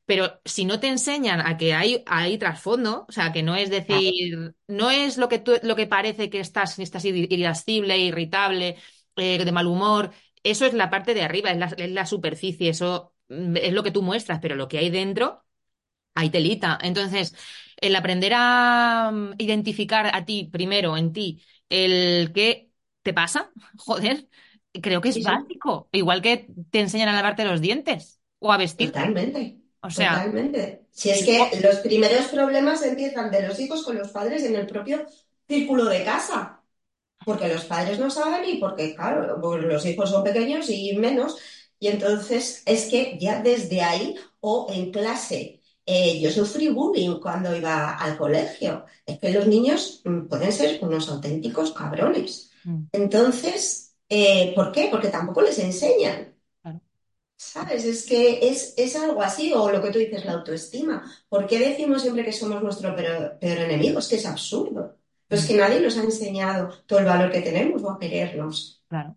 Pero 0.06 0.42
si 0.46 0.66
no 0.66 0.80
te 0.80 0.88
enseñan 0.88 1.42
a 1.42 1.58
que 1.58 1.74
hay, 1.74 2.04
hay 2.08 2.38
trasfondo, 2.38 3.06
o 3.08 3.12
sea, 3.12 3.32
que 3.32 3.44
no 3.44 3.56
es 3.56 3.70
Claro, 3.88 4.12
decir, 4.12 4.56
no 4.68 4.92
es 4.92 5.18
lo 5.18 5.30
que 5.30 5.40
tú, 5.40 5.54
lo 5.64 5.76
que 5.76 5.88
parece 5.88 6.30
que 6.30 6.40
estás, 6.40 6.80
estás 6.80 7.06
irascible, 7.06 7.98
irritable, 7.98 8.78
eh, 9.18 9.44
de 9.46 9.52
mal 9.52 9.68
humor, 9.68 10.12
eso 10.44 10.66
es 10.66 10.74
la 10.74 10.90
parte 10.90 11.14
de 11.14 11.24
arriba, 11.24 11.52
es 11.52 11.58
la, 11.58 11.68
es 11.68 11.92
la 11.92 12.06
superficie, 12.06 12.70
eso 12.70 13.16
mm, 13.30 13.58
es 13.58 13.74
lo 13.74 13.84
que 13.84 13.92
tú 13.92 14.02
muestras, 14.02 14.40
pero 14.42 14.56
lo 14.56 14.68
que 14.68 14.80
hay 14.80 14.90
dentro, 14.90 15.44
hay 16.16 16.30
telita. 16.30 16.78
Entonces, 16.82 17.36
el 17.78 17.96
aprender 17.96 18.34
a 18.36 19.12
mm, 19.14 19.34
identificar 19.38 20.08
a 20.16 20.26
ti, 20.26 20.50
primero 20.52 20.98
en 20.98 21.14
ti, 21.14 21.44
el 21.70 22.32
qué 22.34 22.72
te 23.04 23.14
pasa, 23.14 23.52
joder, 23.78 24.28
creo 24.82 25.02
que 25.02 25.10
es 25.10 25.18
sí, 25.18 25.24
sí, 25.24 25.32
básico. 25.32 25.90
Igual 25.92 26.22
que 26.22 26.48
te 26.72 26.80
enseñan 26.82 27.10
a 27.10 27.14
lavarte 27.14 27.46
los 27.46 27.62
dientes 27.62 28.22
o 28.40 28.52
a 28.52 28.58
vestirte. 28.58 29.12
totalmente, 29.12 29.62
O 29.82 29.90
sea, 29.90 30.32
totalmente. 30.32 30.88
Si 30.92 31.10
es 31.10 31.24
que 31.26 31.60
los 31.62 31.78
primeros 31.80 32.28
problemas 32.28 32.82
empiezan 32.84 33.32
de 33.32 33.48
los 33.48 33.60
hijos 33.60 33.84
con 33.84 33.98
los 33.98 34.10
padres 34.12 34.44
en 34.44 34.56
el 34.56 34.68
propio 34.68 35.06
círculo 35.48 35.86
de 35.86 36.04
casa. 36.04 36.58
Porque 37.26 37.50
los 37.50 37.66
padres 37.66 38.00
no 38.00 38.12
saben 38.12 38.50
y 38.50 38.58
porque, 38.60 38.96
claro, 38.96 39.38
los 39.62 39.86
hijos 39.88 40.12
son 40.12 40.24
pequeños 40.26 40.70
y 40.70 40.98
menos. 40.98 41.38
Y 41.80 41.90
entonces 41.90 42.64
es 42.68 42.88
que 42.90 43.18
ya 43.20 43.42
desde 43.44 43.82
ahí 43.84 44.16
o 44.42 44.68
en 44.74 44.92
clase, 44.92 45.61
eh, 45.86 46.20
yo 46.22 46.30
sufrí 46.32 46.70
bullying 46.70 47.20
cuando 47.20 47.56
iba 47.56 47.96
al 47.96 48.18
colegio. 48.18 48.86
Es 49.06 49.20
que 49.20 49.32
los 49.32 49.48
niños 49.48 50.02
mm, 50.06 50.28
pueden 50.28 50.52
ser 50.52 50.80
unos 50.84 51.10
auténticos 51.10 51.72
cabrones. 51.74 52.52
Mm, 52.64 52.86
Entonces, 52.92 53.96
eh, 54.10 54.54
¿por 54.56 54.72
qué? 54.72 54.88
Porque 54.92 55.10
tampoco 55.10 55.42
les 55.42 55.58
enseñan. 55.60 56.36
claro. 56.62 56.82
¿Sabes? 57.36 57.86
Es 57.86 58.06
que 58.06 58.48
es, 58.50 58.74
es 58.78 58.96
algo 58.96 59.22
así, 59.22 59.52
o 59.54 59.72
lo 59.72 59.82
que 59.82 59.92
tú 59.92 60.00
dices, 60.00 60.26
la 60.26 60.34
autoestima. 60.34 61.04
¿Por 61.30 61.48
qué 61.48 61.60
decimos 61.60 62.02
siempre 62.04 62.24
que 62.24 62.32
somos 62.34 62.62
nuestro 62.64 62.96
peor, 62.96 63.40
peor 63.40 63.58
enemigo? 63.60 64.00
Es 64.00 64.08
que 64.08 64.16
es 64.18 64.26
absurdo. 64.26 64.98
Pues 65.28 65.44
Mm. 65.44 65.48
que 65.48 65.56
nadie 65.58 65.80
nos 65.82 65.98
ha 65.98 66.04
enseñado 66.04 66.70
todo 66.86 67.00
el 67.00 67.06
valor 67.06 67.32
que 67.32 67.42
tenemos 67.42 67.82
o 67.84 67.92
a 67.92 68.00
querernos. 68.00 68.84
Claro. 68.90 69.16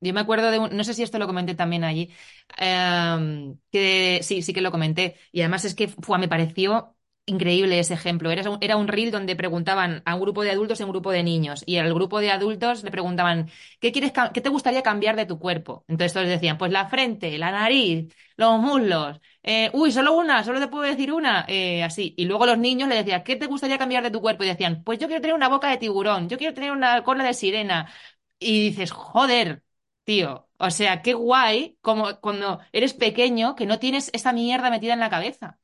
Yo 0.00 0.12
me 0.14 0.20
acuerdo 0.20 0.50
de 0.50 0.58
un, 0.58 0.76
no 0.76 0.84
sé 0.84 0.94
si 0.94 1.02
esto 1.02 1.18
lo 1.18 1.26
comenté 1.26 1.54
también 1.54 1.82
allí, 1.84 2.10
em, 2.58 3.58
que 3.70 4.20
sí, 4.22 4.42
sí 4.42 4.52
que 4.52 4.60
lo 4.60 4.70
comenté. 4.70 5.16
Y 5.32 5.40
además 5.40 5.64
es 5.64 5.74
que 5.74 5.88
fue, 5.88 6.18
me 6.18 6.28
pareció 6.28 6.94
increíble 7.28 7.78
ese 7.80 7.94
ejemplo. 7.94 8.30
Era 8.30 8.48
un, 8.50 8.58
era 8.60 8.76
un 8.76 8.86
reel 8.88 9.10
donde 9.10 9.34
preguntaban 9.36 10.02
a 10.04 10.14
un 10.14 10.20
grupo 10.20 10.42
de 10.44 10.50
adultos 10.52 10.78
y 10.78 10.82
a 10.82 10.86
un 10.86 10.92
grupo 10.92 11.10
de 11.10 11.22
niños. 11.24 11.62
Y 11.66 11.78
al 11.78 11.92
grupo 11.94 12.20
de 12.20 12.30
adultos 12.30 12.84
le 12.84 12.90
preguntaban, 12.90 13.50
¿qué 13.80 13.90
quieres, 13.90 14.12
qué 14.32 14.40
te 14.40 14.48
gustaría 14.48 14.82
cambiar 14.82 15.16
de 15.16 15.26
tu 15.26 15.38
cuerpo? 15.38 15.84
Entonces 15.88 16.12
todos 16.12 16.28
decían, 16.28 16.58
pues 16.58 16.70
la 16.72 16.86
frente, 16.88 17.36
la 17.38 17.50
nariz, 17.50 18.14
los 18.36 18.60
muslos. 18.60 19.20
Eh, 19.42 19.70
uy, 19.72 19.90
solo 19.92 20.14
una, 20.16 20.44
solo 20.44 20.60
te 20.60 20.68
puedo 20.68 20.84
decir 20.84 21.12
una. 21.12 21.44
Eh, 21.48 21.82
así. 21.82 22.14
Y 22.16 22.26
luego 22.26 22.46
los 22.46 22.58
niños 22.58 22.88
le 22.88 22.96
decían, 22.96 23.22
¿qué 23.24 23.36
te 23.36 23.46
gustaría 23.46 23.78
cambiar 23.78 24.02
de 24.04 24.10
tu 24.10 24.20
cuerpo? 24.20 24.44
Y 24.44 24.48
decían, 24.48 24.82
pues 24.84 24.98
yo 24.98 25.06
quiero 25.08 25.20
tener 25.22 25.34
una 25.34 25.48
boca 25.48 25.68
de 25.70 25.78
tiburón, 25.78 26.28
yo 26.28 26.38
quiero 26.38 26.54
tener 26.54 26.70
una 26.72 27.02
cola 27.02 27.24
de 27.24 27.34
sirena. 27.34 27.90
Y 28.38 28.68
dices, 28.70 28.90
joder, 28.92 29.62
tío. 30.06 30.48
O 30.58 30.70
sea, 30.70 31.02
qué 31.02 31.14
guay 31.14 31.78
como 31.82 32.20
cuando 32.22 32.60
eres 32.72 32.94
pequeño 32.94 33.56
que 33.56 33.66
no 33.66 33.78
tienes 33.80 34.10
esta 34.14 34.32
mierda 34.32 34.70
metida 34.70 34.94
en 34.94 35.00
la 35.00 35.10
cabeza. 35.10 35.60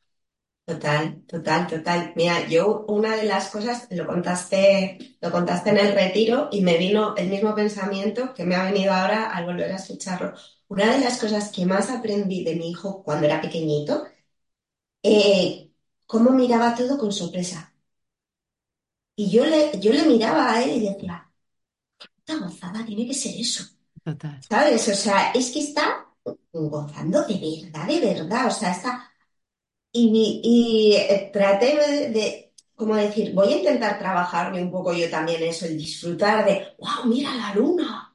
Total, 0.65 1.23
total, 1.27 1.67
total. 1.67 2.13
Mira, 2.17 2.47
yo 2.49 2.85
una 2.89 3.17
de 3.17 3.25
las 3.25 3.51
cosas, 3.51 3.89
lo 3.91 4.07
contaste, 4.07 5.17
lo 5.21 5.31
contaste 5.33 5.71
en 5.71 5.79
el 5.79 5.93
retiro 5.95 6.49
y 6.53 6.61
me 6.63 6.79
vino 6.79 7.17
el 7.17 7.29
mismo 7.29 7.55
pensamiento 7.55 8.33
que 8.33 8.45
me 8.45 8.55
ha 8.55 8.65
venido 8.71 8.93
ahora 8.95 9.31
al 9.31 9.45
volver 9.45 9.73
a 9.73 9.77
escucharlo. 9.77 10.35
Una 10.69 10.93
de 10.95 11.01
las 11.01 11.19
cosas 11.21 11.51
que 11.53 11.67
más 11.67 11.91
aprendí 11.91 12.45
de 12.45 12.55
mi 12.57 12.71
hijo 12.71 13.03
cuando 13.03 13.27
era 13.27 13.41
pequeñito, 13.41 14.05
eh, 15.05 15.71
cómo 16.07 16.31
miraba 16.33 16.75
todo 16.75 16.99
con 16.99 17.13
sorpresa. 17.13 17.75
Y 19.17 19.31
yo 19.31 19.45
le, 19.47 19.79
yo 19.81 19.93
le 19.93 20.05
miraba 20.07 20.53
a 20.53 20.63
él 20.63 20.71
y 20.77 20.81
decía, 20.89 21.31
qué 21.99 22.09
puta 22.17 22.39
gozada 22.47 22.87
tiene 22.87 23.07
que 23.09 23.15
ser 23.15 23.35
eso. 23.41 23.65
Total. 24.05 24.43
¿Sabes? 24.49 24.89
O 24.89 24.95
sea, 24.95 25.33
es 25.33 25.51
que 25.51 25.61
está 25.61 26.07
gozando 26.53 27.23
de 27.27 27.35
verdad, 27.63 27.87
de 27.89 28.01
verdad. 28.01 28.47
O 28.49 28.51
sea, 28.51 28.73
está 28.73 29.11
y, 29.93 30.41
y 30.45 30.97
eh, 30.97 31.31
traté 31.33 31.77
de, 31.77 32.11
de, 32.11 32.55
como 32.75 32.97
decir, 32.97 33.35
voy 33.35 33.53
a 33.53 33.57
intentar 33.59 33.99
trabajarme 33.99 34.63
un 34.63 34.71
poco 34.71 34.93
yo 34.95 35.11
también 35.11 35.43
eso, 35.43 35.67
el 35.67 35.79
disfrutar 35.79 36.45
de, 36.45 36.69
wow, 36.79 37.07
mira 37.07 37.35
la 37.37 37.55
luna, 37.55 38.15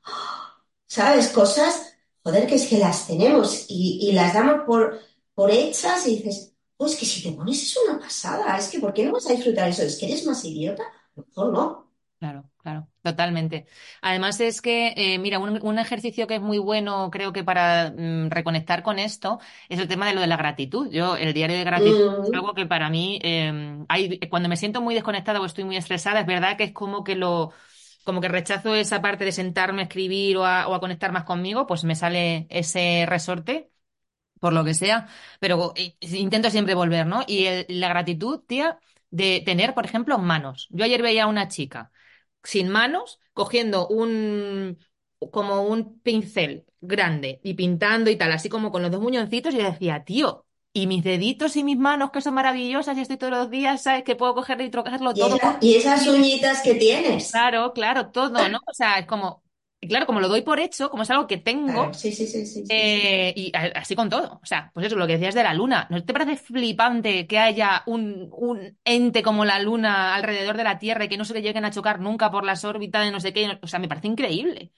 ¿sabes? 0.87 1.29
Cosas, 1.29 1.95
joder, 2.23 2.47
que 2.47 2.55
es 2.55 2.67
que 2.67 2.77
las 2.79 3.07
tenemos 3.07 3.65
y, 3.69 3.99
y 4.09 4.13
las 4.13 4.33
damos 4.33 4.65
por, 4.65 4.99
por 5.35 5.51
hechas 5.51 6.07
y 6.07 6.17
dices, 6.17 6.53
pues 6.77 6.95
que 6.95 7.05
si 7.05 7.23
te 7.23 7.31
pones 7.33 7.61
es 7.63 7.77
una 7.87 7.99
pasada, 7.99 8.57
es 8.57 8.69
que 8.69 8.79
¿por 8.79 8.93
qué 8.93 9.05
no 9.05 9.13
vas 9.13 9.27
a 9.29 9.33
disfrutar 9.33 9.69
eso? 9.69 9.83
¿Es 9.83 9.97
que 9.97 10.07
eres 10.07 10.25
más 10.25 10.43
idiota? 10.45 10.83
A 10.83 11.13
lo 11.21 11.25
mejor 11.27 11.53
no. 11.53 11.87
Claro, 12.19 12.49
claro, 12.57 12.87
totalmente. 13.11 13.65
Además 14.01 14.39
es 14.39 14.61
que, 14.61 14.93
eh, 14.97 15.19
mira, 15.19 15.39
un, 15.39 15.59
un, 15.65 15.79
ejercicio 15.79 16.27
que 16.27 16.35
es 16.35 16.41
muy 16.41 16.57
bueno, 16.59 17.09
creo 17.11 17.33
que 17.33 17.43
para 17.43 17.91
mm, 17.95 18.29
reconectar 18.29 18.83
con 18.83 18.99
esto, 18.99 19.39
es 19.69 19.79
el 19.79 19.87
tema 19.87 20.07
de 20.07 20.13
lo 20.15 20.21
de 20.21 20.27
la 20.27 20.37
gratitud. 20.37 20.89
Yo, 20.91 21.15
el 21.17 21.33
diario 21.33 21.57
de 21.57 21.63
gratitud 21.63 22.05
es 22.21 22.29
Mm, 22.29 22.33
algo 22.33 22.53
que 22.53 22.65
para 22.65 22.89
mí, 22.89 23.19
eh, 23.23 23.83
hay, 23.89 24.19
cuando 24.29 24.49
me 24.49 24.57
siento 24.57 24.81
muy 24.81 24.95
desconectada 24.95 25.39
o 25.41 25.45
estoy 25.45 25.63
muy 25.63 25.77
estresada, 25.77 26.19
es 26.21 26.25
verdad 26.27 26.57
que 26.57 26.65
es 26.65 26.71
como 26.73 27.03
que 27.03 27.15
lo, 27.15 27.51
como 28.03 28.21
que 28.21 28.27
rechazo 28.29 28.75
esa 28.75 29.01
parte 29.01 29.25
de 29.25 29.31
sentarme 29.31 29.81
a 29.81 29.85
escribir 29.85 30.37
o 30.37 30.45
a, 30.45 30.67
o 30.67 30.75
a 30.75 30.79
conectar 30.79 31.11
más 31.11 31.23
conmigo, 31.23 31.67
pues 31.67 31.83
me 31.83 31.95
sale 31.95 32.47
ese 32.49 33.05
resorte 33.07 33.71
por 34.39 34.53
lo 34.53 34.63
que 34.63 34.73
sea, 34.73 35.07
pero 35.39 35.73
eh, 35.75 35.95
intento 36.01 36.49
siempre 36.51 36.75
volver, 36.75 37.07
¿no? 37.07 37.23
Y 37.27 37.45
el- 37.45 37.65
la 37.69 37.89
gratitud, 37.89 38.41
tía, 38.47 38.79
de 39.09 39.41
tener, 39.45 39.73
por 39.73 39.85
ejemplo, 39.85 40.17
manos. 40.19 40.67
Yo 40.69 40.83
ayer 40.85 41.01
veía 41.01 41.23
a 41.23 41.27
una 41.27 41.47
chica 41.47 41.91
sin 42.47 42.69
manos, 42.69 43.19
cogiendo 43.33 43.87
un, 43.87 44.79
como 45.31 45.63
un 45.63 45.99
pincel 46.01 46.65
grande 46.81 47.39
y 47.43 47.53
pintando 47.55 48.09
y 48.09 48.15
tal, 48.17 48.31
así 48.31 48.49
como 48.49 48.71
con 48.71 48.81
los 48.81 48.91
dos 48.91 49.01
muñoncitos, 49.01 49.53
y 49.53 49.57
yo 49.57 49.63
decía, 49.71 50.03
tío, 50.05 50.45
y 50.73 50.87
mis 50.87 51.03
deditos 51.03 51.55
y 51.55 51.63
mis 51.63 51.77
manos, 51.77 52.11
que 52.11 52.21
son 52.21 52.35
maravillosas, 52.35 52.97
y 52.97 53.01
estoy 53.01 53.17
todos 53.17 53.33
los 53.33 53.49
días, 53.49 53.83
¿sabes? 53.83 54.03
Que 54.03 54.15
puedo 54.15 54.35
cogerlo 54.35 54.63
y 54.63 54.69
trocarlo 54.69 55.15
Y, 55.15 55.19
todo. 55.19 55.37
esa- 55.37 55.57
y 55.61 55.75
esas 55.75 56.07
uñitas 56.07 56.61
que 56.61 56.75
tienes. 56.75 57.31
Claro, 57.31 57.73
claro, 57.73 58.11
todo, 58.11 58.49
¿no? 58.49 58.57
O 58.65 58.73
sea, 58.73 58.99
es 58.99 59.05
como, 59.05 59.43
y 59.81 59.87
claro, 59.87 60.05
como 60.05 60.19
lo 60.19 60.27
doy 60.29 60.41
por 60.41 60.59
hecho, 60.59 60.89
como 60.89 61.03
es 61.03 61.09
algo 61.11 61.27
que 61.27 61.37
tengo. 61.37 61.91
sí, 61.93 62.11
sí, 62.11 62.27
sí. 62.27 62.63
Eh, 62.69 63.33
y 63.35 63.51
así 63.75 63.95
con 63.95 64.09
todo. 64.09 64.39
O 64.43 64.45
sea, 64.45 64.71
pues 64.73 64.87
eso, 64.87 64.95
lo 64.97 65.07
que 65.07 65.13
decías 65.13 65.35
de 65.35 65.43
la 65.43 65.53
luna. 65.53 65.87
¿No 65.89 66.03
te 66.03 66.13
parece 66.13 66.37
flipante 66.37 67.27
que 67.27 67.39
haya 67.39 67.83
un, 67.87 68.29
un 68.33 68.77
ente 68.85 69.23
como 69.23 69.45
la 69.45 69.59
luna 69.59 70.15
alrededor 70.15 70.57
de 70.57 70.63
la 70.65 70.79
Tierra 70.79 71.05
y 71.05 71.09
que 71.09 71.17
no 71.17 71.25
se 71.25 71.33
le 71.33 71.41
lleguen 71.41 71.65
a 71.65 71.71
chocar 71.71 71.99
nunca 72.01 72.31
por 72.31 72.43
las 72.45 72.65
órbitas 72.65 73.05
de 73.05 73.11
no 73.11 73.19
sé 73.21 73.33
qué? 73.33 73.59
O 73.61 73.67
sea, 73.67 73.79
me 73.79 73.87
parece 73.87 74.07
increíble. 74.07 74.71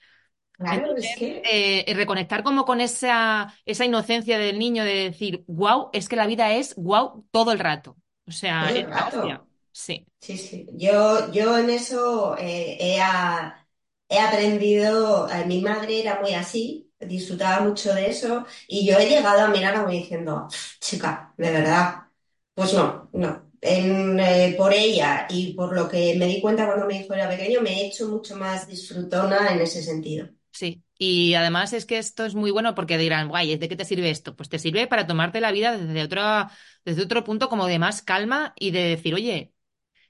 Claro, 0.52 0.86
Entonces, 0.86 1.10
es 1.10 1.16
que 1.16 1.42
eh, 1.88 1.94
reconectar 1.94 2.42
como 2.44 2.64
con 2.66 2.80
esa, 2.80 3.54
esa 3.64 3.84
inocencia 3.86 4.38
del 4.38 4.58
niño 4.58 4.84
de 4.84 4.94
decir, 5.10 5.44
wow, 5.48 5.90
es 5.92 6.08
que 6.08 6.16
la 6.16 6.26
vida 6.26 6.52
es 6.54 6.74
wow 6.76 7.26
todo 7.30 7.52
el 7.52 7.58
rato. 7.58 7.96
O 8.26 8.32
sea, 8.32 8.68
todo 8.68 8.76
es 8.76 8.86
rato. 8.86 9.46
Sí, 9.72 10.06
Sí, 10.20 10.36
sí. 10.38 10.66
Yo, 10.74 11.32
yo 11.32 11.58
en 11.58 11.70
eso 11.70 12.36
eh, 12.38 12.76
he, 12.80 13.00
a- 13.00 13.59
he 14.10 14.20
aprendido, 14.20 15.28
eh, 15.30 15.46
mi 15.46 15.62
madre 15.62 16.00
era 16.02 16.20
muy 16.20 16.34
así, 16.34 16.92
disfrutaba 17.00 17.64
mucho 17.64 17.94
de 17.94 18.10
eso, 18.10 18.46
y 18.68 18.86
yo 18.86 18.98
he 18.98 19.08
llegado 19.08 19.42
a 19.42 19.48
mirar 19.48 19.76
como 19.76 19.90
diciendo, 19.90 20.48
chica, 20.80 21.34
de 21.38 21.52
verdad, 21.52 22.02
pues 22.54 22.74
no, 22.74 23.10
no. 23.14 23.48
Eh, 23.62 24.54
por 24.58 24.72
ella 24.74 25.26
y 25.30 25.54
por 25.54 25.74
lo 25.74 25.88
que 25.88 26.16
me 26.18 26.26
di 26.26 26.40
cuenta 26.40 26.66
cuando 26.66 26.86
mi 26.86 26.96
hijo 26.98 27.14
era 27.14 27.28
pequeño, 27.28 27.60
me 27.62 27.82
he 27.82 27.86
hecho 27.88 28.08
mucho 28.08 28.36
más 28.36 28.66
disfrutona 28.68 29.52
en 29.52 29.60
ese 29.62 29.82
sentido. 29.82 30.28
sí. 30.52 30.84
Y 30.98 31.34
además 31.34 31.72
es 31.72 31.86
que 31.86 31.98
esto 31.98 32.24
es 32.26 32.34
muy 32.34 32.50
bueno 32.50 32.74
porque 32.74 32.98
dirán, 32.98 33.28
guay, 33.28 33.56
¿de 33.56 33.68
qué 33.68 33.76
te 33.76 33.84
sirve 33.84 34.10
esto? 34.10 34.36
Pues 34.36 34.48
te 34.48 34.58
sirve 34.58 34.86
para 34.86 35.06
tomarte 35.06 35.40
la 35.40 35.52
vida 35.52 35.76
desde 35.78 36.02
otra, 36.02 36.50
desde 36.84 37.02
otro 37.02 37.24
punto 37.24 37.48
como 37.48 37.66
de 37.66 37.78
más 37.78 38.02
calma 38.02 38.52
y 38.58 38.70
de 38.70 38.80
decir, 38.90 39.14
oye, 39.14 39.52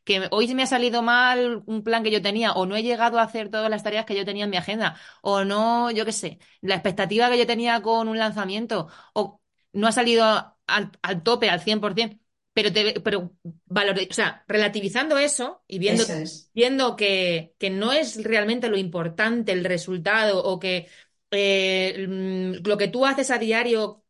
que 0.05 0.29
hoy 0.31 0.53
me 0.55 0.63
ha 0.63 0.67
salido 0.67 1.03
mal 1.03 1.63
un 1.67 1.83
plan 1.85 2.03
que 2.03 2.11
yo 2.11 2.23
tenía, 2.23 2.53
o 2.53 2.67
no 2.67 2.77
he 2.77 2.83
llegado 2.83 3.19
a 3.19 3.23
hacer 3.23 3.51
todas 3.51 3.71
las 3.71 3.83
tareas 3.83 4.05
que 4.07 4.15
yo 4.17 4.25
tenía 4.25 4.45
en 4.45 4.51
mi 4.51 4.57
agenda, 4.57 4.97
o 5.23 5.45
no, 5.45 5.91
yo 5.91 6.05
qué 6.05 6.13
sé, 6.13 6.39
la 6.61 6.75
expectativa 6.75 7.31
que 7.31 7.39
yo 7.39 7.47
tenía 7.47 7.81
con 7.83 8.09
un 8.09 8.19
lanzamiento, 8.19 8.89
o 9.15 9.41
no 9.73 9.87
ha 9.89 9.93
salido 9.93 10.25
al, 10.67 10.91
al 11.03 11.23
tope, 11.23 11.51
al 11.51 11.61
100%, 11.61 12.17
pero, 12.53 12.73
te, 12.73 13.01
pero 13.01 13.33
valore- 13.67 14.09
o 14.11 14.15
sea, 14.15 14.45
relativizando 14.49 15.19
eso 15.19 15.63
y 15.69 15.79
viendo, 15.79 16.05
es. 16.05 16.51
viendo 16.55 16.97
que, 16.97 17.55
que 17.59 17.71
no 17.71 17.93
es 17.93 18.23
realmente 18.25 18.69
lo 18.69 18.77
importante 18.79 19.53
el 19.53 19.65
resultado, 19.65 20.43
o 20.45 20.59
que 20.59 20.89
eh, 21.31 22.07
mm, 22.09 22.67
lo 22.67 22.77
que 22.77 22.89
tú 22.89 23.07
haces 23.07 23.31
a 23.31 23.39
diario, 23.39 24.05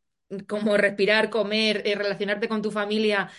como 0.49 0.77
respirar, 0.77 1.29
comer, 1.31 1.83
eh, 1.87 1.95
relacionarte 1.97 2.49
con 2.49 2.63
tu 2.63 2.71
familia 2.71 3.31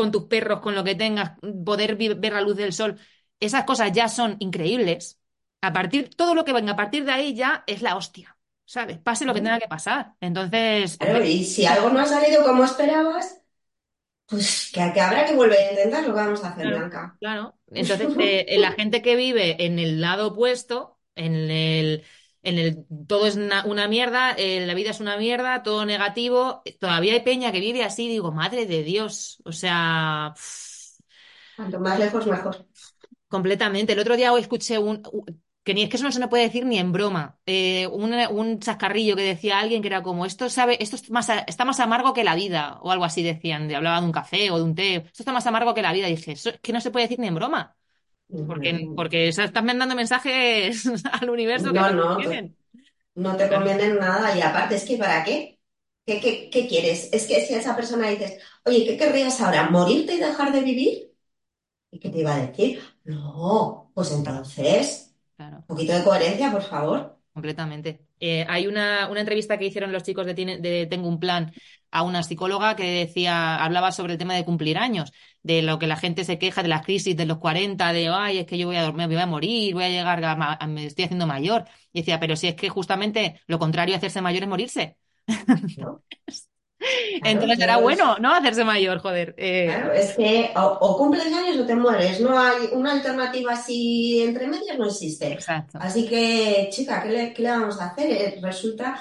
con 0.00 0.10
tus 0.10 0.24
perros, 0.24 0.60
con 0.60 0.74
lo 0.74 0.84
que 0.84 0.94
tengas, 0.94 1.32
poder 1.64 1.96
ver 1.96 2.32
la 2.32 2.40
luz 2.40 2.56
del 2.56 2.72
sol, 2.72 2.98
esas 3.38 3.64
cosas 3.64 3.92
ya 3.92 4.08
son 4.08 4.36
increíbles. 4.40 5.20
A 5.62 5.72
partir, 5.72 6.10
todo 6.14 6.34
lo 6.34 6.44
que 6.44 6.52
venga 6.52 6.72
a 6.72 6.76
partir 6.76 7.04
de 7.04 7.12
ahí 7.12 7.34
ya 7.34 7.64
es 7.66 7.82
la 7.82 7.96
hostia, 7.96 8.36
¿sabes? 8.64 8.98
Pase 8.98 9.24
lo 9.24 9.34
que 9.34 9.40
tenga 9.40 9.58
que 9.58 9.68
pasar. 9.68 10.14
Entonces, 10.20 10.96
Claro, 10.98 11.24
y 11.24 11.44
si 11.44 11.66
algo 11.66 11.90
no 11.90 12.00
ha 12.00 12.06
salido 12.06 12.44
como 12.44 12.64
esperabas, 12.64 13.40
pues 14.26 14.70
que, 14.72 14.92
que 14.94 15.00
habrá 15.00 15.26
que 15.26 15.34
volver 15.34 15.58
a 15.58 15.72
intentar 15.72 16.02
lo 16.02 16.08
que 16.14 16.20
vamos 16.20 16.44
a 16.44 16.50
hacer, 16.50 16.64
claro, 16.64 16.78
Blanca. 16.78 17.16
claro. 17.18 17.58
Entonces, 17.72 18.08
eh, 18.18 18.58
la 18.58 18.72
gente 18.72 19.02
que 19.02 19.16
vive 19.16 19.64
en 19.64 19.78
el 19.78 20.00
lado 20.00 20.28
opuesto, 20.28 20.98
en 21.14 21.34
el, 21.50 22.04
en 22.42 22.58
el 22.58 22.86
todo 23.06 23.26
es 23.26 23.36
una, 23.36 23.64
una 23.66 23.88
mierda, 23.88 24.32
eh, 24.32 24.64
la 24.66 24.74
vida 24.74 24.90
es 24.90 25.00
una 25.00 25.16
mierda, 25.16 25.62
todo 25.62 25.84
negativo, 25.84 26.62
todavía 26.78 27.14
hay 27.14 27.20
peña 27.20 27.52
que 27.52 27.60
vive 27.60 27.84
así, 27.84 28.08
digo, 28.08 28.32
madre 28.32 28.66
de 28.66 28.82
Dios, 28.82 29.42
o 29.44 29.52
sea, 29.52 30.34
Cuanto 31.56 31.80
más 31.80 31.98
lejos, 31.98 32.26
mejor. 32.26 32.66
Completamente. 33.28 33.92
El 33.92 33.98
otro 34.00 34.16
día 34.16 34.36
escuché 34.38 34.78
un, 34.78 35.02
que 35.62 35.74
ni 35.74 35.82
es 35.82 35.88
que 35.90 35.96
eso 35.96 36.04
no 36.04 36.12
se 36.12 36.20
me 36.20 36.28
puede 36.28 36.44
decir 36.44 36.64
ni 36.64 36.78
en 36.78 36.90
broma, 36.90 37.38
eh, 37.46 37.86
un, 37.86 38.12
un 38.14 38.58
chascarrillo 38.60 39.14
que 39.14 39.22
decía 39.22 39.58
alguien 39.58 39.82
que 39.82 39.88
era 39.88 40.02
como, 40.02 40.24
esto 40.26 40.48
sabe, 40.48 40.82
esto 40.82 40.96
es 40.96 41.10
más, 41.10 41.28
está 41.46 41.64
más 41.64 41.80
amargo 41.80 42.14
que 42.14 42.24
la 42.24 42.34
vida, 42.34 42.78
o 42.82 42.90
algo 42.90 43.04
así 43.04 43.22
decían, 43.22 43.68
de, 43.68 43.76
hablaba 43.76 44.00
de 44.00 44.06
un 44.06 44.12
café 44.12 44.50
o 44.50 44.56
de 44.56 44.64
un 44.64 44.74
té, 44.74 44.96
esto 44.96 45.22
está 45.22 45.32
más 45.32 45.46
amargo 45.46 45.74
que 45.74 45.82
la 45.82 45.92
vida. 45.92 46.08
Y 46.08 46.16
dije, 46.16 46.32
eso 46.32 46.50
es 46.50 46.60
que 46.60 46.72
no 46.72 46.80
se 46.80 46.90
puede 46.90 47.04
decir 47.06 47.18
ni 47.20 47.28
en 47.28 47.34
broma, 47.34 47.76
porque, 48.46 48.90
porque 48.94 49.28
estás 49.28 49.52
mandando 49.64 49.94
mensajes 49.96 50.84
al 51.12 51.30
universo 51.30 51.72
que 51.72 51.80
No, 51.80 51.90
no 51.92 52.18
no, 53.14 53.36
te 53.36 53.48
conviene 53.48 53.84
en 53.84 53.98
nada. 53.98 54.36
Y 54.36 54.42
aparte, 54.42 54.76
es 54.76 54.84
que 54.84 54.96
¿para 54.96 55.24
qué? 55.24 55.60
¿Qué, 56.06 56.20
qué, 56.20 56.50
qué 56.50 56.66
quieres? 56.68 57.10
Es 57.12 57.26
que 57.26 57.44
si 57.46 57.54
a 57.54 57.58
esa 57.60 57.76
persona 57.76 58.08
dices, 58.08 58.40
oye, 58.64 58.84
¿qué 58.86 58.96
querrías 58.96 59.40
ahora? 59.40 59.70
¿Morirte 59.70 60.14
y 60.14 60.18
dejar 60.18 60.52
de 60.52 60.60
vivir? 60.62 61.12
¿Y 61.90 62.00
qué 62.00 62.10
te 62.10 62.20
iba 62.20 62.34
a 62.34 62.46
decir? 62.46 62.82
No, 63.04 63.92
pues 63.94 64.12
entonces, 64.12 65.14
Claro. 65.36 65.64
un 65.68 65.76
poquito 65.76 65.94
de 65.94 66.04
coherencia, 66.04 66.52
por 66.52 66.62
favor. 66.62 67.18
Completamente. 67.32 68.06
Eh, 68.20 68.44
hay 68.48 68.66
una, 68.66 69.08
una 69.10 69.20
entrevista 69.20 69.58
que 69.58 69.66
hicieron 69.66 69.92
los 69.92 70.02
chicos 70.02 70.26
de, 70.26 70.34
Tiene- 70.34 70.58
de 70.58 70.86
Tengo 70.86 71.08
un 71.08 71.18
Plan 71.20 71.52
a 71.90 72.02
una 72.02 72.22
psicóloga 72.22 72.76
que 72.76 72.84
decía, 73.06 73.56
hablaba 73.56 73.90
sobre 73.92 74.12
el 74.12 74.18
tema 74.18 74.34
de 74.34 74.44
cumplir 74.44 74.78
años, 74.78 75.12
de 75.42 75.62
lo 75.62 75.78
que 75.78 75.86
la 75.86 75.96
gente 75.96 76.24
se 76.24 76.38
queja 76.38 76.62
de 76.62 76.68
las 76.68 76.84
crisis 76.84 77.16
de 77.16 77.26
los 77.26 77.38
40, 77.38 77.92
de, 77.92 78.08
ay, 78.08 78.38
es 78.38 78.46
que 78.46 78.58
yo 78.58 78.66
voy 78.68 78.76
a 78.76 78.82
dormir, 78.82 79.08
me 79.08 79.14
voy 79.14 79.22
a 79.22 79.26
morir, 79.26 79.74
voy 79.74 79.84
a 79.84 79.88
llegar, 79.88 80.24
a, 80.24 80.32
a- 80.54 80.66
me 80.66 80.86
estoy 80.86 81.04
haciendo 81.06 81.26
mayor. 81.26 81.64
Y 81.92 82.00
decía, 82.00 82.20
pero 82.20 82.36
si 82.36 82.46
es 82.48 82.54
que 82.54 82.68
justamente 82.68 83.40
lo 83.46 83.58
contrario 83.58 83.92
de 83.94 83.96
hacerse 83.98 84.20
mayor 84.20 84.42
es 84.44 84.48
morirse. 84.48 84.96
¿no? 85.76 86.02
Claro, 87.20 87.22
Entonces 87.24 87.60
era 87.60 87.76
yo, 87.76 87.78
bueno, 87.78 88.16
¿no? 88.18 88.34
Hacerse 88.34 88.64
mayor, 88.64 88.98
joder. 89.00 89.34
Eh, 89.38 89.82
claro, 89.82 89.92
es 89.92 90.16
que 90.16 90.52
o, 90.56 90.60
o 90.80 90.96
cumples 90.98 91.26
años 91.32 91.58
o 91.58 91.66
te 91.66 91.76
mueres, 91.76 92.20
no 92.20 92.38
hay 92.38 92.68
una 92.72 92.92
alternativa 92.92 93.52
así 93.52 94.22
entre 94.22 94.46
medias, 94.48 94.78
no 94.78 94.86
existe. 94.86 95.48
exacto. 95.48 95.78
Así 95.78 96.08
que, 96.08 96.68
chica, 96.72 97.02
¿qué 97.02 97.08
le, 97.10 97.32
qué 97.34 97.42
le 97.42 97.50
vamos 97.50 97.80
a 97.80 97.86
hacer? 97.90 98.10
Eh, 98.10 98.40
Resulta, 98.42 99.00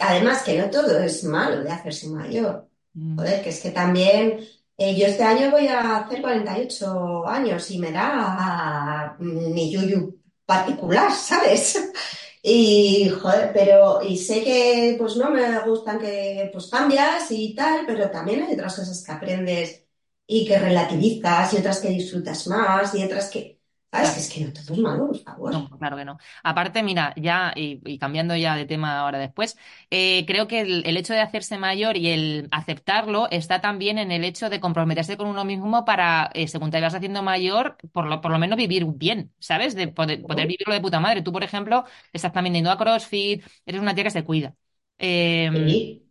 además, 0.00 0.42
que 0.44 0.58
no 0.58 0.70
todo 0.70 0.98
es 1.00 1.24
malo 1.24 1.62
de 1.64 1.70
hacerse 1.72 2.08
mayor. 2.08 2.68
Mm, 2.94 3.16
Joder, 3.16 3.42
que 3.42 3.50
es 3.50 3.60
que 3.62 3.70
también 3.72 4.40
eh, 4.78 4.96
yo 4.96 5.06
este 5.06 5.24
año 5.24 5.50
voy 5.50 5.68
a 5.68 5.98
hacer 5.98 6.22
48 6.22 7.26
años 7.28 7.70
y 7.70 7.78
me 7.78 7.92
da 7.92 9.16
mm, 9.18 9.52
mi 9.54 9.72
yuyu 9.72 10.20
particular, 10.46 11.12
¿sabes? 11.12 11.92
Y 12.44 13.08
joder, 13.10 13.52
pero 13.54 14.02
y 14.02 14.18
sé 14.18 14.42
que 14.42 14.96
pues 14.98 15.16
no 15.16 15.30
me 15.30 15.60
gustan 15.64 15.98
que 16.00 16.50
pues 16.52 16.66
cambias 16.68 17.30
y 17.30 17.54
tal, 17.54 17.86
pero 17.86 18.10
también 18.10 18.42
hay 18.42 18.54
otras 18.54 18.74
cosas 18.76 19.04
que 19.04 19.12
aprendes 19.12 19.86
y 20.26 20.46
que 20.46 20.58
relativizas 20.58 21.54
y 21.54 21.58
otras 21.58 21.80
que 21.80 21.90
disfrutas 21.90 22.46
más 22.48 22.94
y 22.96 23.04
otras 23.04 23.30
que, 23.30 23.61
claro. 23.92 24.18
es 24.18 24.30
que 24.32 24.44
no 24.44 24.52
todo 24.52 24.74
es 24.74 24.78
malo, 24.80 25.06
por 25.08 25.18
favor. 25.18 25.52
No, 25.52 25.68
claro 25.78 25.96
que 25.96 26.04
no. 26.04 26.18
Aparte, 26.42 26.82
mira, 26.82 27.12
ya, 27.16 27.52
y, 27.54 27.80
y 27.84 27.98
cambiando 27.98 28.34
ya 28.36 28.56
de 28.56 28.64
tema 28.66 28.98
ahora 28.98 29.18
después, 29.18 29.56
eh, 29.90 30.24
creo 30.26 30.48
que 30.48 30.60
el, 30.60 30.86
el 30.86 30.96
hecho 30.96 31.12
de 31.12 31.20
hacerse 31.20 31.58
mayor 31.58 31.96
y 31.96 32.08
el 32.08 32.48
aceptarlo 32.52 33.28
está 33.30 33.60
también 33.60 33.98
en 33.98 34.10
el 34.12 34.24
hecho 34.24 34.50
de 34.50 34.60
comprometerse 34.60 35.16
con 35.16 35.28
uno 35.28 35.44
mismo 35.44 35.84
para, 35.84 36.30
eh, 36.34 36.48
según 36.48 36.70
te 36.70 36.80
vas 36.80 36.94
haciendo 36.94 37.22
mayor, 37.22 37.76
por 37.92 38.06
lo, 38.06 38.20
por 38.20 38.30
lo 38.32 38.38
menos 38.38 38.56
vivir 38.56 38.86
bien, 38.86 39.32
¿sabes? 39.38 39.74
De 39.74 39.88
poder, 39.88 40.24
poder 40.24 40.46
vivirlo 40.46 40.72
de 40.74 40.80
puta 40.80 41.00
madre. 41.00 41.22
Tú, 41.22 41.32
por 41.32 41.44
ejemplo, 41.44 41.84
estás 42.12 42.32
también 42.32 42.54
yendo 42.54 42.70
a 42.70 42.78
CrossFit, 42.78 43.44
eres 43.66 43.80
una 43.80 43.94
tía 43.94 44.04
que 44.04 44.10
se 44.10 44.24
cuida. 44.24 44.54
Eh, 44.98 45.50
Sí, 45.50 46.02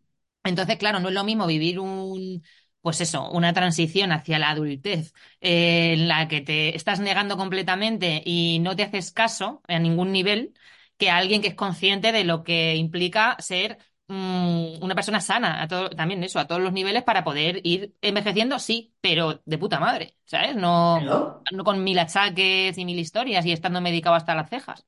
entonces, 0.44 0.78
claro, 0.78 1.00
no 1.00 1.10
es 1.10 1.14
lo 1.14 1.24
mismo 1.24 1.46
vivir 1.48 1.80
un, 1.80 2.44
pues 2.82 3.02
eso, 3.02 3.30
una 3.32 3.54
transición 3.54 4.12
hacia 4.12 4.40
la 4.40 4.50
adultez 4.52 5.14
eh, 5.42 5.94
en 5.94 6.08
la 6.08 6.28
que 6.28 6.42
te 6.42 6.76
estás 6.76 7.00
negando 7.00 7.38
completamente 7.38 8.22
y 8.26 8.60
no 8.60 8.76
te 8.76 8.84
haces 8.84 9.12
caso 9.12 9.62
a 9.68 9.80
ningún 9.80 10.12
nivel, 10.12 10.54
que 10.98 11.10
alguien 11.10 11.42
que 11.42 11.50
es 11.50 11.56
consciente 11.56 12.12
de 12.12 12.24
lo 12.24 12.44
que 12.44 12.76
implica 12.76 13.36
ser 13.40 13.78
mm, 14.08 14.84
una 14.84 14.96
persona 14.96 15.22
sana, 15.22 15.62
a 15.62 15.68
todo, 15.68 15.90
también 15.92 16.24
eso, 16.24 16.40
a 16.40 16.48
todos 16.48 16.62
los 16.62 16.74
niveles 16.74 17.04
para 17.04 17.24
poder 17.24 17.62
ir 17.64 17.96
envejeciendo, 18.02 18.60
sí, 18.60 18.94
pero 19.02 19.42
de 19.46 19.58
puta 19.58 19.80
madre, 19.80 20.18
¿sabes? 20.26 20.56
No, 20.56 21.08
no 21.52 21.64
con 21.64 21.84
mil 21.84 22.00
achaques 22.00 22.78
y 22.78 22.86
mil 22.86 23.00
historias 23.00 23.46
y 23.46 23.52
estando 23.52 23.82
medicado 23.82 24.16
hasta 24.16 24.36
las 24.36 24.50
cejas. 24.50 24.86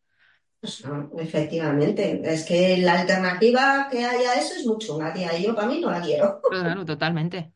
Pues 0.60 0.84
no, 0.86 1.12
efectivamente. 1.20 2.22
Es 2.24 2.44
que 2.46 2.78
la 2.78 3.02
alternativa 3.02 3.88
que 3.91 4.04
haya 4.06 4.32
a 4.32 4.36
eso 4.39 4.56
es 4.56 4.66
muy 4.66 4.78
chunga, 4.80 5.14
tía, 5.14 5.38
y 5.38 5.44
yo 5.46 5.54
para 5.56 5.68
mí 5.68 5.80
no 5.80 5.91
la 5.91 6.02
quiero. 6.02 6.41
Claro, 6.48 6.86
totalmente. 6.86 7.54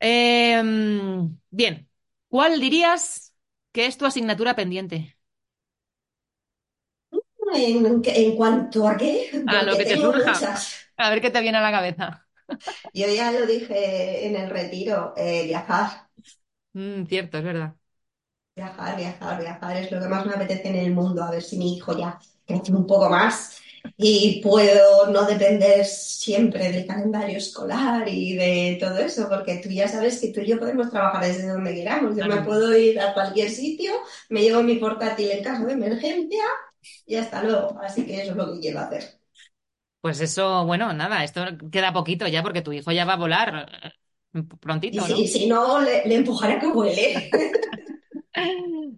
Em, 0.00 1.38
bien, 1.50 1.88
¿cuál 2.28 2.60
dirías 2.60 3.34
que 3.72 3.86
es 3.86 3.96
tu 3.98 4.06
asignatura 4.06 4.54
pendiente? 4.56 5.16
¿En, 7.54 8.02
en 8.04 8.36
cuanto 8.36 8.86
a 8.88 8.96
qué? 8.96 9.46
A 9.46 9.62
lo 9.62 9.76
Porque 9.76 9.78
que 9.78 9.86
te 9.86 9.96
tengo 9.96 10.04
surja. 10.04 10.24
muchas. 10.24 10.90
A 10.96 11.10
ver 11.10 11.20
qué 11.20 11.30
te 11.30 11.40
viene 11.40 11.58
a 11.58 11.60
la 11.62 11.70
cabeza. 11.72 12.26
Yo 12.94 13.06
ya 13.08 13.30
lo 13.32 13.46
dije 13.46 14.26
en 14.26 14.36
el 14.36 14.48
retiro, 14.50 15.12
eh, 15.16 15.44
viajar, 15.46 16.08
Mm, 16.72 17.06
cierto, 17.06 17.38
es 17.38 17.44
verdad. 17.44 17.76
viajar, 18.56 18.96
viajar, 18.96 19.40
viajar 19.40 19.76
es 19.76 19.90
lo 19.92 20.00
que 20.00 20.08
más 20.08 20.26
me 20.26 20.34
apetece 20.34 20.68
en 20.68 20.76
el 20.76 20.92
mundo. 20.92 21.22
A 21.22 21.30
ver 21.30 21.42
si 21.42 21.56
mi 21.58 21.76
hijo 21.76 21.96
ya 21.96 22.18
crece 22.46 22.72
un 22.72 22.86
poco 22.86 23.08
más 23.10 23.60
y 23.96 24.40
puedo 24.42 25.06
no 25.08 25.24
depender 25.26 25.84
siempre 25.86 26.70
del 26.72 26.86
calendario 26.86 27.38
escolar 27.38 28.08
y 28.08 28.34
de 28.36 28.76
todo 28.80 28.98
eso, 28.98 29.28
porque 29.28 29.58
tú 29.58 29.68
ya 29.70 29.88
sabes 29.88 30.20
que 30.20 30.32
tú 30.32 30.40
y 30.40 30.46
yo 30.48 30.58
podemos 30.58 30.90
trabajar 30.90 31.24
desde 31.24 31.48
donde 31.48 31.74
queramos. 31.74 32.16
Yo 32.16 32.26
me 32.26 32.42
puedo 32.42 32.76
ir 32.76 32.98
a 33.00 33.14
cualquier 33.14 33.50
sitio, 33.50 33.92
me 34.30 34.42
llevo 34.42 34.62
mi 34.62 34.76
portátil 34.76 35.30
en 35.30 35.44
caso 35.44 35.66
de 35.66 35.74
emergencia 35.74 36.42
y 37.06 37.16
hasta 37.16 37.42
luego. 37.44 37.78
Así 37.82 38.06
que 38.06 38.22
eso 38.22 38.32
es 38.32 38.36
lo 38.36 38.52
que 38.54 38.60
quiero 38.60 38.80
hacer. 38.80 39.20
Pues 40.00 40.20
eso, 40.20 40.66
bueno, 40.66 40.92
nada, 40.92 41.24
esto 41.24 41.44
queda 41.72 41.92
poquito 41.94 42.26
ya 42.28 42.42
porque 42.42 42.60
tu 42.62 42.72
hijo 42.72 42.92
ya 42.92 43.04
va 43.06 43.14
a 43.14 43.16
volar 43.16 43.70
eh, 44.34 44.38
Y 44.90 45.00
prontito, 45.00 45.08
si, 45.08 45.26
¿no? 45.26 45.28
si 45.28 45.46
no, 45.48 45.80
le, 45.80 46.04
le 46.06 46.14
empujaré 46.16 46.54
a 46.54 46.60
que 46.60 46.68
vuele. 46.68 47.30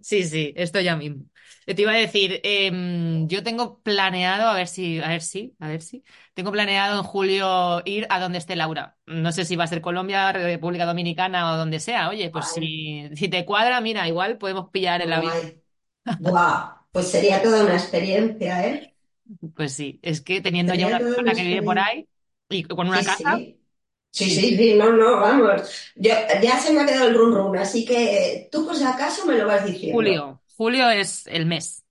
Sí, 0.01 0.23
sí, 0.23 0.53
esto 0.55 0.79
ya 0.79 0.95
mismo. 0.95 1.25
Te 1.75 1.81
iba 1.81 1.91
a 1.91 1.95
decir, 1.95 2.39
em, 2.43 3.27
yo 3.27 3.43
tengo 3.43 3.81
planeado, 3.81 4.47
a 4.49 4.53
ver 4.55 4.67
si, 4.69 4.99
a 5.01 5.09
ver 5.09 5.21
si, 5.21 5.55
a 5.59 5.67
ver 5.67 5.81
si, 5.81 6.03
tengo 6.33 6.51
planeado 6.51 6.97
en 6.99 7.03
julio 7.03 7.81
ir 7.85 8.07
a 8.09 8.19
donde 8.21 8.37
esté 8.37 8.55
Laura. 8.55 8.97
No 9.05 9.31
sé 9.33 9.43
si 9.45 9.55
va 9.57 9.65
a 9.65 9.67
ser 9.67 9.81
Colombia, 9.81 10.31
República 10.31 10.85
Dominicana 10.85 11.51
o 11.53 11.57
donde 11.57 11.79
sea. 11.81 12.09
Oye, 12.09 12.29
pues 12.31 12.47
si, 12.47 13.09
si 13.15 13.27
te 13.29 13.45
cuadra, 13.45 13.81
mira, 13.81 14.07
igual 14.07 14.37
podemos 14.37 14.69
pillar 14.71 15.01
el 15.01 15.11
avión. 15.13 15.61
Buah, 16.17 16.85
pues 16.91 17.09
sería 17.11 17.41
toda 17.41 17.63
una 17.65 17.73
experiencia, 17.75 18.67
¿eh? 18.67 18.95
Pues 19.55 19.73
sí, 19.73 19.99
es 20.03 20.21
que 20.21 20.41
teniendo 20.41 20.73
ya 20.73 20.87
Sería 20.87 20.87
una 20.87 21.01
persona 21.01 21.35
que 21.35 21.43
vive 21.43 21.63
por 21.63 21.77
ahí 21.79 22.07
y 22.49 22.63
con 22.63 22.87
una 22.87 23.03
Sí, 23.03 23.03
casa, 23.03 23.43
sí. 23.43 23.61
Sí, 24.11 24.29
sí, 24.31 24.57
sí, 24.57 24.57
sí, 24.57 24.73
no, 24.75 24.91
no, 24.93 25.19
vamos. 25.21 25.91
Yo, 25.95 26.11
ya 26.41 26.59
se 26.59 26.73
me 26.73 26.81
ha 26.81 26.85
quedado 26.85 27.07
el 27.09 27.15
run 27.15 27.33
run, 27.35 27.57
así 27.57 27.85
que 27.85 28.49
tú 28.51 28.65
por 28.65 28.75
si 28.75 28.83
acaso 28.83 29.25
me 29.25 29.35
lo 29.37 29.45
vas 29.47 29.65
diciendo. 29.65 30.11
julio, 30.11 30.36
julio 30.57 30.89
es 30.89 31.27
el 31.27 31.45
mes. 31.45 31.85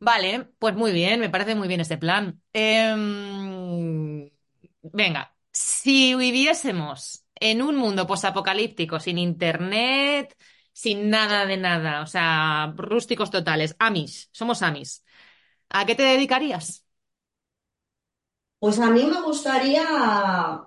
Vale, 0.00 0.44
pues 0.58 0.74
muy 0.76 0.92
bien, 0.92 1.18
me 1.20 1.28
parece 1.30 1.54
muy 1.56 1.66
bien 1.68 1.80
este 1.80 1.98
plan. 1.98 2.40
Em, 2.52 4.30
venga, 4.82 5.34
si 5.52 6.14
viviésemos 6.14 7.24
en 7.34 7.62
un 7.62 7.76
mundo 7.76 8.06
posapocalíptico, 8.06 9.00
sin 9.00 9.18
internet, 9.18 10.36
sin 10.72 11.10
nada 11.10 11.46
de 11.46 11.56
nada, 11.56 12.02
o 12.02 12.06
sea, 12.06 12.72
rústicos 12.76 13.30
totales, 13.32 13.74
Amish, 13.80 14.28
somos 14.32 14.62
Amish, 14.62 15.00
¿a 15.70 15.86
qué 15.86 15.94
te 15.96 16.02
dedicarías? 16.04 16.84
Pues 18.60 18.78
a 18.80 18.90
mí 18.90 19.04
me 19.04 19.20
gustaría 19.22 19.84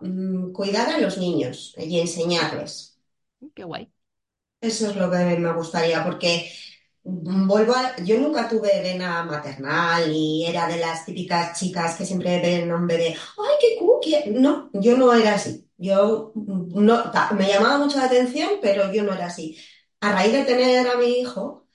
mm, 0.01 0.51
cuidar 0.53 0.89
a 0.89 0.97
los 0.99 1.17
niños 1.17 1.73
y 1.77 1.99
enseñarles. 1.99 2.99
Qué 3.55 3.63
guay. 3.63 3.91
Eso 4.61 4.89
es 4.89 4.95
lo 4.95 5.09
que 5.09 5.17
me 5.17 5.53
gustaría, 5.53 6.03
porque 6.03 6.51
vuelvo 7.03 7.73
a... 7.75 7.95
Yo 8.03 8.19
nunca 8.19 8.47
tuve 8.47 8.81
vena 8.81 9.23
maternal 9.23 10.11
y 10.11 10.45
era 10.45 10.67
de 10.67 10.77
las 10.77 11.05
típicas 11.05 11.59
chicas 11.59 11.95
que 11.95 12.05
siempre 12.05 12.39
ven 12.41 12.69
a 12.71 12.75
un 12.75 12.87
bebé, 12.87 13.15
¡ay, 13.37 13.55
qué 13.59 13.77
cookie! 13.79 14.31
No, 14.31 14.69
yo 14.73 14.97
no 14.97 15.13
era 15.13 15.35
así. 15.35 15.67
Yo 15.77 16.31
no, 16.35 17.11
me 17.35 17.47
llamaba 17.47 17.79
mucho 17.79 17.97
la 17.97 18.05
atención, 18.05 18.51
pero 18.61 18.91
yo 18.93 19.03
no 19.03 19.13
era 19.13 19.27
así. 19.27 19.57
A 19.99 20.11
raíz 20.13 20.33
de 20.33 20.45
tener 20.45 20.87
a 20.87 20.97
mi 20.97 21.07
hijo, 21.19 21.65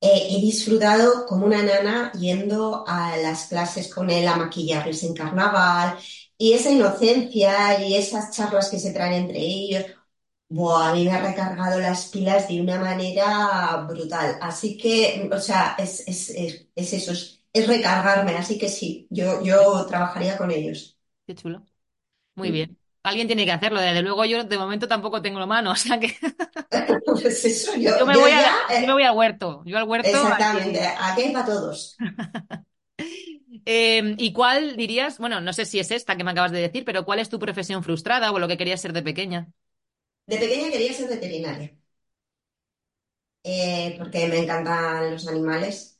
eh, 0.00 0.28
he 0.30 0.40
disfrutado 0.40 1.26
como 1.26 1.46
una 1.46 1.62
nana 1.62 2.12
yendo 2.12 2.84
a 2.86 3.16
las 3.18 3.46
clases 3.48 3.92
con 3.92 4.10
él 4.10 4.28
a 4.28 4.36
maquillarles 4.36 5.02
en 5.04 5.14
carnaval 5.14 5.98
y 6.38 6.52
esa 6.52 6.70
inocencia 6.70 7.80
y 7.84 7.96
esas 7.96 8.30
charlas 8.30 8.70
que 8.70 8.78
se 8.78 8.92
traen 8.92 9.14
entre 9.14 9.40
ellos. 9.40 9.84
Buah, 10.48 10.90
a 10.90 10.94
mí 10.94 11.04
me 11.04 11.10
ha 11.12 11.20
recargado 11.22 11.78
las 11.80 12.06
pilas 12.08 12.48
de 12.48 12.60
una 12.60 12.78
manera 12.80 13.84
brutal. 13.88 14.38
Así 14.40 14.76
que, 14.78 15.28
o 15.32 15.38
sea, 15.40 15.74
es, 15.78 16.00
es, 16.06 16.30
es, 16.30 16.68
es 16.74 16.92
eso, 16.92 17.12
es, 17.12 17.42
es 17.52 17.66
recargarme. 17.66 18.36
Así 18.36 18.56
que 18.58 18.68
sí, 18.68 19.06
yo, 19.10 19.42
yo 19.42 19.84
trabajaría 19.86 20.36
con 20.38 20.50
ellos. 20.52 20.98
Qué 21.26 21.34
chulo. 21.34 21.64
Muy 22.36 22.50
bien. 22.52 22.78
Alguien 23.02 23.26
tiene 23.28 23.46
que 23.46 23.52
hacerlo. 23.52 23.80
Desde 23.80 24.02
luego 24.02 24.24
yo 24.26 24.44
de 24.44 24.58
momento 24.58 24.88
tampoco 24.88 25.22
tengo 25.22 25.40
la 25.40 25.46
mano, 25.46 25.72
o 25.72 25.76
sea 25.76 26.00
que 26.00 26.16
Pues 27.04 27.44
eso, 27.44 27.74
yo, 27.76 27.90
yo 27.98 28.06
me 28.06 28.14
yo 28.14 28.20
voy 28.20 28.30
ya, 28.30 28.52
a, 28.68 28.74
yo 28.76 28.86
me 28.86 28.92
eh, 28.92 28.92
voy 28.92 29.02
al 29.04 29.16
huerto. 29.16 29.62
Yo 29.66 29.78
al 29.78 29.84
huerto 29.88 30.38
exactamente, 30.38 30.80
aquí 30.98 31.22
hay 31.22 31.32
para 31.32 31.46
todos. 31.46 31.96
Eh, 33.64 34.14
¿y 34.18 34.32
cuál 34.32 34.76
dirías? 34.76 35.18
Bueno, 35.18 35.40
no 35.40 35.52
sé 35.52 35.64
si 35.66 35.78
es 35.80 35.90
esta 35.90 36.16
que 36.16 36.24
me 36.24 36.30
acabas 36.30 36.52
de 36.52 36.60
decir, 36.60 36.84
pero 36.84 37.04
¿cuál 37.04 37.18
es 37.18 37.28
tu 37.28 37.38
profesión 37.38 37.82
frustrada 37.82 38.30
o 38.32 38.38
lo 38.38 38.48
que 38.48 38.56
querías 38.56 38.80
ser 38.80 38.92
de 38.92 39.02
pequeña? 39.02 39.48
De 40.30 40.36
pequeña 40.42 40.70
quería 40.70 40.92
ser 40.94 41.08
veterinaria, 41.08 41.68
eh, 43.44 43.94
porque 43.98 44.26
me 44.28 44.38
encantan 44.38 45.12
los 45.12 45.26
animales. 45.28 45.98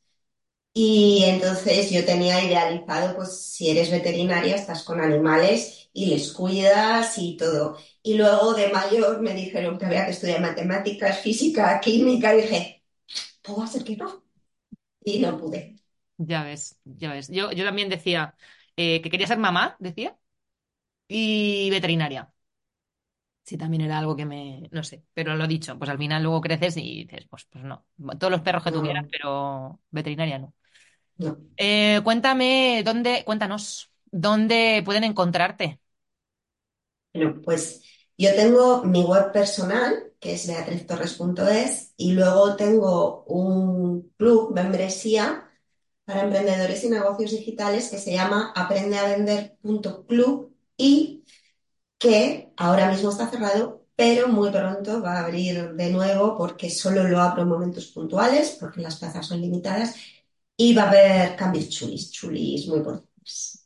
Y 0.74 1.24
entonces 1.26 1.90
yo 1.90 2.04
tenía 2.06 2.44
idealizado, 2.44 3.16
pues 3.16 3.40
si 3.40 3.70
eres 3.70 3.90
veterinaria, 3.90 4.56
estás 4.56 4.84
con 4.84 5.00
animales 5.00 5.90
y 5.92 6.06
les 6.06 6.32
cuidas 6.32 7.18
y 7.18 7.36
todo. 7.36 7.78
Y 8.02 8.14
luego 8.16 8.54
de 8.54 8.70
mayor 8.72 9.20
me 9.22 9.34
dijeron 9.34 9.78
que 9.78 9.86
había 9.86 10.06
que 10.06 10.12
estudiar 10.12 10.40
matemáticas, 10.42 11.20
física, 11.20 11.80
química, 11.80 12.34
y 12.34 12.42
dije, 12.42 12.84
va 13.58 13.64
a 13.64 13.66
ser 13.68 13.84
que 13.84 13.96
no. 13.96 14.24
Y 15.04 15.20
no 15.20 15.38
pude. 15.38 15.76
Ya 16.18 16.44
ves, 16.44 16.78
ya 16.84 17.12
ves. 17.12 17.28
Yo, 17.28 17.52
yo 17.52 17.64
también 17.64 17.88
decía 17.90 18.34
eh, 18.76 19.02
que 19.02 19.10
quería 19.10 19.26
ser 19.26 19.38
mamá, 19.38 19.76
decía, 19.78 20.16
y 21.08 21.70
veterinaria. 21.70 22.32
Sí, 23.46 23.56
también 23.56 23.82
era 23.82 23.98
algo 23.98 24.16
que 24.16 24.24
me, 24.26 24.68
no 24.72 24.82
sé, 24.82 25.04
pero 25.14 25.36
lo 25.36 25.46
dicho, 25.46 25.78
pues 25.78 25.88
al 25.90 25.98
final 25.98 26.22
luego 26.22 26.40
creces 26.40 26.76
y 26.78 27.04
dices, 27.04 27.26
pues, 27.30 27.46
pues 27.50 27.64
no, 27.64 27.86
todos 28.18 28.30
los 28.32 28.40
perros 28.42 28.64
que 28.64 28.72
tuvieras, 28.72 29.04
No, 29.04 29.10
pero 29.10 29.80
veterinaria 29.90 30.38
no. 30.40 30.52
no. 31.18 31.36
Eh, 31.56 32.00
cuéntame, 32.04 32.82
¿dónde? 32.84 33.22
Cuéntanos. 33.24 33.90
¿Dónde 34.10 34.82
pueden 34.84 35.04
encontrarte? 35.04 35.80
Bueno, 37.12 37.40
pues 37.42 37.82
yo 38.18 38.34
tengo 38.34 38.84
mi 38.84 39.02
web 39.04 39.32
personal, 39.32 40.12
que 40.20 40.34
es 40.34 40.46
beatriztorres.es, 40.46 41.94
y 41.96 42.12
luego 42.12 42.56
tengo 42.56 43.24
un 43.24 44.10
club, 44.16 44.52
membresía, 44.54 45.50
para 46.04 46.22
emprendedores 46.24 46.84
y 46.84 46.90
negocios 46.90 47.32
digitales 47.32 47.90
que 47.90 47.98
se 47.98 48.12
llama 48.12 48.52
aprendeavender.club 48.56 50.54
y 50.76 51.24
que 51.98 52.52
ahora 52.56 52.90
mismo 52.90 53.10
está 53.10 53.28
cerrado, 53.28 53.86
pero 53.96 54.28
muy 54.28 54.50
pronto 54.50 55.02
va 55.02 55.14
a 55.20 55.24
abrir 55.24 55.72
de 55.74 55.90
nuevo 55.90 56.36
porque 56.36 56.70
solo 56.70 57.04
lo 57.04 57.20
abro 57.20 57.42
en 57.42 57.48
momentos 57.48 57.86
puntuales, 57.88 58.56
porque 58.60 58.80
las 58.82 58.96
plazas 58.98 59.26
son 59.26 59.40
limitadas 59.40 59.94
y 60.56 60.74
va 60.74 60.84
a 60.84 60.88
haber 60.90 61.36
cambios 61.36 61.68
chulis, 61.70 62.10
chulis 62.10 62.66
muy 62.68 62.78
importantes. 62.78 63.62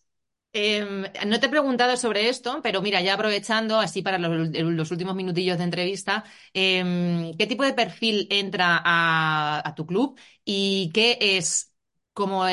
Em, 0.53 1.03
no 1.29 1.39
te 1.39 1.47
he 1.47 1.49
preguntado 1.49 1.97
sobre 1.97 2.29
esto, 2.29 2.61
pero 2.63 2.83
mira, 2.83 3.01
ya 3.01 3.15
aprovechando 3.15 3.79
así 3.79 4.03
para 4.03 4.19
los, 4.19 4.91
últimos 4.91 5.15
minutillos 5.15 5.59
de 5.59 5.65
entrevista, 5.65 6.25
em, 6.53 7.33
¿qué 7.39 7.47
tipo 7.47 7.63
de 7.63 7.73
perfil 7.73 8.27
entra 8.31 8.83
a, 8.85 9.73
tu 9.77 9.87
club 9.87 10.19
y 10.45 10.91
qué 10.93 11.19
es 11.21 11.73
como 12.13 12.45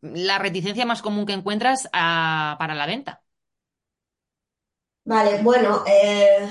la 0.00 0.38
reticencia 0.40 0.86
más 0.86 1.02
común 1.02 1.24
que 1.24 1.34
encuentras 1.34 1.88
a- 1.92 2.56
para 2.58 2.74
la 2.74 2.86
venta? 2.86 3.22
Vale, 5.06 5.40
bueno, 5.42 5.84
eh, 5.86 6.48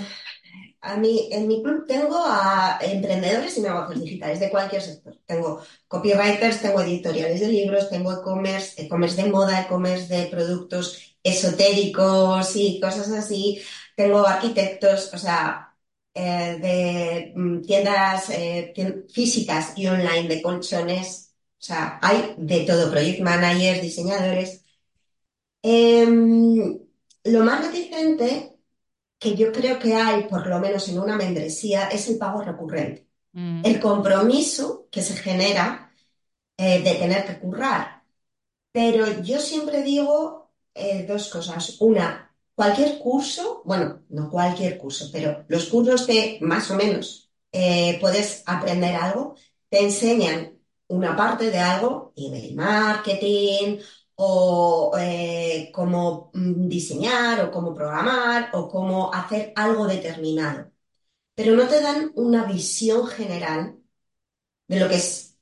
a 0.82 0.98
mí, 0.98 1.30
en 1.32 1.48
mi 1.48 1.64
club 1.64 1.86
tengo 1.88 2.18
a 2.26 2.80
emprendedores 2.82 3.58
y 3.58 3.62
negocios 3.62 4.02
digitales 4.04 4.40
de 4.40 4.50
cualquier 4.52 4.82
sector. 4.82 5.18
Tengo 5.26 5.62
copywriters, 5.90 6.62
tengo 6.62 6.82
editoriales 6.82 7.42
de 7.42 7.50
libros, 7.50 7.90
tengo 7.90 8.14
e-commerce, 8.14 8.82
e-commerce 8.84 9.22
de 9.22 9.30
moda, 9.32 9.62
e-commerce 9.62 10.08
de 10.16 10.28
productos 10.28 11.18
esotéricos 11.24 12.56
y 12.56 12.80
cosas 12.82 13.12
así. 13.12 13.62
Tengo 13.98 14.26
arquitectos, 14.28 15.14
o 15.14 15.18
sea, 15.18 15.76
eh, 16.14 16.58
de 16.62 17.34
mm, 17.36 17.62
tiendas 17.64 18.30
eh, 18.32 18.74
físicas 19.14 19.74
y 19.78 19.88
online 19.88 20.28
de 20.30 20.42
colchones. 20.42 21.34
O 21.60 21.64
sea, 21.66 22.00
hay 22.02 22.36
de 22.38 22.62
todo, 22.66 22.92
project 22.92 23.22
managers, 23.22 23.82
diseñadores. 23.82 24.64
Em, 25.64 26.85
lo 27.26 27.44
más 27.44 27.66
reticente 27.66 28.58
que 29.20 29.36
yo 29.36 29.52
creo 29.52 29.80
que 29.80 29.96
hay, 29.96 30.24
por 30.26 30.48
lo 30.48 30.60
menos 30.60 30.88
en 30.90 31.00
una 31.00 31.18
membresía, 31.18 31.88
es 31.90 32.10
el 32.10 32.18
pago 32.18 32.42
recurrente. 32.42 33.08
Mm, 33.34 33.66
El 33.66 33.80
compromiso 33.80 34.88
que 34.92 35.02
se 35.02 35.16
genera 35.16 35.92
eh, 36.58 36.82
de 36.84 36.96
tener 36.96 37.26
que 37.26 37.40
currar. 37.40 38.04
Pero 38.72 39.22
yo 39.24 39.40
siempre 39.40 39.84
digo 39.84 40.52
eh, 40.74 41.06
dos 41.08 41.30
cosas. 41.30 41.78
Una, 41.82 42.34
cualquier 42.56 43.00
curso, 43.00 43.62
bueno, 43.66 44.04
no 44.10 44.30
cualquier 44.30 44.78
curso, 44.78 45.10
pero 45.12 45.46
los 45.48 45.66
cursos 45.68 46.06
que 46.06 46.40
más 46.42 46.70
o 46.72 46.76
menos 46.76 47.32
eh, 47.52 47.98
puedes 48.02 48.44
aprender 48.46 48.96
algo, 48.96 49.36
te 49.70 49.84
enseñan 49.84 50.60
una 50.88 51.16
parte 51.16 51.50
de 51.52 51.60
algo, 51.60 52.14
email 52.16 52.56
marketing, 52.56 53.80
o 54.16 54.94
eh, 55.00 55.72
cómo 55.74 56.32
mm, 56.34 56.68
diseñar, 56.68 57.46
o 57.46 57.52
cómo 57.52 57.74
programar, 57.74 58.50
o 58.54 58.68
cómo 58.70 59.14
hacer 59.14 59.54
algo 59.56 59.88
determinado. 59.88 60.72
Pero 61.36 61.56
no 61.56 61.68
te 61.68 61.82
dan 61.82 62.12
una 62.16 62.46
visión 62.46 63.08
general 63.08 63.80
de 64.68 64.80
lo 64.80 64.90
que 64.90 64.96
es 64.98 65.38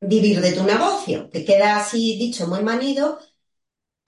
vivir 0.00 0.40
de 0.40 0.52
tu 0.52 0.64
negocio. 0.64 1.30
Te 1.30 1.44
queda 1.44 1.78
así 1.78 2.18
dicho 2.18 2.46
muy 2.48 2.62
manido 2.62 3.18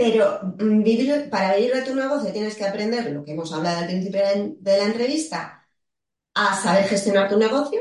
pero 0.02 0.40
mm, 0.58 0.82
vivir, 0.82 1.30
para 1.30 1.54
vivir 1.56 1.74
de 1.74 1.82
tu 1.82 1.94
negocio 1.94 2.32
tienes 2.32 2.56
que 2.56 2.64
aprender 2.64 3.10
lo 3.12 3.24
que 3.24 3.32
hemos 3.32 3.52
hablado 3.52 3.78
al 3.80 3.86
principio 3.86 4.20
de 4.20 4.78
la, 4.78 4.84
entrevista, 4.84 5.68
a 6.34 6.60
saber 6.60 6.86
gestionar 6.86 7.28
tu 7.30 7.38
negocio, 7.38 7.80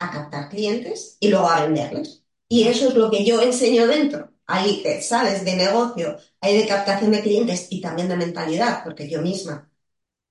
a 0.00 0.10
captar 0.10 0.50
clientes 0.50 1.16
y 1.20 1.28
luego 1.28 1.48
a 1.48 1.62
venderles. 1.62 2.24
Y 2.48 2.68
eso 2.68 2.88
es 2.88 2.94
lo 2.94 3.10
que 3.10 3.24
yo 3.24 3.40
enseño 3.42 3.86
dentro. 3.86 4.29
Ahí 4.52 4.82
eh, 4.84 5.00
sabes 5.02 5.44
de 5.44 5.56
negocio, 5.56 6.18
hay 6.40 6.58
de 6.58 6.66
captación 6.66 7.12
de 7.12 7.22
clientes 7.22 7.68
y 7.70 7.80
también 7.80 8.08
de 8.08 8.16
mentalidad, 8.16 8.82
porque 8.84 9.08
yo 9.08 9.22
misma 9.22 9.70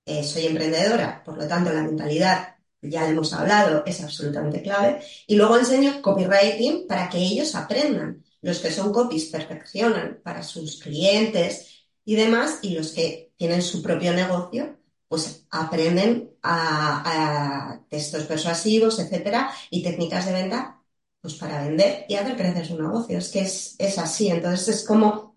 eh, 0.04 0.24
soy 0.24 0.46
emprendedora, 0.46 1.22
por 1.24 1.36
lo 1.38 1.46
tanto 1.48 1.72
la 1.72 1.82
mentalidad, 1.82 2.56
ya 2.82 3.08
hemos 3.08 3.32
hablado, 3.34 3.84
es 3.86 4.02
absolutamente 4.02 4.62
clave. 4.62 5.02
Y 5.26 5.36
luego 5.36 5.58
enseño 5.58 6.00
copywriting 6.02 6.86
para 6.86 7.08
que 7.10 7.18
ellos 7.18 7.54
aprendan. 7.54 8.24
Los 8.42 8.58
que 8.60 8.72
son 8.72 8.92
copies 8.92 9.26
perfeccionan 9.26 10.20
para 10.24 10.42
sus 10.42 10.80
clientes 10.82 11.86
y 12.04 12.16
demás, 12.16 12.58
y 12.62 12.70
los 12.74 12.92
que 12.92 13.32
tienen 13.36 13.62
su 13.62 13.82
propio 13.82 14.12
negocio, 14.14 14.78
pues 15.08 15.46
aprenden 15.50 16.30
a, 16.42 17.72
a 17.74 17.84
textos 17.88 18.24
persuasivos, 18.24 18.98
etcétera, 18.98 19.50
y 19.70 19.82
técnicas 19.82 20.26
de 20.26 20.32
venta, 20.32 20.79
pues 21.20 21.34
para 21.34 21.62
vender 21.64 22.06
y 22.08 22.14
hacer 22.14 22.36
crecer 22.36 22.66
su 22.66 22.80
negocio. 22.80 23.18
Es 23.18 23.28
que 23.30 23.40
es, 23.40 23.76
es 23.78 23.98
así. 23.98 24.28
Entonces 24.30 24.68
es 24.76 24.84
como 24.84 25.36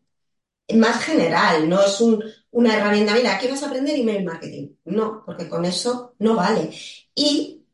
más 0.76 1.04
general, 1.04 1.70
no 1.70 1.82
es 1.84 2.02
un, 2.02 2.24
una 2.52 2.78
herramienta, 2.78 3.14
mira, 3.16 3.36
aquí 3.36 3.48
vas 3.48 3.64
a 3.64 3.68
aprender 3.68 3.96
email 3.96 4.26
marketing. 4.26 4.70
No, 4.86 5.24
porque 5.26 5.50
con 5.50 5.66
eso 5.66 6.16
no 6.20 6.36
vale. 6.36 6.72
Y 7.16 7.66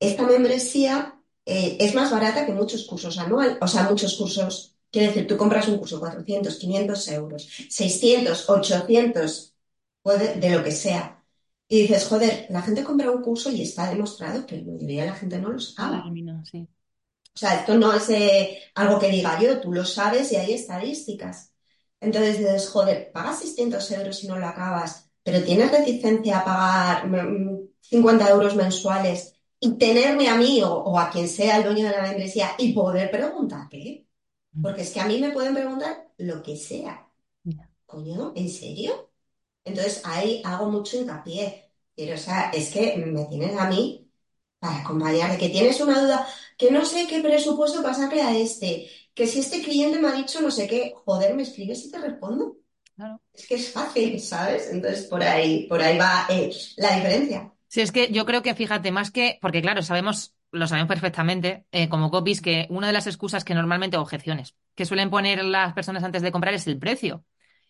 esta 0.00 0.26
membresía 0.26 1.20
eh, 1.44 1.76
es 1.80 1.94
más 1.94 2.10
barata 2.10 2.46
que 2.46 2.52
muchos 2.52 2.84
cursos 2.86 3.18
anuales, 3.18 3.56
o 3.60 3.66
sea, 3.68 3.84
muchos 3.88 4.16
cursos, 4.16 4.76
quiere 4.90 5.08
decir, 5.08 5.26
tú 5.26 5.36
compras 5.36 5.68
un 5.68 5.78
curso 5.78 5.98
400, 6.00 6.56
500 6.58 7.08
euros, 7.08 7.48
600, 7.68 8.48
800, 8.50 9.54
puede, 10.02 10.34
de 10.36 10.50
lo 10.50 10.62
que 10.64 10.72
sea. 10.72 11.24
Y 11.68 11.82
dices, 11.82 12.06
joder, 12.08 12.46
la 12.50 12.62
gente 12.62 12.84
compra 12.84 13.10
un 13.10 13.22
curso 13.22 13.50
y 13.50 13.62
está 13.62 13.88
demostrado 13.90 14.46
que 14.46 14.56
la 14.58 14.72
mayoría 14.72 15.02
de 15.02 15.08
la 15.10 15.16
gente 15.16 15.38
no 15.38 15.50
lo 15.52 15.60
sabe. 15.60 16.10
sí. 16.44 16.68
O 17.38 17.40
sea, 17.40 17.60
esto 17.60 17.76
no 17.78 17.92
es 17.94 18.08
eh, 18.10 18.58
algo 18.74 18.98
que 18.98 19.10
diga 19.10 19.40
yo, 19.40 19.60
tú 19.60 19.72
lo 19.72 19.84
sabes 19.84 20.32
y 20.32 20.36
hay 20.36 20.54
estadísticas. 20.54 21.52
Entonces 22.00 22.38
dices, 22.38 22.68
joder, 22.68 23.12
pagas 23.12 23.38
600 23.40 23.88
euros 23.92 24.24
y 24.24 24.28
no 24.28 24.38
lo 24.38 24.46
acabas, 24.46 25.08
pero 25.22 25.44
tienes 25.44 25.70
reticencia 25.70 26.38
a 26.40 26.44
pagar 26.44 27.06
mm, 27.08 27.58
50 27.80 28.28
euros 28.28 28.56
mensuales 28.56 29.34
y 29.60 29.78
tenerme 29.78 30.28
a 30.28 30.36
mí 30.36 30.62
o, 30.64 30.72
o 30.72 30.98
a 30.98 31.10
quien 31.10 31.28
sea 31.28 31.58
el 31.58 31.64
dueño 31.64 31.86
de 31.86 31.92
la 31.92 32.02
membresía 32.02 32.50
y 32.58 32.72
poder 32.72 33.08
preguntarle. 33.10 34.08
Porque 34.60 34.82
es 34.82 34.90
que 34.92 35.00
a 35.00 35.06
mí 35.06 35.20
me 35.20 35.30
pueden 35.30 35.54
preguntar 35.54 36.08
lo 36.18 36.42
que 36.42 36.56
sea. 36.56 37.08
Coño, 37.86 38.32
¿en 38.36 38.48
serio? 38.50 39.10
Entonces 39.64 40.02
ahí 40.04 40.42
hago 40.44 40.70
mucho 40.70 40.96
hincapié. 40.98 41.72
Pero, 41.96 42.14
o 42.14 42.18
sea, 42.18 42.50
es 42.50 42.70
que 42.72 42.96
me 42.98 43.26
tienes 43.26 43.56
a 43.58 43.68
mí 43.68 44.07
para 44.58 44.78
acompañar, 44.80 45.30
de 45.32 45.38
que 45.38 45.48
tienes 45.50 45.80
una 45.80 46.00
duda, 46.02 46.26
que 46.56 46.70
no 46.70 46.84
sé 46.84 47.06
qué 47.08 47.20
presupuesto 47.22 47.82
pasarle 47.82 48.22
a 48.22 48.36
este, 48.36 48.90
que 49.14 49.26
si 49.26 49.40
este 49.40 49.62
cliente 49.62 49.98
me 50.00 50.08
ha 50.08 50.12
dicho 50.12 50.40
no 50.40 50.50
sé 50.50 50.66
qué, 50.68 50.92
joder, 51.04 51.34
me 51.34 51.42
escribes 51.44 51.84
y 51.84 51.90
te 51.90 51.98
respondo. 51.98 52.56
Claro. 52.96 53.20
Es 53.32 53.46
que 53.48 53.56
es 53.56 53.72
fácil, 53.72 54.20
¿sabes? 54.20 54.70
Entonces 54.72 55.06
por 55.06 55.22
ahí, 55.22 55.66
por 55.68 55.82
ahí 55.82 55.98
va 55.98 56.26
eh, 56.30 56.50
la 56.78 56.96
diferencia. 56.96 57.52
Sí, 57.68 57.80
es 57.82 57.92
que 57.92 58.10
yo 58.12 58.24
creo 58.24 58.42
que, 58.42 58.54
fíjate, 58.54 58.90
más 58.92 59.10
que, 59.10 59.38
porque 59.42 59.60
claro, 59.60 59.82
sabemos, 59.82 60.34
lo 60.52 60.66
sabemos 60.66 60.88
perfectamente, 60.88 61.66
eh, 61.70 61.88
como 61.88 62.10
copies, 62.10 62.40
que 62.40 62.66
una 62.70 62.86
de 62.86 62.92
las 62.94 63.06
excusas 63.06 63.44
que 63.44 63.54
normalmente, 63.54 63.96
objeciones, 63.98 64.56
que 64.74 64.86
suelen 64.86 65.10
poner 65.10 65.44
las 65.44 65.74
personas 65.74 66.02
antes 66.02 66.22
de 66.22 66.32
comprar 66.32 66.54
es 66.54 66.66
el 66.66 66.78
precio. 66.78 67.24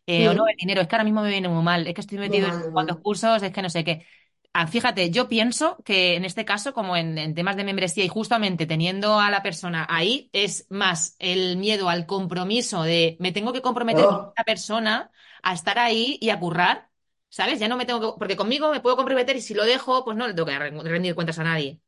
Eh, 0.07 0.29
o 0.29 0.35
no, 0.35 0.47
el 0.49 0.55
Mm, 0.55 0.59
dinero, 0.59 0.81
es 0.81 0.89
que 0.89 0.95
ahora 0.97 1.05
mismo 1.05 1.23
me 1.23 1.29
viene 1.31 1.49
muy 1.49 1.63
mal, 1.65 1.87
es 1.87 1.95
que 1.95 2.01
estoy 2.01 2.19
metido 2.19 2.47
en 2.49 2.55
cuantos 2.73 2.99
cursos, 3.01 3.43
es 3.43 3.53
que 3.53 3.63
no 3.63 3.71
sé 3.71 3.85
qué. 3.85 4.07
Ah, 4.53 4.67
fíjate, 4.67 5.11
yo 5.11 5.29
pienso 5.29 5.77
que 5.85 6.17
en 6.17 6.25
este 6.25 6.45
caso, 6.45 6.73
como 6.75 6.97
en, 6.97 7.17
en 7.17 7.35
temas 7.35 7.57
de 7.57 7.63
membresía 7.65 8.05
y 8.05 8.09
justamente 8.09 8.67
teniendo 8.67 9.21
a 9.21 9.31
la 9.31 9.43
persona 9.43 9.87
ahí, 9.89 10.31
es 10.33 10.67
más 10.69 11.15
el 11.21 11.57
miedo 11.59 11.89
al 11.89 12.07
compromiso 12.07 12.83
de 12.83 13.17
me 13.21 13.31
tengo 13.31 13.53
que 13.53 13.63
comprometer 13.63 14.09
con 14.09 14.19
Oh, 14.19 14.35
esta 14.35 14.43
persona 14.45 15.13
a 15.43 15.55
estar 15.55 15.79
ahí 15.79 16.19
y 16.21 16.31
a 16.31 16.41
currar, 16.41 16.91
¿sabes? 17.29 17.61
Ya 17.61 17.69
no 17.69 17.77
me 17.77 17.87
tengo 17.87 18.01
que, 18.15 18.19
porque 18.19 18.37
conmigo 18.37 18.73
me 18.73 18.81
puedo 18.81 18.97
comprometer 18.97 19.37
y 19.37 19.43
si 19.43 19.55
lo 19.55 19.65
dejo, 19.65 20.05
pues 20.05 20.17
no 20.17 20.27
le 20.27 20.35
tengo 20.35 20.47
que 20.47 20.59
re- 20.59 20.71
rendir 20.83 21.15
cuentas 21.15 21.39
a 21.39 21.45
nadie. 21.45 21.81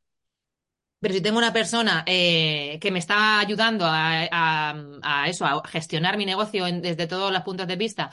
Pero 1.00 1.14
si 1.14 1.22
tengo 1.22 1.38
una 1.38 1.52
persona 1.52 2.04
eh, 2.06 2.78
que 2.80 2.90
me 2.90 2.98
está 2.98 3.38
ayudando 3.40 3.86
a, 3.86 4.24
a- 4.30 4.74
a 5.02 5.28
eso, 5.28 5.46
a 5.46 5.62
gestionar 5.66 6.18
mi 6.18 6.26
negocio 6.26 6.66
en- 6.66 6.82
desde 6.82 7.06
todos 7.06 7.32
los 7.32 7.42
puntos 7.42 7.66
de 7.66 7.76
vista 7.76 8.10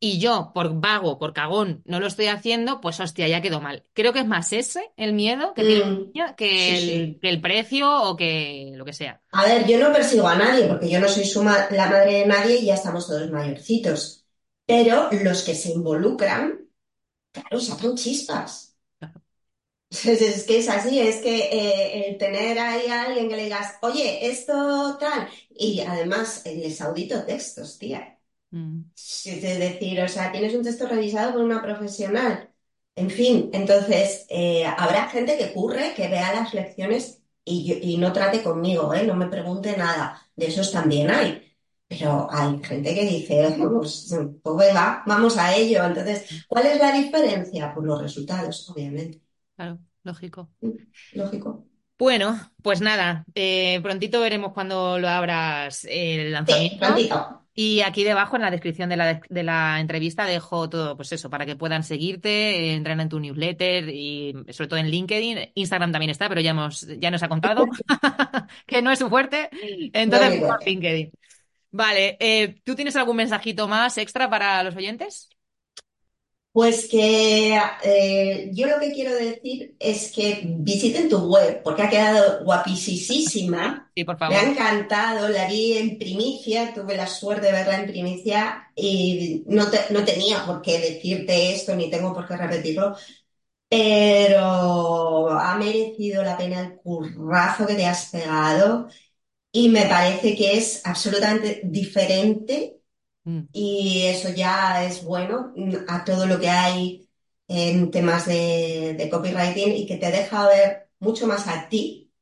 y 0.00 0.18
yo, 0.20 0.52
por 0.54 0.80
vago, 0.80 1.18
por 1.18 1.32
cagón, 1.34 1.82
no 1.86 2.00
lo 2.00 2.06
estoy 2.06 2.26
haciendo, 2.28 2.80
pues 2.80 3.00
hostia, 3.00 3.28
ya 3.28 3.42
quedó 3.42 3.60
mal. 3.60 3.86
Creo 3.94 4.12
que 4.12 4.20
es 4.20 4.26
más 4.26 4.52
ese 4.52 4.92
el 4.96 5.12
miedo 5.14 5.54
que 5.54 5.64
tiene 5.64 5.82
mm, 5.84 6.12
Sí, 6.54 6.76
el, 6.78 7.16
sí. 7.16 7.20
que 7.20 7.28
el 7.30 7.40
precio 7.40 7.90
o 8.04 8.16
que 8.16 8.72
lo 8.76 8.84
que 8.84 8.92
sea. 8.94 9.22
A 9.32 9.44
ver, 9.44 9.66
yo 9.66 9.78
no 9.78 9.92
persigo 9.92 10.26
a 10.28 10.36
nadie 10.36 10.66
porque 10.66 10.88
yo 10.90 11.00
no 11.00 11.08
soy 11.08 11.24
su 11.24 11.42
ma- 11.42 11.68
la 11.70 11.86
madre 11.88 12.14
de 12.20 12.26
nadie 12.26 12.56
y 12.58 12.66
ya 12.66 12.74
estamos 12.74 13.06
todos 13.06 13.30
mayorcitos. 13.30 14.24
Pero 14.66 15.08
los 15.12 15.42
que 15.44 15.54
se 15.54 15.70
involucran, 15.72 16.68
claro, 17.32 17.60
sacan 17.60 17.96
chispas. 17.96 18.76
Es, 19.90 20.04
es 20.22 20.44
que 20.46 20.58
es 20.58 20.68
así, 20.68 21.00
es 21.00 21.16
que 21.16 21.36
eh, 21.52 22.08
el 22.10 22.18
tener 22.18 22.58
ahí 22.58 22.86
a 22.88 23.02
alguien 23.04 23.28
que 23.28 23.36
le 23.36 23.44
digas, 23.44 23.74
oye, 23.82 24.28
esto 24.30 24.96
tal, 24.98 25.28
y 25.50 25.80
además 25.80 26.42
eh, 26.46 26.56
les 26.56 26.80
audito 26.80 27.24
textos, 27.24 27.78
tía. 27.78 28.19
Mm, 28.52 28.90
Es 28.94 29.42
decir, 29.58 30.00
o 30.02 30.08
sea, 30.08 30.30
tienes 30.32 30.54
un 30.54 30.62
texto 30.62 30.86
revisado 30.86 31.32
por 31.32 31.42
una 31.42 31.62
profesional. 31.62 32.50
En 32.96 33.10
fin, 33.10 33.50
entonces, 33.52 34.26
eh, 34.28 34.66
habrá 34.66 35.08
gente 35.08 35.38
que 35.38 35.52
curre, 35.52 35.94
que 35.94 36.08
vea 36.08 36.34
las 36.34 36.52
lecciones 36.54 37.22
y, 37.44 37.64
yo- 37.66 37.76
y 37.80 37.96
no 37.96 38.12
trate 38.12 38.42
conmigo, 38.42 38.92
¿eh? 38.94 39.04
No 39.06 39.14
me 39.16 39.26
pregunte 39.28 39.76
nada. 39.76 40.20
De 40.36 40.46
esos 40.48 40.70
también 40.72 41.10
hay. 41.10 41.42
Pero 41.88 42.28
hay 42.30 42.60
gente 42.62 42.94
que 42.94 43.04
dice, 43.04 43.56
pues, 43.58 44.14
pues 44.42 44.56
venga, 44.68 45.02
vamos 45.06 45.36
a 45.38 45.54
ello. 45.56 45.84
Entonces, 45.84 46.44
¿cuál 46.48 46.66
es 46.66 46.78
la 46.78 46.92
diferencia? 46.92 47.72
Pues 47.74 47.86
los 47.86 48.00
resultados, 48.02 48.68
obviamente. 48.70 49.20
claro, 49.56 49.78
lógico. 50.02 50.50
Lógico. 51.12 51.66
Bueno, 51.98 52.40
pues 52.62 52.80
nada, 52.80 53.26
eh, 53.34 53.78
prontito 53.82 54.20
veremos 54.20 54.52
cuando 54.54 54.98
lo 54.98 55.06
abras 55.08 55.84
el 55.88 56.28
Sí, 56.28 56.32
lanzamiento. 56.32 56.78
prontito. 56.80 57.39
Y 57.62 57.82
aquí 57.82 58.04
debajo 58.04 58.36
en 58.36 58.42
la 58.42 58.50
descripción 58.50 58.88
de 58.88 58.96
la, 58.96 59.20
de 59.28 59.42
la 59.42 59.80
entrevista 59.80 60.24
dejo 60.24 60.70
todo, 60.70 60.96
pues 60.96 61.12
eso, 61.12 61.28
para 61.28 61.44
que 61.44 61.56
puedan 61.56 61.84
seguirte, 61.84 62.72
entrar 62.72 62.98
en 62.98 63.10
tu 63.10 63.20
newsletter 63.20 63.86
y 63.90 64.32
sobre 64.48 64.68
todo 64.68 64.78
en 64.78 64.88
LinkedIn. 64.88 65.50
Instagram 65.56 65.92
también 65.92 66.08
está, 66.08 66.26
pero 66.30 66.40
ya 66.40 66.52
hemos, 66.52 66.86
ya 66.98 67.10
nos 67.10 67.22
ha 67.22 67.28
contado 67.28 67.66
que 68.66 68.80
no 68.80 68.90
es 68.90 68.98
su 68.98 69.10
fuerte. 69.10 69.50
Entonces, 69.92 70.40
No 70.40 70.46
por. 70.56 70.66
LinkedIn. 70.66 71.12
Vale, 71.70 72.16
eh, 72.18 72.62
¿tú 72.64 72.74
tienes 72.74 72.96
algún 72.96 73.16
mensajito 73.16 73.68
más 73.68 73.98
extra 73.98 74.30
para 74.30 74.62
los 74.62 74.74
oyentes? 74.74 75.28
Pues 76.52 76.88
que 76.88 77.56
eh, 77.84 78.50
yo 78.52 78.66
lo 78.66 78.80
que 78.80 78.92
quiero 78.92 79.14
decir 79.14 79.76
es 79.78 80.10
que 80.12 80.42
visiten 80.44 81.08
tu 81.08 81.18
web 81.32 81.62
porque 81.62 81.82
ha 81.82 81.90
quedado 81.90 82.44
guapísima. 82.44 83.92
Sí, 83.94 84.04
por 84.04 84.18
Me 84.26 84.36
ha 84.36 84.42
favor. 84.42 84.50
encantado, 84.50 85.28
la 85.28 85.46
vi 85.48 85.74
en 85.78 85.98
primicia, 85.98 86.72
tuve 86.74 86.96
la 86.96 87.06
suerte 87.06 87.46
de 87.46 87.52
verla 87.52 87.80
en 87.80 87.86
primicia 87.86 88.70
y 88.76 89.44
no, 89.46 89.70
te- 89.70 89.92
no 89.92 90.04
tenía 90.04 90.44
por 90.46 90.60
qué 90.62 90.78
decirte 90.80 91.52
esto 91.54 91.74
ni 91.76 91.88
tengo 91.90 92.12
por 92.14 92.26
qué 92.28 92.36
repetirlo, 92.36 92.96
pero 93.68 95.30
ha 95.30 95.56
merecido 95.58 96.22
la 96.24 96.36
pena 96.38 96.60
el 96.60 96.76
currazo 96.76 97.66
que 97.66 97.74
te 97.76 97.86
has 97.86 98.06
pegado 98.10 98.88
y 99.52 99.68
me 99.70 99.86
parece 99.86 100.36
que 100.36 100.56
es 100.58 100.82
absolutamente 100.86 101.62
diferente 101.64 102.79
Mm, 103.30 103.48
y 103.52 104.06
eso 104.06 104.30
ya 104.30 104.84
es 104.84 105.04
bueno 105.04 105.52
mm, 105.56 105.74
a 105.88 106.04
todo 106.04 106.26
lo 106.26 106.38
que 106.40 106.48
hay 106.50 107.08
en 107.48 107.90
temas 107.90 108.26
de, 108.26 108.94
de 108.98 109.10
copywriting 109.10 109.72
y 109.74 109.86
que 109.86 109.96
te 109.96 110.10
deja 110.10 110.46
ver 110.48 110.90
mucho 111.00 111.26
más 111.26 111.48
a 111.48 111.68
ti, 111.68 112.12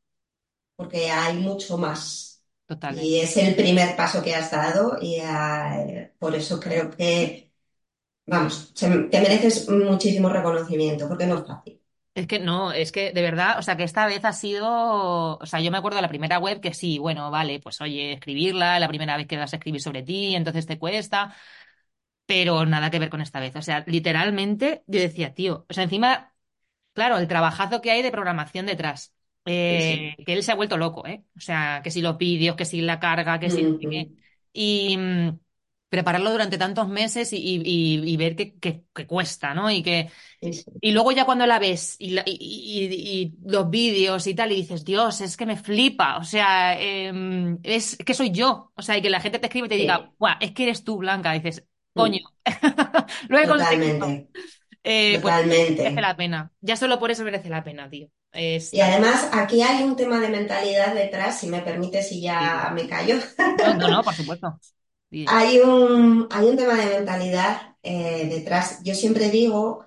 porque 0.77 1.11
hay 1.11 1.37
mucho 1.39 1.79
más. 1.79 2.45
totalmente. 2.67 3.13
Y 3.13 3.21
es 3.21 3.37
el 3.39 3.57
primer 3.57 3.97
paso 3.97 4.23
que 4.23 4.35
has 4.35 4.51
dado 4.51 4.99
y 5.01 5.17
eh, 5.21 6.15
por 6.19 6.35
eso 6.35 6.61
creo 6.61 6.91
que, 6.91 7.53
vamos, 8.27 8.75
te 8.75 8.89
mereces 9.21 9.69
muchísimo 9.71 10.29
reconocimiento, 10.31 11.09
porque 11.09 11.27
no 11.27 11.39
es 11.41 11.47
fácil. 11.49 11.83
Es 12.19 12.27
que 12.27 12.41
no, 12.41 12.73
es 12.73 12.91
que 12.91 13.13
de 13.13 13.23
verdad, 13.23 13.61
o 13.61 13.63
sea, 13.63 13.77
que 13.77 13.85
esta 13.85 14.05
vez 14.07 14.25
ha 14.25 14.33
sido, 14.33 15.39
o 15.39 15.47
sea, 15.47 15.61
yo 15.61 15.71
me 15.71 15.79
acuerdo 15.79 15.97
de 15.97 16.03
la 16.03 16.09
primera 16.09 16.41
web 16.41 16.61
que 16.61 16.75
sí, 16.75 16.99
bueno, 16.99 17.31
vale, 17.31 17.61
pues 17.61 17.81
oye, 17.81 18.13
escribirla, 18.15 18.81
la 18.81 18.89
primera 18.89 19.17
vez 19.17 19.29
que 19.29 19.37
vas 19.37 19.53
a 19.53 19.57
escribir 19.57 19.81
sobre 19.81 20.03
ti, 20.03 20.35
entonces 20.35 20.67
te 20.67 20.81
cuesta, 20.81 21.37
pero 22.27 22.67
nada 22.67 22.91
que 22.91 22.99
ver 22.99 23.09
con 23.09 23.21
esta 23.21 23.39
vez. 23.39 23.55
O 23.55 23.63
sea, 23.63 23.85
literalmente 23.87 24.83
yo 24.89 24.99
decía, 24.99 25.33
tío, 25.33 25.65
o 25.69 25.73
sea, 25.73 25.85
encima, 25.85 26.35
claro, 26.93 27.19
el 27.19 27.29
trabajazo 27.29 27.81
que 27.81 27.93
hay 27.93 28.03
de 28.03 28.11
programación 28.11 28.67
detrás, 28.67 29.15
eh, 29.45 30.15
sí. 30.19 30.25
que 30.25 30.33
él 30.33 30.43
se 30.43 30.51
ha 30.51 30.57
vuelto 30.57 30.77
loco, 30.77 31.07
¿eh? 31.07 31.23
O 31.37 31.41
sea, 31.41 31.83
que 31.85 31.93
si 31.93 32.03
los 32.03 32.19
vídeos, 32.19 32.57
que 32.57 32.65
si 32.65 32.81
la 32.81 32.99
carga, 32.99 33.39
que 33.39 33.49
si. 33.49 33.65
Y 34.53 34.97
mm, 34.97 35.39
prepararlo 35.89 36.31
durante 36.33 36.59
tantos 36.59 36.89
meses 36.89 37.33
y, 37.33 37.37
y- 37.39 37.63
y- 37.65 38.11
y 38.13 38.17
ver 38.17 38.37
que, 38.37 38.55
que, 38.59 38.85
que 38.95 39.07
cuesta, 39.07 39.55
¿no? 39.55 39.71
Y 39.71 39.83
que 39.83 40.11
Sí, 40.41 40.53
sí. 40.53 40.73
y 40.81 40.93
luego 40.93 41.13
ya 41.13 41.25
cuando 41.27 41.47
la 41.47 41.59
ves 41.59 41.97
y, 41.99 42.11
la- 42.11 42.25
los 43.45 43.71
vídeos 43.71 44.27
y 44.27 44.35
tal, 44.35 44.53
y 44.53 44.57
dices, 44.57 44.85
Dios, 44.85 45.21
es 45.21 45.37
que 45.37 45.47
me 45.47 45.57
flipa, 45.57 46.19
o 46.19 46.25
sea, 46.25 46.79
em, 46.81 47.59
es 47.63 47.97
que 47.97 48.15
soy 48.15 48.31
yo, 48.31 48.73
o 48.75 48.83
sea, 48.83 48.97
y 48.99 49.03
que 49.03 49.11
la 49.11 49.21
gente 49.21 49.39
te 49.39 49.47
escribe 49.47 49.67
y 49.67 49.69
te 49.71 49.77
diga. 49.77 50.13
Buah, 50.19 50.37
es 50.41 50.53
que 50.53 50.65
eres 50.65 50.85
tú, 50.85 50.99
Blanca, 50.99 51.33
dices, 51.33 51.65
coño, 51.95 52.19
lo 53.29 53.39
he 53.39 53.47
conseguido. 53.49 53.99
Totalmente, 53.99 54.29
Eh, 54.85 55.19
pues 55.23 55.37
merece 55.75 56.01
totalmente. 56.01 56.03
la 56.03 56.17
pena, 56.17 56.53
ya 56.61 56.77
solo 56.77 56.99
por 57.01 57.11
eso 57.11 57.25
merece 57.25 57.51
la 57.51 57.65
pena, 57.65 57.91
tío. 57.91 58.09
Es 58.33 58.71
Y 58.71 58.81
además 58.81 59.29
aquí 59.33 59.63
hay 59.63 59.83
un 59.85 59.97
tema 59.97 60.21
de 60.21 60.29
mentalidad 60.29 60.95
detrás, 60.95 61.39
si 61.41 61.47
me 61.49 61.61
permites 61.63 62.13
y 62.13 62.23
así. 62.39 62.59
ya 62.59 62.71
me 62.75 62.87
callo. 62.87 63.17
No, 63.61 63.75
no, 63.77 63.89
no, 63.91 64.05
por 64.05 64.17
supuesto. 64.17 64.59
Hay 65.25 65.59
un, 65.61 66.27
hay 66.31 66.47
un 66.49 66.57
tema 66.57 66.75
de 66.75 66.87
mentalidad 66.97 67.77
eh, 67.83 68.29
detrás. 68.31 68.81
Yo 68.85 68.95
siempre 68.95 69.31
digo 69.31 69.87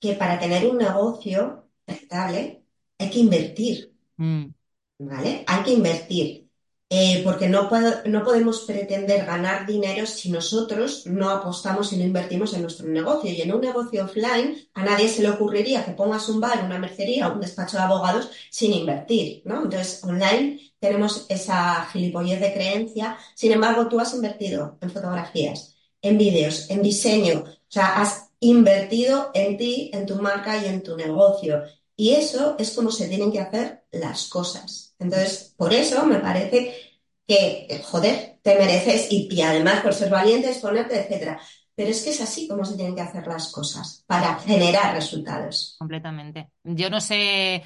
que 0.00 0.14
para 0.14 0.38
tener 0.40 0.66
un 0.66 0.78
negocio 0.78 1.68
rentable 1.86 2.64
hay 2.98 3.10
que 3.10 3.20
invertir, 3.20 3.94
Mm, 4.18 4.54
¿vale? 4.98 5.44
Hay 5.46 5.62
que 5.64 5.72
invertir. 5.72 6.46
Eh, 6.88 7.22
porque 7.24 7.48
no, 7.48 7.68
puedo- 7.68 8.02
no 8.06 8.22
podemos 8.24 8.60
pretender 8.64 9.26
ganar 9.26 9.66
dinero 9.66 10.06
si 10.06 10.30
nosotros 10.30 11.04
no 11.06 11.30
apostamos 11.30 11.92
y 11.92 11.96
no 11.96 12.04
invertimos 12.04 12.54
en 12.54 12.62
nuestro 12.62 12.86
negocio. 12.88 13.30
Y 13.32 13.40
en 13.42 13.52
un 13.52 13.60
negocio 13.60 14.04
offline 14.04 14.56
a 14.74 14.84
nadie 14.84 15.08
se 15.08 15.22
le 15.22 15.30
ocurriría 15.30 15.84
que 15.84 15.92
pongas 15.92 16.28
un 16.28 16.40
bar, 16.40 16.64
una 16.64 16.78
mercería 16.78 17.28
o 17.28 17.34
un 17.34 17.40
despacho 17.40 17.76
de 17.76 17.82
abogados 17.82 18.30
sin 18.50 18.72
invertir, 18.72 19.42
¿no? 19.44 19.64
Entonces, 19.64 20.04
online 20.04 20.60
tenemos 20.78 21.26
esa 21.28 21.86
gilipollez 21.92 22.40
de 22.40 22.52
creencia. 22.52 23.16
Sin 23.34 23.52
embargo, 23.52 23.88
tú 23.88 24.00
has 24.00 24.14
invertido 24.14 24.78
en 24.80 24.90
fotografías, 24.90 25.76
en 26.02 26.18
vídeos, 26.18 26.70
en 26.70 26.82
diseño. 26.82 27.44
O 27.46 27.70
sea, 27.70 28.00
has 28.00 28.30
invertido 28.40 29.30
en 29.34 29.56
ti, 29.56 29.90
en 29.92 30.06
tu 30.06 30.16
marca 30.16 30.56
y 30.62 30.66
en 30.66 30.82
tu 30.82 30.96
negocio. 30.96 31.62
Y 31.96 32.12
eso 32.12 32.56
es 32.58 32.72
como 32.72 32.90
se 32.90 33.08
tienen 33.08 33.32
que 33.32 33.40
hacer 33.40 33.84
las 33.90 34.28
cosas. 34.28 34.94
Entonces, 34.98 35.54
por 35.56 35.72
eso 35.72 36.04
me 36.04 36.18
parece 36.18 36.74
que, 37.26 37.66
eh, 37.68 37.82
joder, 37.82 38.38
te 38.42 38.56
mereces 38.58 39.08
y, 39.10 39.40
además 39.42 39.82
por 39.82 39.94
ser 39.94 40.10
valiente, 40.10 40.48
exponerte, 40.48 41.00
etcétera. 41.00 41.40
Pero 41.74 41.90
es 41.90 42.02
que 42.02 42.10
es 42.10 42.20
así 42.20 42.48
como 42.48 42.64
se 42.64 42.76
tienen 42.76 42.94
que 42.94 43.02
hacer 43.02 43.26
las 43.26 43.50
cosas 43.50 44.04
para 44.06 44.38
generar 44.38 44.94
resultados. 44.94 45.76
completamente. 45.78 46.50
Yo 46.64 46.88
no 46.88 47.00
sé, 47.00 47.62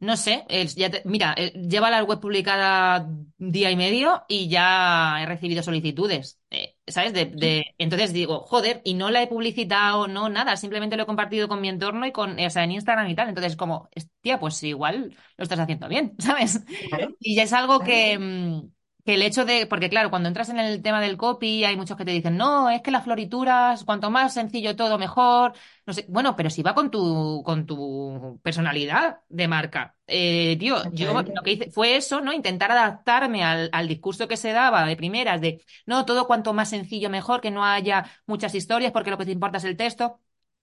no 0.00 0.16
sé, 0.16 0.44
eh, 0.48 0.66
ya 0.66 0.90
te- 0.90 1.02
mira, 1.04 1.34
eh, 1.36 1.52
lleva 1.52 1.90
la 1.90 2.02
web 2.04 2.20
publicada 2.20 3.06
día 3.38 3.70
y 3.70 3.76
medio 3.76 4.24
y 4.28 4.48
ya 4.48 5.22
he 5.22 5.26
recibido 5.26 5.62
solicitudes, 5.62 6.40
eh, 6.50 6.76
¿sabes? 6.86 7.12
De, 7.12 7.26
de- 7.26 7.64
entonces 7.78 8.12
digo, 8.12 8.40
joder, 8.46 8.80
y 8.84 8.94
no 8.94 9.10
la 9.10 9.22
he 9.22 9.26
publicitado, 9.28 10.08
no, 10.08 10.28
nada, 10.30 10.56
simplemente 10.56 10.96
lo 10.96 11.02
he 11.04 11.06
compartido 11.06 11.48
con 11.48 11.60
mi 11.60 11.68
entorno 11.68 12.06
y 12.06 12.12
con, 12.12 12.38
o 12.40 12.50
sea, 12.50 12.64
en 12.64 12.72
Instagram 12.72 13.08
y 13.10 13.14
tal. 13.14 13.28
Entonces, 13.28 13.56
como, 13.56 13.88
tía, 14.22 14.40
pues 14.40 14.62
igual 14.62 15.14
lo 15.36 15.42
estás 15.42 15.58
haciendo 15.60 15.88
bien, 15.88 16.14
¿sabes? 16.18 16.60
Claro, 16.88 17.14
Y 17.20 17.34
ya 17.36 17.42
es 17.44 17.52
algo 17.52 17.82
que, 17.82 18.18
mm, 18.18 18.70
que 19.04 19.14
el 19.14 19.22
hecho 19.22 19.44
de, 19.44 19.66
porque 19.66 19.88
claro, 19.88 20.10
cuando 20.10 20.28
entras 20.28 20.48
en 20.50 20.58
el 20.58 20.82
tema 20.82 21.00
del 21.00 21.16
copy, 21.16 21.64
hay 21.64 21.76
muchos 21.76 21.96
que 21.96 22.04
te 22.04 22.10
dicen, 22.12 22.36
no, 22.36 22.70
es 22.70 22.82
que 22.82 22.90
las 22.90 23.04
florituras, 23.04 23.84
cuanto 23.84 24.10
más 24.10 24.34
sencillo 24.34 24.76
todo, 24.76 24.98
mejor. 24.98 25.52
No 25.86 25.92
sé, 25.92 26.04
bueno, 26.08 26.36
pero 26.36 26.50
si 26.50 26.62
va 26.62 26.74
con 26.74 26.90
tu, 26.90 27.42
con 27.44 27.66
tu 27.66 28.38
personalidad 28.42 29.20
de 29.28 29.48
marca. 29.48 29.96
Eh, 30.06 30.56
tío, 30.58 30.76
yo 30.92 31.12
lo 31.14 31.42
que 31.42 31.52
hice 31.52 31.70
fue 31.70 31.96
eso, 31.96 32.20
¿no? 32.20 32.32
Intentar 32.32 32.70
adaptarme 32.72 33.44
al, 33.44 33.70
al 33.72 33.88
discurso 33.88 34.28
que 34.28 34.36
se 34.36 34.52
daba 34.52 34.84
de 34.86 34.96
primeras, 34.96 35.40
de, 35.40 35.64
no, 35.86 36.04
todo 36.04 36.26
cuanto 36.26 36.52
más 36.52 36.70
sencillo, 36.70 37.10
mejor, 37.10 37.40
que 37.40 37.50
no 37.50 37.64
haya 37.64 38.10
muchas 38.26 38.54
historias, 38.54 38.92
porque 38.92 39.10
lo 39.10 39.18
que 39.18 39.24
te 39.26 39.32
importa 39.32 39.58
es 39.58 39.64
el 39.64 39.76
texto. 39.76 40.20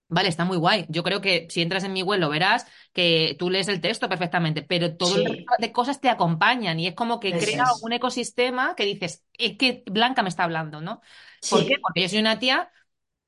Vale, 0.10 0.30
está 0.30 0.45
muy 0.45 0.55
guay. 0.58 0.86
Yo 0.89 1.03
creo 1.03 1.20
que 1.20 1.47
si 1.49 1.62
entras 1.62 1.84
en 1.84 1.91
mi 1.91 2.01
web 2.01 2.20
lo 2.22 2.30
verás 2.30 2.66
que 2.93 3.36
tú 3.38 3.49
lees 3.49 3.68
el 3.68 3.82
texto 3.82 4.08
perfectamente, 4.08 4.62
pero 4.64 4.95
todo 4.95 5.16
el 5.18 5.26
resto 5.26 5.43
Sí, 5.43 5.58
de 5.60 5.74
cosas 5.74 5.99
te 5.99 6.10
acompañan 6.10 6.80
y 6.80 6.88
es 6.88 6.95
como 6.95 7.20
que 7.20 7.38
crea 7.38 7.64
es. 7.64 7.82
un 7.82 7.91
ecosistema 7.91 8.74
que 8.76 8.86
dices, 8.86 9.26
es 9.34 9.58
que 9.58 9.84
Blanca 9.86 10.24
me 10.24 10.30
está 10.30 10.45
hablando, 10.45 10.80
¿no? 10.80 11.01
¿Por 11.49 11.66
qué? 11.66 11.74
Sí. 11.76 11.82
Porque 11.82 12.01
yo 12.03 12.10
soy 12.10 12.20
una 12.20 12.39
tía 12.39 12.72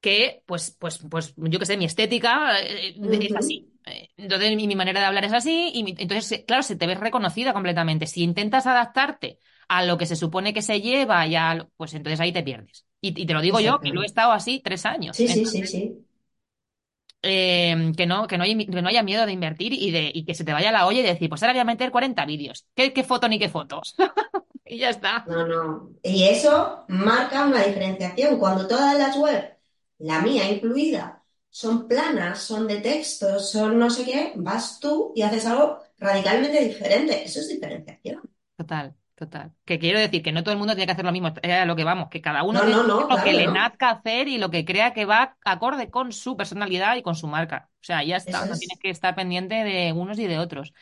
que, 0.02 0.44
pues, 0.48 0.72
pues, 0.80 1.00
pues, 1.10 1.34
yo 1.38 1.60
qué 1.60 1.66
sé, 1.66 1.78
mi 1.78 1.86
estética 1.86 2.60
eh, 2.62 2.96
es 3.22 3.36
así. 3.36 3.72
Eh, 3.86 4.10
Entonces, 4.18 4.56
mi, 4.56 4.68
mi 4.68 4.76
manera 4.76 5.00
de 5.02 5.06
hablar 5.08 5.26
es 5.26 5.34
así, 5.34 5.72
y 5.74 5.84
mi- 5.84 5.96
entonces, 5.98 6.44
claro, 6.48 6.64
se 6.64 6.76
te 6.78 6.88
ves 6.88 7.00
reconocida 7.00 7.54
completamente. 7.54 8.08
Si 8.08 8.24
intentas 8.24 8.68
adaptarte 8.68 9.40
a 9.70 9.84
lo 9.86 9.98
que 9.98 10.06
se 10.08 10.16
supone 10.18 10.54
que 10.54 10.62
se 10.62 10.82
lleva, 10.82 11.28
y 11.28 11.36
a 11.36 11.56
lo- 11.56 11.70
pues 11.78 11.94
entonces 11.96 12.20
ahí 12.20 12.32
te 12.34 12.44
pierdes. 12.44 12.86
Y, 13.02 13.22
y 13.22 13.26
te 13.26 13.34
lo 13.34 13.42
digo 13.42 13.60
yo, 13.62 13.80
que 13.82 13.92
lo 13.92 14.04
he 14.04 14.06
estado 14.06 14.32
así 14.34 14.62
tres 14.64 14.86
años. 14.86 15.18
Sí, 15.18 15.28
sí, 15.30 15.46
sí, 15.46 15.66
sí. 15.68 16.06
Eh, 17.22 17.92
que 17.98 18.06
no, 18.06 18.28
que 18.28 18.38
no, 18.38 18.44
hay- 18.44 18.66
que 18.68 18.82
no 18.82 18.90
haya 18.90 19.04
miedo 19.04 19.26
de 19.26 19.32
invertir 19.34 19.74
y, 19.74 19.92
de, 19.92 20.12
y 20.14 20.26
que 20.26 20.36
se 20.36 20.44
te 20.46 20.54
vaya 20.54 20.72
la 20.72 20.88
olla 20.88 21.00
y 21.00 21.04
decir, 21.04 21.30
pues 21.30 21.42
ahora 21.44 21.54
voy 21.54 21.62
a 21.62 21.66
meter 21.66 21.92
40 21.92 22.26
vídeos. 22.26 22.66
¿Qué, 22.76 22.94
qué 22.94 23.04
foto 23.04 23.28
ni 23.28 23.40
qué 23.40 23.50
fotos? 23.50 23.96
Y 24.66 24.78
ya 24.80 24.90
está. 24.92 25.26
No, 25.26 25.46
no. 25.48 25.92
Y 26.04 26.24
eso 26.24 26.86
marca 26.88 27.46
una 27.46 27.64
diferenciación. 27.64 28.40
Cuando 28.40 28.68
todas 28.68 28.98
las 28.98 29.16
webs, 29.18 29.50
la 30.00 30.22
mía 30.22 30.50
incluida, 30.52 31.24
son 31.50 31.88
planas, 31.88 32.40
son 32.42 32.68
de 32.68 32.78
texto, 32.82 33.40
son 33.40 33.78
no 33.80 33.90
sé 33.90 34.06
qué, 34.06 34.34
vas 34.36 34.80
tú 34.80 35.12
y 35.16 35.22
haces 35.22 35.46
algo 35.46 35.80
radicalmente 35.98 36.64
diferente. 36.64 37.24
Eso 37.24 37.40
es 37.42 37.50
diferenciación. 37.50 38.22
Total. 38.58 38.96
Total. 39.20 39.52
Que 39.66 39.80
quiero 39.80 40.00
decir 40.00 40.24
que 40.24 40.32
no 40.32 40.44
todo 40.44 40.54
el 40.54 40.58
mundo 40.60 40.74
tiene 40.76 40.86
que 40.86 40.94
hacer 40.94 41.04
lo 41.04 41.12
mismo, 41.12 41.28
es 41.42 41.52
a 41.52 41.66
lo 41.66 41.76
que 41.76 41.84
vamos, 41.84 42.08
que 42.10 42.22
cada 42.22 42.44
uno 42.44 42.60
No, 42.60 42.66
tiene 42.66 42.78
no, 42.78 42.84
no, 42.88 43.08
que 43.08 43.14
hacer 43.14 43.18
lo 43.18 43.18
que 43.22 43.34
le 43.34 43.48
nazca 43.48 43.90
hacer 43.90 44.30
y 44.30 44.38
lo 44.38 44.50
que 44.50 44.64
crea 44.64 44.94
que 44.94 45.04
va 45.06 45.38
acorde 45.44 45.90
con 45.90 46.14
su 46.14 46.38
personalidad 46.38 46.96
y 46.96 47.02
con 47.04 47.16
su 47.16 47.28
marca. 47.28 47.70
O 47.82 47.84
sea, 47.84 48.02
ya 48.04 48.16
está, 48.16 48.46
no 48.46 48.58
tienes 48.58 48.78
es, 48.78 48.80
que 48.80 48.90
estar 48.90 49.16
pendiente 49.16 49.56
de 49.56 49.92
unos 49.92 50.18
y 50.20 50.28
de 50.28 50.40
otros. 50.40 50.74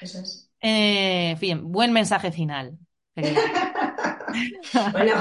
eso 0.00 0.18
es. 0.20 0.50
Eh, 0.60 1.30
en 1.32 1.38
fin, 1.38 1.72
buen 1.72 1.92
mensaje 1.92 2.32
final. 2.32 2.78
Bueno, 4.92 5.14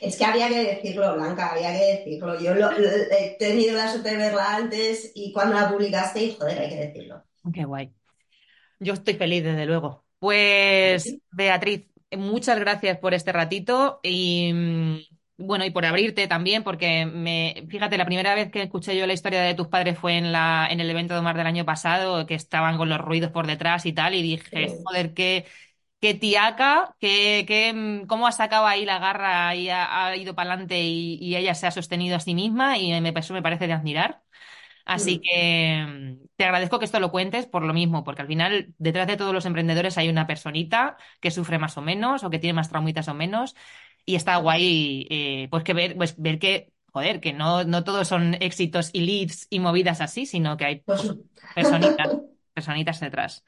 es 0.00 0.16
que 0.16 0.24
había 0.24 0.48
que 0.48 0.64
decirlo, 0.64 1.14
Blanca, 1.16 1.52
había 1.52 1.72
que 1.72 1.84
decirlo. 1.98 2.40
Yo 2.40 2.54
lo- 2.54 2.72
lo- 2.72 2.88
he 2.90 3.36
tenido 3.38 3.76
la 3.76 3.90
suerte 3.90 4.10
de 4.10 4.16
verla 4.16 4.56
antes 4.56 5.12
y 5.14 5.32
cuando 5.32 5.54
la 5.56 5.70
publicaste, 5.70 6.22
y 6.24 6.34
joder, 6.36 6.58
hay 6.60 6.68
que 6.70 6.76
decirlo. 6.76 7.22
Qué 7.52 7.64
guay. 7.64 7.92
Yo 8.80 8.94
estoy 8.94 9.14
feliz, 9.14 9.44
desde 9.44 9.66
luego. 9.66 10.06
Pues, 10.18 11.18
Beatriz, 11.30 11.86
muchas 12.16 12.58
gracias 12.58 12.98
por 12.98 13.14
este 13.14 13.32
ratito 13.32 14.00
y 14.02 14.52
mm, 14.52 14.98
bueno, 15.46 15.64
y 15.64 15.70
por 15.70 15.84
abrirte 15.86 16.26
también, 16.26 16.64
porque 16.64 17.06
me, 17.06 17.64
fíjate, 17.68 17.96
la 17.98 18.06
primera 18.06 18.34
vez 18.34 18.50
que 18.50 18.62
escuché 18.62 18.96
yo 18.96 19.06
la 19.06 19.12
historia 19.12 19.42
de 19.42 19.54
tus 19.54 19.68
padres 19.68 19.98
fue 19.98 20.16
en 20.18 20.32
la, 20.32 20.66
en 20.70 20.80
el 20.80 20.90
evento 20.90 21.14
de 21.14 21.20
Omar 21.20 21.36
del 21.36 21.46
año 21.46 21.64
pasado, 21.64 22.26
que 22.26 22.34
estaban 22.34 22.76
con 22.76 22.88
los 22.88 22.98
ruidos 23.00 23.30
por 23.30 23.46
detrás 23.46 23.86
y 23.86 23.92
tal, 23.92 24.14
y 24.14 24.22
dije, 24.22 24.68
Sí. 24.68 24.84
joder, 24.84 25.14
qué, 25.14 25.46
qué 26.00 26.14
tiaca, 26.14 26.96
qué, 27.00 27.44
qué, 27.48 27.72
mm, 27.74 28.06
cómo 28.06 28.26
ha 28.26 28.32
sacado 28.32 28.66
ahí 28.66 28.84
la 28.86 28.98
garra 28.98 29.54
y 29.56 29.70
ha, 29.70 30.06
ha 30.06 30.16
ido 30.16 30.34
para 30.34 30.52
adelante 30.52 30.80
y, 30.82 31.18
y 31.20 31.36
ella 31.36 31.54
se 31.54 31.66
ha 31.66 31.70
sostenido 31.72 32.16
a 32.16 32.20
sí 32.20 32.34
misma 32.34 32.78
y 32.78 33.00
me, 33.00 33.12
eso 33.16 33.34
me 33.34 33.42
parece 33.42 33.66
de 33.66 33.72
admirar. 33.74 34.22
Así 34.88 35.20
que 35.20 35.84
mm, 35.86 36.28
te 36.36 36.44
agradezco 36.44 36.78
que 36.78 36.86
esto 36.86 36.98
lo 36.98 37.10
cuentes 37.10 37.46
por 37.46 37.62
lo 37.62 37.74
mismo, 37.74 38.04
porque 38.04 38.22
al 38.22 38.28
final 38.28 38.74
detrás 38.78 39.06
de 39.06 39.18
todos 39.18 39.34
los 39.34 39.44
emprendedores 39.44 39.98
hay 39.98 40.08
una 40.08 40.26
personita 40.26 40.96
que 41.20 41.30
sufre 41.30 41.58
más 41.58 41.76
o 41.76 41.82
menos 41.82 42.24
o 42.24 42.30
que 42.30 42.38
tiene 42.38 42.54
más 42.54 42.70
traumitas 42.70 43.06
o 43.08 43.14
menos 43.14 43.54
y 44.06 44.14
está 44.14 44.36
guay 44.38 45.06
eh, 45.10 45.48
pues 45.50 45.62
que 45.62 45.74
ver, 45.74 45.94
pues 45.96 46.16
ver 46.16 46.38
que, 46.38 46.72
joder, 46.90 47.20
que 47.20 47.34
no, 47.34 47.64
no 47.64 47.84
todos 47.84 48.08
son 48.08 48.34
éxitos 48.40 48.88
y 48.94 49.02
leads 49.02 49.46
y 49.50 49.60
movidas 49.60 50.00
así, 50.00 50.24
sino 50.24 50.56
que 50.56 50.64
hay 50.64 50.76
pues, 50.80 51.14
personitas, 51.54 52.08
personitas 52.58 52.98
detrás. 52.98 53.44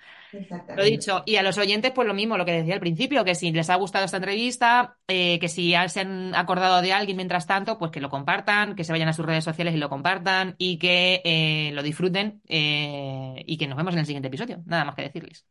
Lo 0.76 0.84
dicho, 0.84 1.24
y 1.26 1.36
a 1.36 1.42
los 1.42 1.58
oyentes, 1.58 1.90
pues 1.92 2.06
lo 2.06 2.14
mismo, 2.14 2.38
lo 2.38 2.44
que 2.44 2.52
decía 2.52 2.74
al 2.74 2.80
principio, 2.80 3.24
que 3.24 3.34
si 3.34 3.50
les 3.50 3.68
ha 3.68 3.74
gustado 3.74 4.04
esta 4.04 4.18
entrevista, 4.18 4.98
eh, 5.08 5.40
que 5.40 5.48
si 5.48 5.74
se 5.88 6.00
han 6.00 6.34
acordado 6.36 6.80
de 6.80 6.92
alguien 6.92 7.16
mientras 7.16 7.46
tanto, 7.48 7.76
pues 7.76 7.90
que 7.90 8.00
lo 8.00 8.08
compartan, 8.08 8.76
que 8.76 8.84
se 8.84 8.92
vayan 8.92 9.08
a 9.08 9.12
sus 9.12 9.26
redes 9.26 9.42
sociales 9.42 9.74
y 9.74 9.78
lo 9.78 9.88
compartan 9.88 10.54
y 10.58 10.78
que 10.78 11.22
eh, 11.24 11.72
lo 11.72 11.82
disfruten 11.82 12.40
eh, 12.46 13.42
y 13.46 13.58
que 13.58 13.66
nos 13.66 13.76
vemos 13.76 13.94
en 13.94 14.00
el 14.00 14.06
siguiente 14.06 14.28
episodio. 14.28 14.62
Nada 14.66 14.84
más 14.84 14.94
que 14.94 15.02
decirles. 15.02 15.44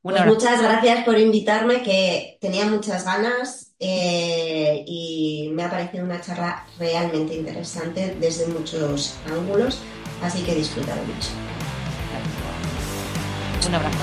Pues 0.00 0.24
muchas 0.24 0.62
gracias 0.62 1.04
por 1.04 1.18
invitarme, 1.18 1.82
que 1.82 2.38
tenía 2.40 2.64
muchas 2.66 3.04
ganas 3.04 3.74
y 3.80 5.50
me 5.52 5.64
ha 5.64 5.70
parecido 5.70 6.04
una 6.04 6.20
charla 6.20 6.64
realmente 6.78 7.34
interesante 7.34 8.16
desde 8.18 8.46
muchos 8.46 9.18
ángulos, 9.26 9.80
así 10.22 10.42
que 10.44 10.54
disfrutado 10.54 11.02
mucho. 11.02 11.57
Un 13.66 13.74
abrazo. 13.74 13.98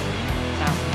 Chao. 0.60 0.95